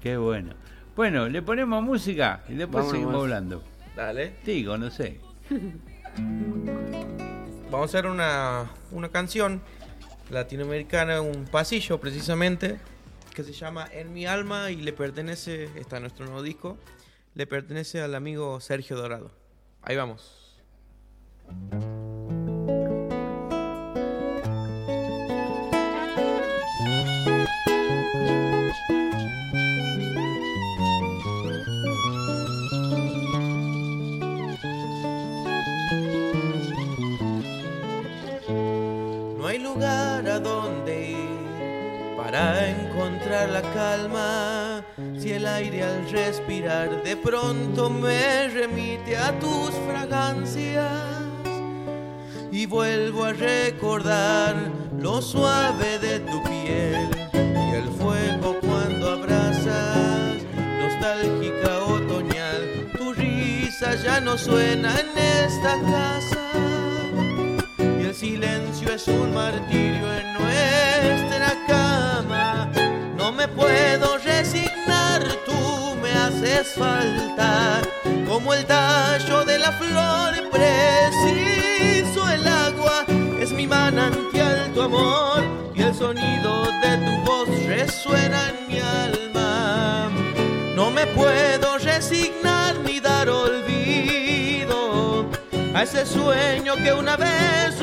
[0.00, 0.54] Qué bueno.
[0.96, 2.92] Bueno, le ponemos música y después Vámonos.
[2.92, 3.64] seguimos hablando.
[3.96, 4.34] Dale.
[4.44, 5.20] Digo, no sé.
[7.70, 9.60] Vamos a hacer una, una canción
[10.30, 12.78] latinoamericana, un pasillo precisamente,
[13.34, 16.78] que se llama En mi alma y le pertenece, está en nuestro nuevo disco,
[17.34, 19.30] le pertenece al amigo Sergio Dorado.
[19.82, 20.40] Ahí vamos.
[40.28, 44.84] A donde ir para encontrar la calma.
[45.18, 50.90] Si el aire al respirar de pronto me remite a tus fragancias
[52.52, 54.54] y vuelvo a recordar
[54.98, 60.42] lo suave de tu piel y el fuego cuando abrazas,
[60.78, 62.90] nostálgica otoñal.
[62.98, 66.39] Tu risa ya no suena en esta casa
[68.20, 72.70] silencio es un martirio en nuestra cama.
[73.16, 77.80] No me puedo resignar, tú me haces falta,
[78.28, 83.06] como el tallo de la flor, preciso el agua,
[83.40, 85.42] es mi manantial tu amor,
[85.74, 90.10] y el sonido de tu voz resuena en mi alma.
[90.76, 95.24] No me puedo resignar ni dar olvido
[95.74, 97.80] a ese sueño que una vez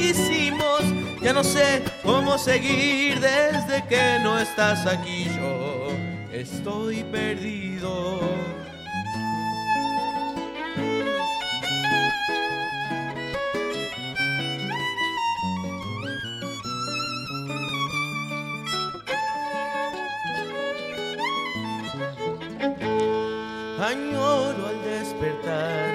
[0.00, 0.82] quisimos.
[1.22, 5.26] Ya no sé cómo seguir desde que no estás aquí.
[5.36, 5.88] Yo
[6.32, 8.20] estoy perdido.
[23.80, 25.88] Añoro al despertar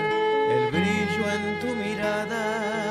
[0.49, 2.84] el brillo en tu mirada,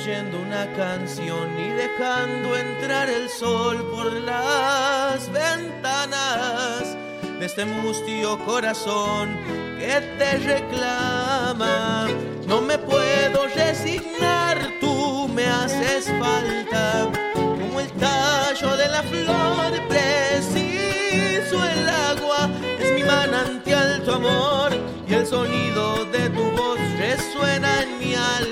[0.00, 6.96] oyendo una canción y dejando entrar el sol por las ventanas
[7.38, 9.36] de este mustio corazón
[9.78, 12.08] que te reclama.
[12.46, 21.62] No me puedo resignar, tú me haces falta, como el tallo de la flor, preciso
[21.62, 22.48] el agua,
[22.78, 24.72] es mi manantial tu amor
[25.06, 28.49] y el sonido de tu voz resuena en mi alma.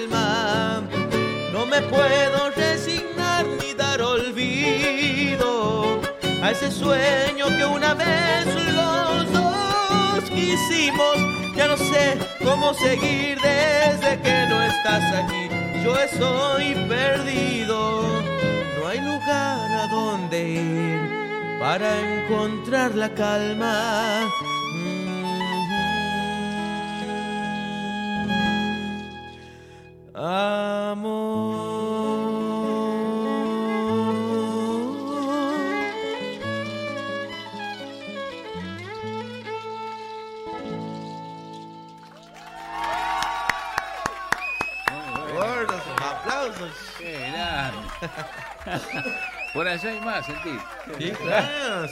[1.79, 6.01] Me puedo resignar ni dar olvido
[6.43, 11.17] a ese sueño que una vez los dos quisimos.
[11.55, 15.49] Ya no sé cómo seguir desde que no estás aquí.
[15.85, 18.03] Yo estoy perdido,
[18.81, 24.29] no hay lugar a donde ir para encontrar la calma.
[30.13, 31.68] Amor.
[49.55, 50.51] Por allá hay más, sentí.
[50.99, 51.89] Sí, claro.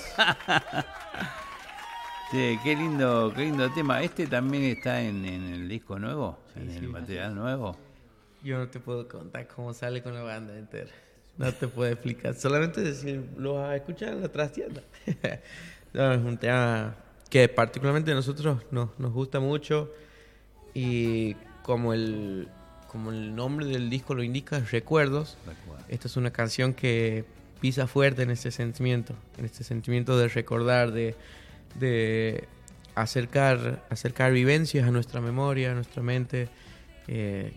[2.31, 4.03] Sí, qué lindo, qué lindo tema.
[4.03, 7.77] Este también está en, en el disco nuevo, en el sí, material nuevo.
[8.43, 10.91] Yo no te puedo contar cómo sale con la banda entera.
[11.39, 12.35] No te puedo explicar.
[12.35, 14.83] Solamente decir, lo vas a escuchar en la trastienda.
[15.93, 16.95] no, es un tema
[17.28, 19.93] que particularmente a nosotros nos, nos gusta mucho.
[20.74, 22.49] Y como el,
[22.97, 25.36] como el nombre del disco lo indica, Recuerdos.
[25.90, 27.27] Esta es una canción que
[27.60, 29.14] pisa fuerte en ese sentimiento.
[29.36, 31.14] En este sentimiento de recordar, de,
[31.78, 32.48] de
[32.94, 36.48] acercar, acercar vivencias a nuestra memoria, a nuestra mente.
[37.06, 37.52] eh,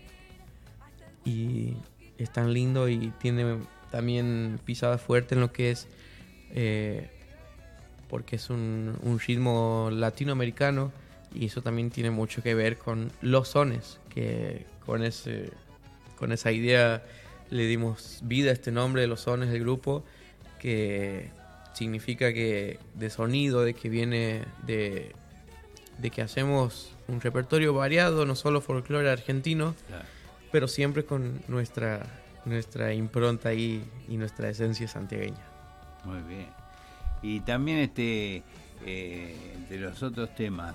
[1.24, 1.74] y
[2.18, 3.60] es tan lindo y tiene
[3.90, 5.88] también pisada fuerte en lo que es,
[6.50, 7.08] eh,
[8.10, 10.92] porque es un, un ritmo latinoamericano
[11.34, 15.50] y eso también tiene mucho que ver con los sones, que con, ese,
[16.18, 17.02] con esa idea
[17.50, 20.04] le dimos vida a este nombre de los sones del grupo,
[20.60, 21.30] que
[21.74, 25.12] significa que de sonido, de que viene de,
[25.98, 30.04] de que hacemos un repertorio variado, no solo folclore argentino, Claro.
[30.52, 32.06] pero siempre con nuestra,
[32.44, 35.44] nuestra impronta ahí y nuestra esencia santiagueña.
[36.04, 36.48] Muy bien.
[37.22, 38.42] Y también este
[38.86, 40.74] eh, de los otros temas,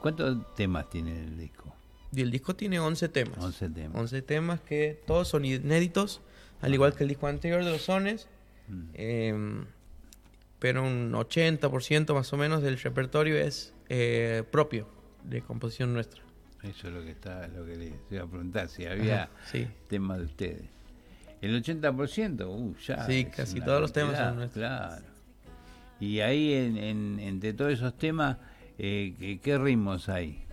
[0.00, 1.74] ¿cuántos temas tiene el disco?
[2.14, 3.38] Y el disco tiene 11 temas.
[3.38, 3.96] 11 temas.
[4.00, 6.20] 11 temas que todos son inéditos,
[6.60, 8.28] al igual que el disco anterior de los sones.
[8.68, 8.82] Mm.
[8.94, 9.64] em,
[10.58, 14.88] pero un 80% más o menos del repertorio es eh, propio,
[15.24, 16.22] de composición nuestra.
[16.62, 19.66] Eso es lo que está, lo que les iba a preguntar, si había Ajá, sí.
[19.88, 20.62] temas de ustedes.
[21.42, 23.04] El 80%, uh, ya.
[23.04, 24.62] Sí, casi todos los temas son nuestros.
[24.64, 25.04] Claro.
[26.00, 28.38] Y ahí, en, en- entre todos esos temas,
[28.78, 30.46] eh, ¿qué, qué ritmos hay?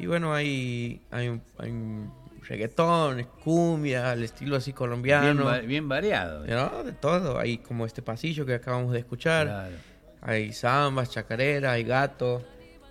[0.00, 2.10] Y bueno, hay, hay, un, hay un
[2.48, 5.32] reggaetón, cumbia, al estilo así colombiano.
[5.34, 6.46] Bien, va- bien variado.
[6.46, 6.82] ¿no?
[6.84, 7.38] De todo.
[7.38, 9.46] Hay como este pasillo que acabamos de escuchar.
[9.46, 9.76] Claro.
[10.22, 12.42] Hay zambas, chacarera, hay gato,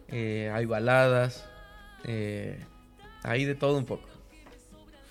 [0.07, 1.45] eh, hay baladas.
[2.05, 2.63] eh,
[3.23, 4.07] hay de todo un poco.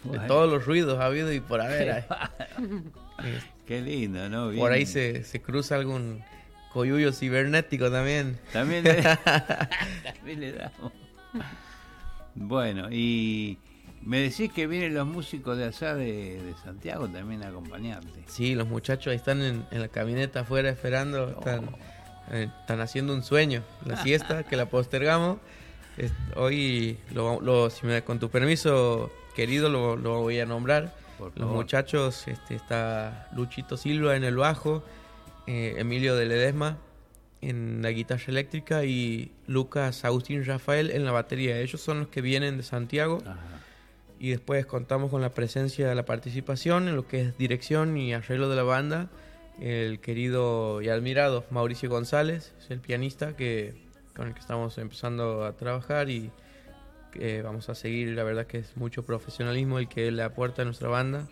[0.04, 1.90] De todos los ruidos ha habido y por haber.
[1.90, 2.02] hay.
[3.24, 4.50] Eh, Qué lindo, ¿no?
[4.56, 6.22] por ahí se, se cruza algún
[6.72, 8.38] coyuyo cibernético también.
[8.52, 8.94] También le,
[10.14, 10.92] también le damos.
[12.40, 13.58] Bueno, y
[14.02, 18.22] me decís que vienen los músicos de allá de, de Santiago también a acompañarte.
[18.26, 21.30] Sí, los muchachos ahí están en, en la camioneta afuera esperando.
[21.30, 21.70] Están,
[22.30, 23.62] eh, están haciendo un sueño.
[23.84, 25.38] La siesta, que la postergamos.
[25.96, 30.94] Es- hoy, lo, lo- si me- con tu permiso, querido, lo, lo voy a nombrar.
[31.34, 34.84] Los muchachos, este, está Luchito Silva en el bajo,
[35.48, 36.78] eh, Emilio de Ledesma
[37.40, 41.58] en la guitarra eléctrica y Lucas Agustín Rafael en la batería.
[41.58, 43.18] Ellos son los que vienen de Santiago.
[44.20, 48.48] Y después contamos con la presencia, la participación en lo que es dirección y arreglo
[48.48, 49.08] de la banda.
[49.60, 53.74] El querido y admirado Mauricio González, es el pianista que,
[54.14, 56.30] con el que estamos empezando a trabajar y
[57.12, 58.08] que vamos a seguir.
[58.10, 61.26] La verdad que es mucho profesionalismo el que le aporta a nuestra banda.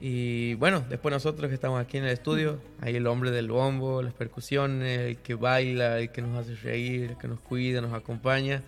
[0.00, 4.02] Y bueno, después nosotros que estamos aquí en el estudio, hay el hombre del bombo,
[4.02, 7.94] las percusiones, el que baila, el que nos hace reír, el que nos cuida, nos
[7.94, 8.62] acompaña,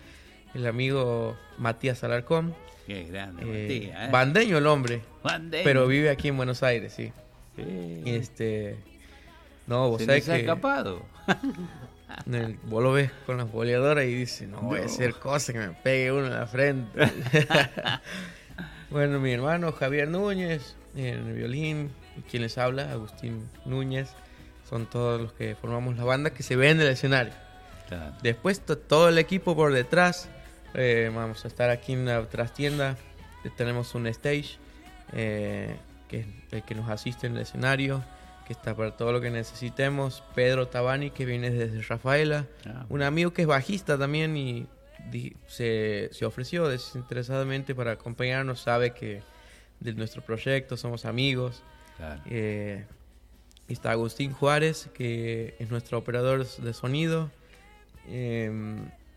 [0.55, 2.55] el amigo Matías Alarcón.
[2.87, 4.11] Qué grande, Eh, Matías, ¿eh?
[4.11, 5.03] Bandeño el hombre.
[5.23, 5.65] Bandeño.
[5.65, 7.13] Pero vive aquí en Buenos Aires, sí.
[7.57, 8.03] Sí.
[8.07, 8.77] Y este.
[9.67, 10.41] No, vos Se sabés ha que.
[10.41, 11.03] escapado.
[12.33, 14.87] el- vos lo ves con las boleadoras y dices, no voy a No.
[14.87, 16.89] hacer cosa que me pegue uno en la frente.
[18.91, 20.75] bueno, mi hermano Javier Núñez
[21.07, 24.09] en el violín, y quien les habla, Agustín Núñez,
[24.69, 27.33] son todos los que formamos la banda que se ve en el escenario.
[27.89, 28.15] Claro.
[28.23, 30.29] Después to- todo el equipo por detrás.
[30.75, 32.97] eh, vamos a estar aquí en la trastienda.
[33.45, 34.59] eh, Tenemos un stage
[35.15, 35.75] eh,
[36.09, 38.05] que es el que nos asiste en el escenario,
[38.47, 40.23] que está para todo lo que necesitemos.
[40.35, 42.45] Pedro Tabani, que viene desde Rafaela.
[42.67, 42.85] Ah.
[42.91, 44.67] Un amigo que es bajista también y
[45.47, 48.61] se, se ofreció desinteresadamente para acompañarnos.
[48.61, 49.23] Sabe que
[49.81, 51.63] de nuestro proyecto somos amigos.
[51.97, 52.23] Claro.
[52.27, 52.85] Eh,
[53.69, 57.31] está Agustín Juárez, que es nuestro operador de sonido.
[58.07, 58.51] Eh,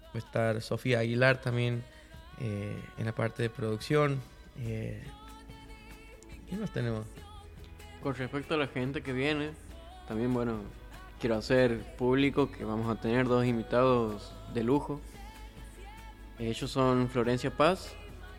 [0.08, 1.84] va a estar Sofía Aguilar también
[2.40, 4.20] eh, en la parte de producción.
[4.60, 5.02] Eh,
[6.50, 7.06] ¿Qué más tenemos?
[8.04, 9.52] Con respecto a la gente que viene,
[10.08, 10.62] también bueno,
[11.20, 15.00] quiero hacer público que vamos a tener dos invitados de lujo.
[16.40, 17.94] Ellos son Florencia Paz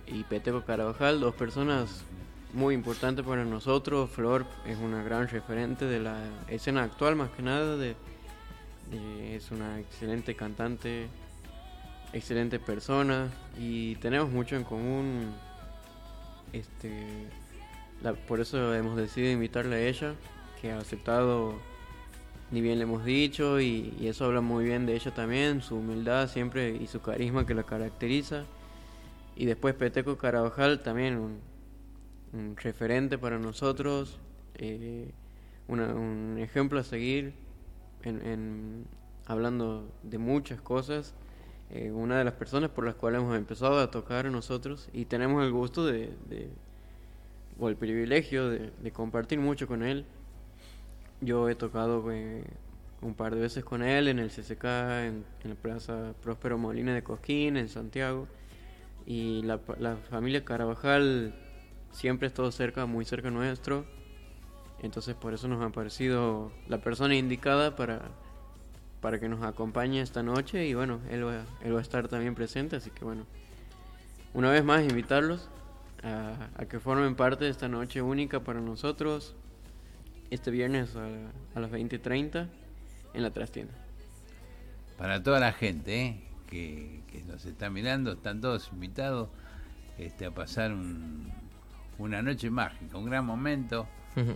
[0.06, 2.04] y Peteco Carabajal, dos personas
[2.52, 4.10] muy importantes para nosotros.
[4.10, 6.18] Flor es una gran referente de la
[6.48, 7.94] escena actual más que nada, de,
[9.34, 11.06] es una excelente cantante,
[12.12, 15.32] excelente persona y tenemos mucho en común.
[16.52, 17.28] Este,
[18.28, 20.14] por eso hemos decidido invitarle a ella,
[20.60, 21.54] que ha aceptado,
[22.50, 26.28] ni bien le hemos dicho, y, eso habla muy bien de ella también, su humildad
[26.28, 28.44] siempre y su carisma que la caracteriza.
[29.34, 31.40] Y después Peteco Carabajal también
[32.32, 34.18] un referente para nosotros,
[34.56, 35.10] eh,
[35.68, 37.34] un ejemplo a seguir
[38.04, 38.86] en,
[39.26, 41.14] hablando de muchas cosas.
[41.70, 45.42] eh, una de las personas por las cuales hemos empezado a tocar nosotros y tenemos
[45.44, 46.50] el gusto de, de-
[47.59, 50.04] o el privilegio de, compartir mucho con él.
[51.20, 52.44] Yo he tocado eh,
[53.00, 57.02] un par de veces con él en el CCK, en, la Plaza Próspero Molina de
[57.02, 58.28] Cosquín, en Santiago.
[59.06, 61.34] Y la, la familia Carabajal
[61.93, 63.85] siempre todo cerca, muy cerca nuestro.
[64.82, 68.02] Entonces por eso nos ha parecido la persona indicada para,
[69.01, 70.66] para que nos acompañe esta noche.
[70.66, 73.27] Y bueno, él va, él va a estar también presente, así que bueno.
[74.35, 75.48] Una vez más invitarlos
[76.02, 79.35] a, que formen parte de esta noche única para nosotros
[80.31, 81.06] este viernes a,
[81.55, 82.48] a las 20.30
[83.14, 83.74] en la trastienda.
[84.97, 86.20] Para toda la gente ¿eh?
[86.48, 89.28] que, que nos está mirando, están todos invitados
[89.98, 91.31] este, a pasar un-
[92.02, 93.86] una noche mágica, un gran momento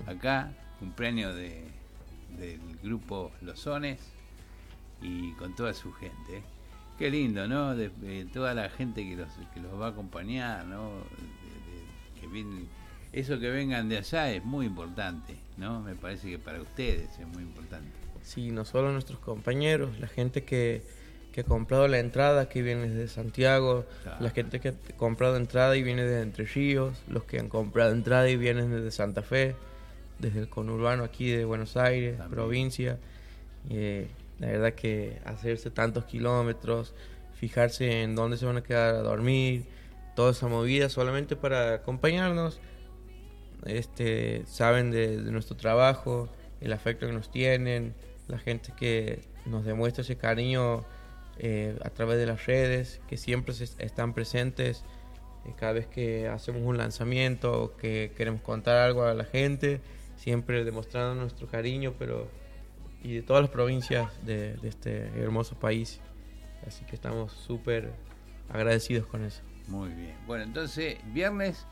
[0.06, 1.64] acá, cumpleaños de,
[2.38, 4.00] del grupo Los Sones
[5.02, 6.38] y con toda su gente.
[6.38, 6.42] ¿eh?
[6.98, 7.74] Qué lindo, ¿no?
[7.76, 10.90] De, de toda la gente que los, que los va a acompañar, ¿no?
[10.90, 12.66] De- que vienen-
[13.12, 15.80] eso que vengan de allá es muy importante, ¿no?
[15.80, 17.88] Me parece que para ustedes es muy importante.
[18.22, 20.82] Sí, no solo nuestros compañeros, la gente que,
[21.36, 24.16] que ha comprado la entrada, que viene desde Santiago, Claro.
[24.20, 27.92] la gente que ha comprado entrada y viene desde Entre Ríos, los que han comprado
[27.92, 29.54] entrada y vienen desde Santa Fe,
[30.18, 32.96] desde el conurbano aquí de Buenos Aires, provincia.
[33.68, 34.08] Eh,
[34.38, 36.94] la verdad que hacerse tantos kilómetros,
[37.38, 39.66] fijarse en dónde se van a quedar a dormir,
[40.14, 42.60] toda esa movida solamente para acompañarnos,
[43.66, 46.30] este, saben de, de nuestro trabajo,
[46.62, 47.92] el afecto que nos tienen,
[48.26, 50.84] la gente que nos demuestra ese cariño
[51.38, 54.84] eh, a través de las redes, que siempre se- están presentes
[55.46, 59.80] eh, cada vez que hacemos un lanzamiento o que queremos contar algo a la gente,
[60.16, 62.28] siempre demostrando nuestro cariño, pero
[63.02, 66.00] y de todas las provincias de, de este hermoso país.
[66.66, 67.92] Así que estamos súper
[68.48, 69.42] agradecidos con eso.
[69.68, 70.14] Muy bien.
[70.26, 71.66] Bueno, entonces, viernes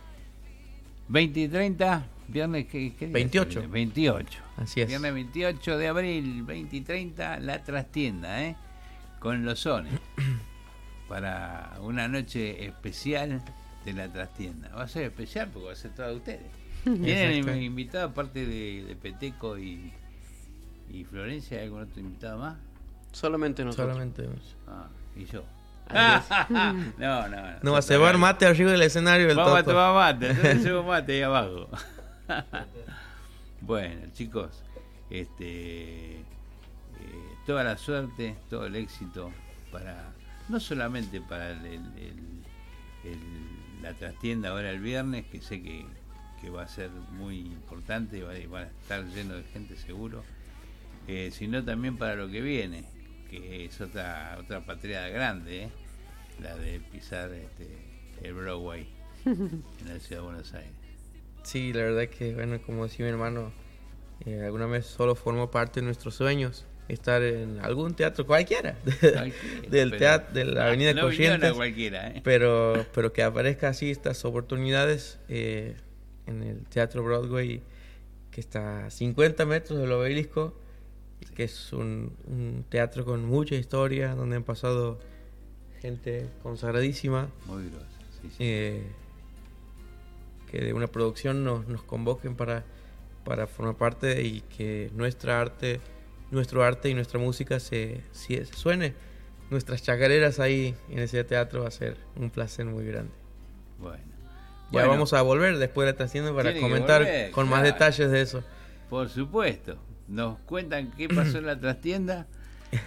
[1.08, 3.32] 20 y 30, viernes ¿qué, qué día es?
[3.32, 3.68] 28.
[3.68, 4.40] 28.
[4.56, 4.88] Así es.
[4.88, 8.56] Viernes 28 de abril, 20 y 30, la trastienda, ¿eh?
[9.24, 9.98] Con los sones.
[11.09, 13.42] para una noche especial
[13.86, 14.68] de la trastienda.
[14.76, 16.42] Va a ser especial porque va a ser toda de ustedes.
[16.84, 19.90] Tienen invitado, aparte de, de Peteco y,
[20.90, 22.56] y Florencia, ¿hay algún otro invitado más?
[23.12, 23.94] Solamente nosotros.
[23.94, 24.28] Solamente
[24.68, 25.42] Ah, y yo.
[26.98, 27.56] No, no, no.
[27.62, 30.82] No va a cebar mate arriba del escenario del Vamos a tomar mate, entonces llevo
[30.82, 31.68] mate ahí abajo.
[33.62, 34.62] bueno, chicos,
[35.09, 36.22] este
[37.46, 39.30] toda la suerte, todo el éxito
[39.72, 40.12] para
[40.48, 45.84] no solamente para el, el- el- el- la trastienda ahora el viernes, que sé que,
[46.40, 50.22] que va a ser muy importante, va, va a estar lleno de gente seguro,
[51.08, 52.84] eh, sino también para lo que viene,
[53.30, 55.68] que es otra otra patria grande, ¿eh?
[56.42, 57.68] la de pisar este,
[58.22, 58.86] el Broadway
[59.26, 60.72] en la ciudad de Buenos Aires.
[61.42, 63.52] Sí, la verdad que, bueno, como decía mi hermano,
[64.24, 69.23] eh, alguna vez solo formó parte de nuestros sueños estar en algún teatro cualquiera, Cualquiera,
[69.70, 72.20] del pero- teatro, de la Avenida no Corrientes, cualquiera, ¿eh?
[72.23, 75.77] pero, pero que aparezca así estas oportunidades eh,
[76.27, 77.62] en el Teatro Broadway,
[78.31, 80.55] que está a 50 metros del obelisco,
[81.35, 85.01] que es un, un teatro con mucha historia, donde han pasado
[85.81, 87.28] gente consagradísima.
[87.47, 87.86] Muy grosa,
[88.20, 88.36] sí, sí.
[88.40, 88.82] Eh,
[90.51, 92.65] que de una producción nos, nos convoquen para,
[93.24, 95.81] para formar parte y que nuestra arte,
[96.35, 98.94] nuestro arte y nuestra música se, se- se suene.
[99.51, 103.12] Nuestras chacareras ahí en ese teatro va a ser un placer muy grande.
[103.78, 104.02] Bueno.
[104.05, 104.89] Ya Bueno.
[104.90, 107.73] vamos a volver después de la trascienda para comentar volver, con más claro.
[107.74, 108.43] detalles de eso.
[108.90, 109.77] Por supuesto.
[110.09, 112.27] Nos cuentan qué pasó en la trastienda.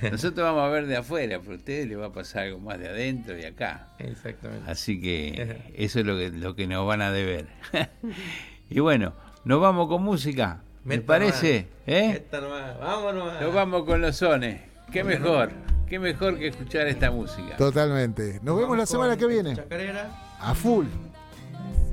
[0.02, 2.78] Nosotros vamos a ver de afuera, pero a ustedes les va a pasar algo más
[2.78, 3.88] de adentro y acá.
[4.00, 4.70] Exactamente.
[4.70, 7.46] Así que eso es lo que, lo que nos van a deber.
[8.70, 9.14] y bueno,
[9.46, 10.62] nos vamos con música.
[10.88, 11.68] ¿Me parece?
[11.86, 11.88] nomás.
[11.88, 12.26] ¿Eh?
[12.32, 12.80] Nomás.
[12.80, 13.42] Vámonos.
[13.42, 14.62] Nos vamos con los sones.
[14.92, 15.52] Qué mejor,
[15.88, 17.58] qué mejor que escuchar esta música.
[17.58, 18.40] Totalmente.
[18.42, 19.56] Nos vemos la semana que viene.
[19.56, 20.10] Chacarera.
[20.40, 20.86] A full.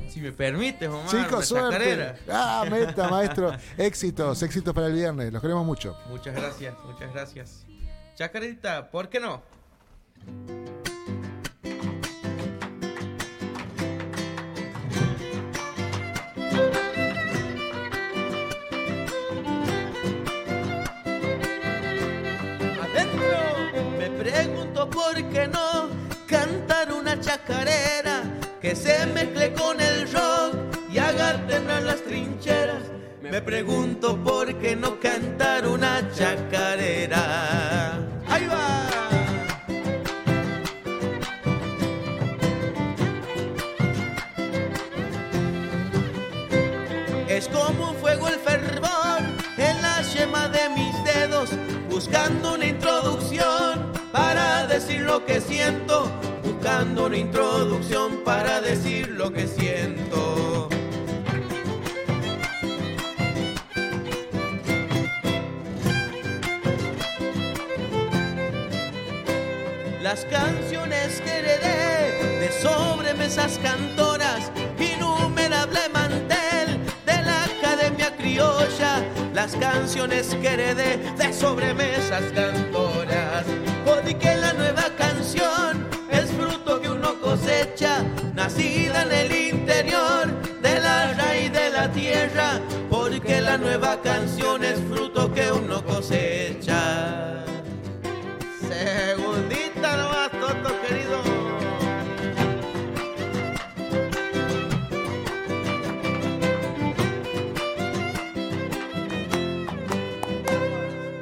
[0.08, 1.08] Si me permites, Omar.
[1.08, 1.72] Chicos, suerte.
[1.72, 2.16] chacarera.
[2.30, 3.50] Ah, meta, maestro.
[3.76, 5.32] Éxitos, éxitos para el viernes.
[5.32, 5.96] Los queremos mucho.
[6.08, 7.66] Muchas gracias, muchas gracias.
[8.14, 9.42] Chacarita, ¿por qué no?
[25.14, 25.88] Por qué no
[26.26, 28.22] cantar una chacarera
[28.60, 30.56] que se mezcle con el rock
[30.90, 32.82] y haga temblar las trincheras.
[33.22, 37.92] Me pregunto por qué no cantar una chacarera.
[38.28, 38.88] Ahí va.
[47.28, 49.20] Es como un fuego el fervor
[49.58, 51.50] en la yema de mis dedos,
[51.88, 53.63] buscando una introducción
[55.22, 56.10] que siento,
[56.42, 60.68] buscando una introducción para decir lo que siento.
[70.02, 79.04] Las canciones que heredé de sobremesas cantoras, innumerable mantel de la academia criolla.
[79.32, 83.44] Las canciones que heredé de sobremesas cantoras,
[83.84, 88.02] porque la nueva canción es fruto que uno cosecha,
[88.34, 90.26] nacida en el interior
[90.62, 97.44] de la raíz de la tierra, porque la nueva canción es fruto que uno cosecha.
[98.68, 101.22] Segundita nomás, Toto querido.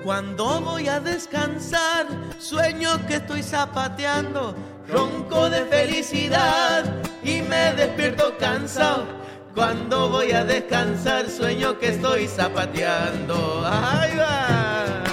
[0.05, 2.07] Cuando voy a descansar,
[2.43, 4.55] sueño que estoy zapateando,
[4.89, 6.85] ronco de felicidad
[7.23, 9.05] y me despierto cansado.
[9.55, 13.65] Cuando voy a descansar, sueño que estoy zapateando.
[13.67, 15.05] ¡Ahí va!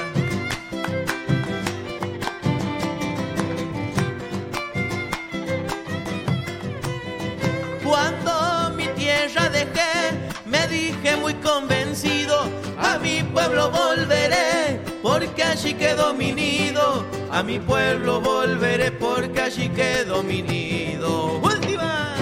[7.84, 10.12] Cuando mi tierra dejé,
[10.46, 12.50] me dije muy convencido,
[12.82, 17.06] a mi pueblo volveré, porque allí quedó mi nido.
[17.32, 21.40] A mi pueblo volveré, porque allí quedó mi nido.
[21.40, 22.16] ¡Última!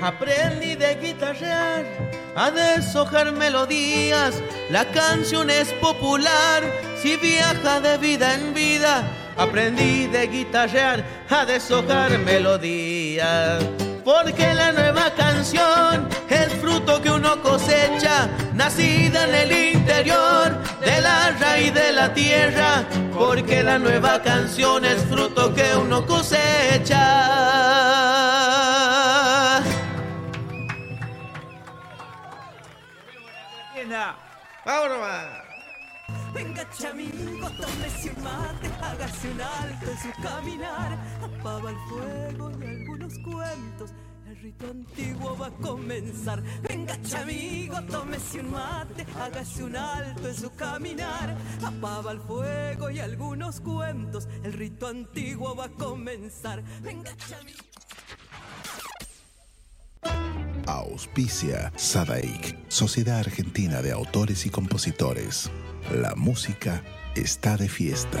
[0.00, 1.84] Aprendí de guitarrear,
[2.36, 4.40] a deshojar melodías.
[4.70, 6.62] La canción es popular
[7.02, 9.02] si viaja de vida en vida.
[9.36, 13.64] Aprendí de guitarrear, a deshojar melodías.
[14.06, 21.32] Porque la nueva canción es fruto que uno cosecha, nacida en el interior de la
[21.32, 22.84] raíz de la tierra.
[23.12, 27.02] Porque la nueva canción es fruto que uno cosecha.
[34.64, 34.98] Vámonos.
[36.32, 42.85] Venga chamigo, tómese un mate, hágase un alto en su caminar, apaga el fuego y
[44.28, 46.42] el rito antiguo va a comenzar.
[46.68, 52.98] Venga chamigo, tómese un mate, hágase un alto en su caminar, apaga el fuego y
[52.98, 56.62] algunos cuentos, el rito antiguo va a comenzar.
[56.82, 57.60] Venga chamigo.
[60.66, 65.48] Auspicia Sadaik, Sociedad Argentina de Autores y Compositores.
[65.92, 66.82] La música
[67.14, 68.20] está de fiesta.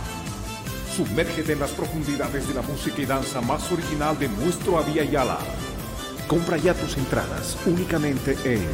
[0.95, 5.37] Sumérgete en las profundidades de la música y danza más original de nuestro Avia Yala.
[6.27, 8.67] Compra ya tus entradas únicamente en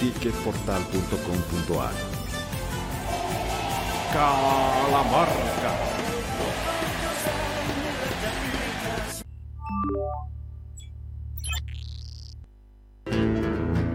[0.00, 1.92] ticketportal.com.ar.
[4.12, 5.72] Calamarca.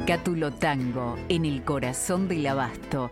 [0.08, 3.12] Cátulo Tango, en el corazón del abasto.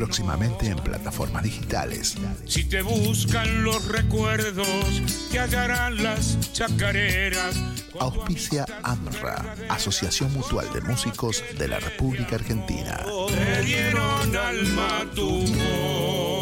[0.00, 2.16] Próximamente en plataformas digitales.
[2.46, 4.66] Si te buscan los recuerdos,
[5.30, 7.54] te hallarán las chacareras.
[8.00, 12.98] Auspicia AMRA, Asociación Mutual de Músicos de la República Argentina.
[13.28, 16.39] Te dieron alma tu voz.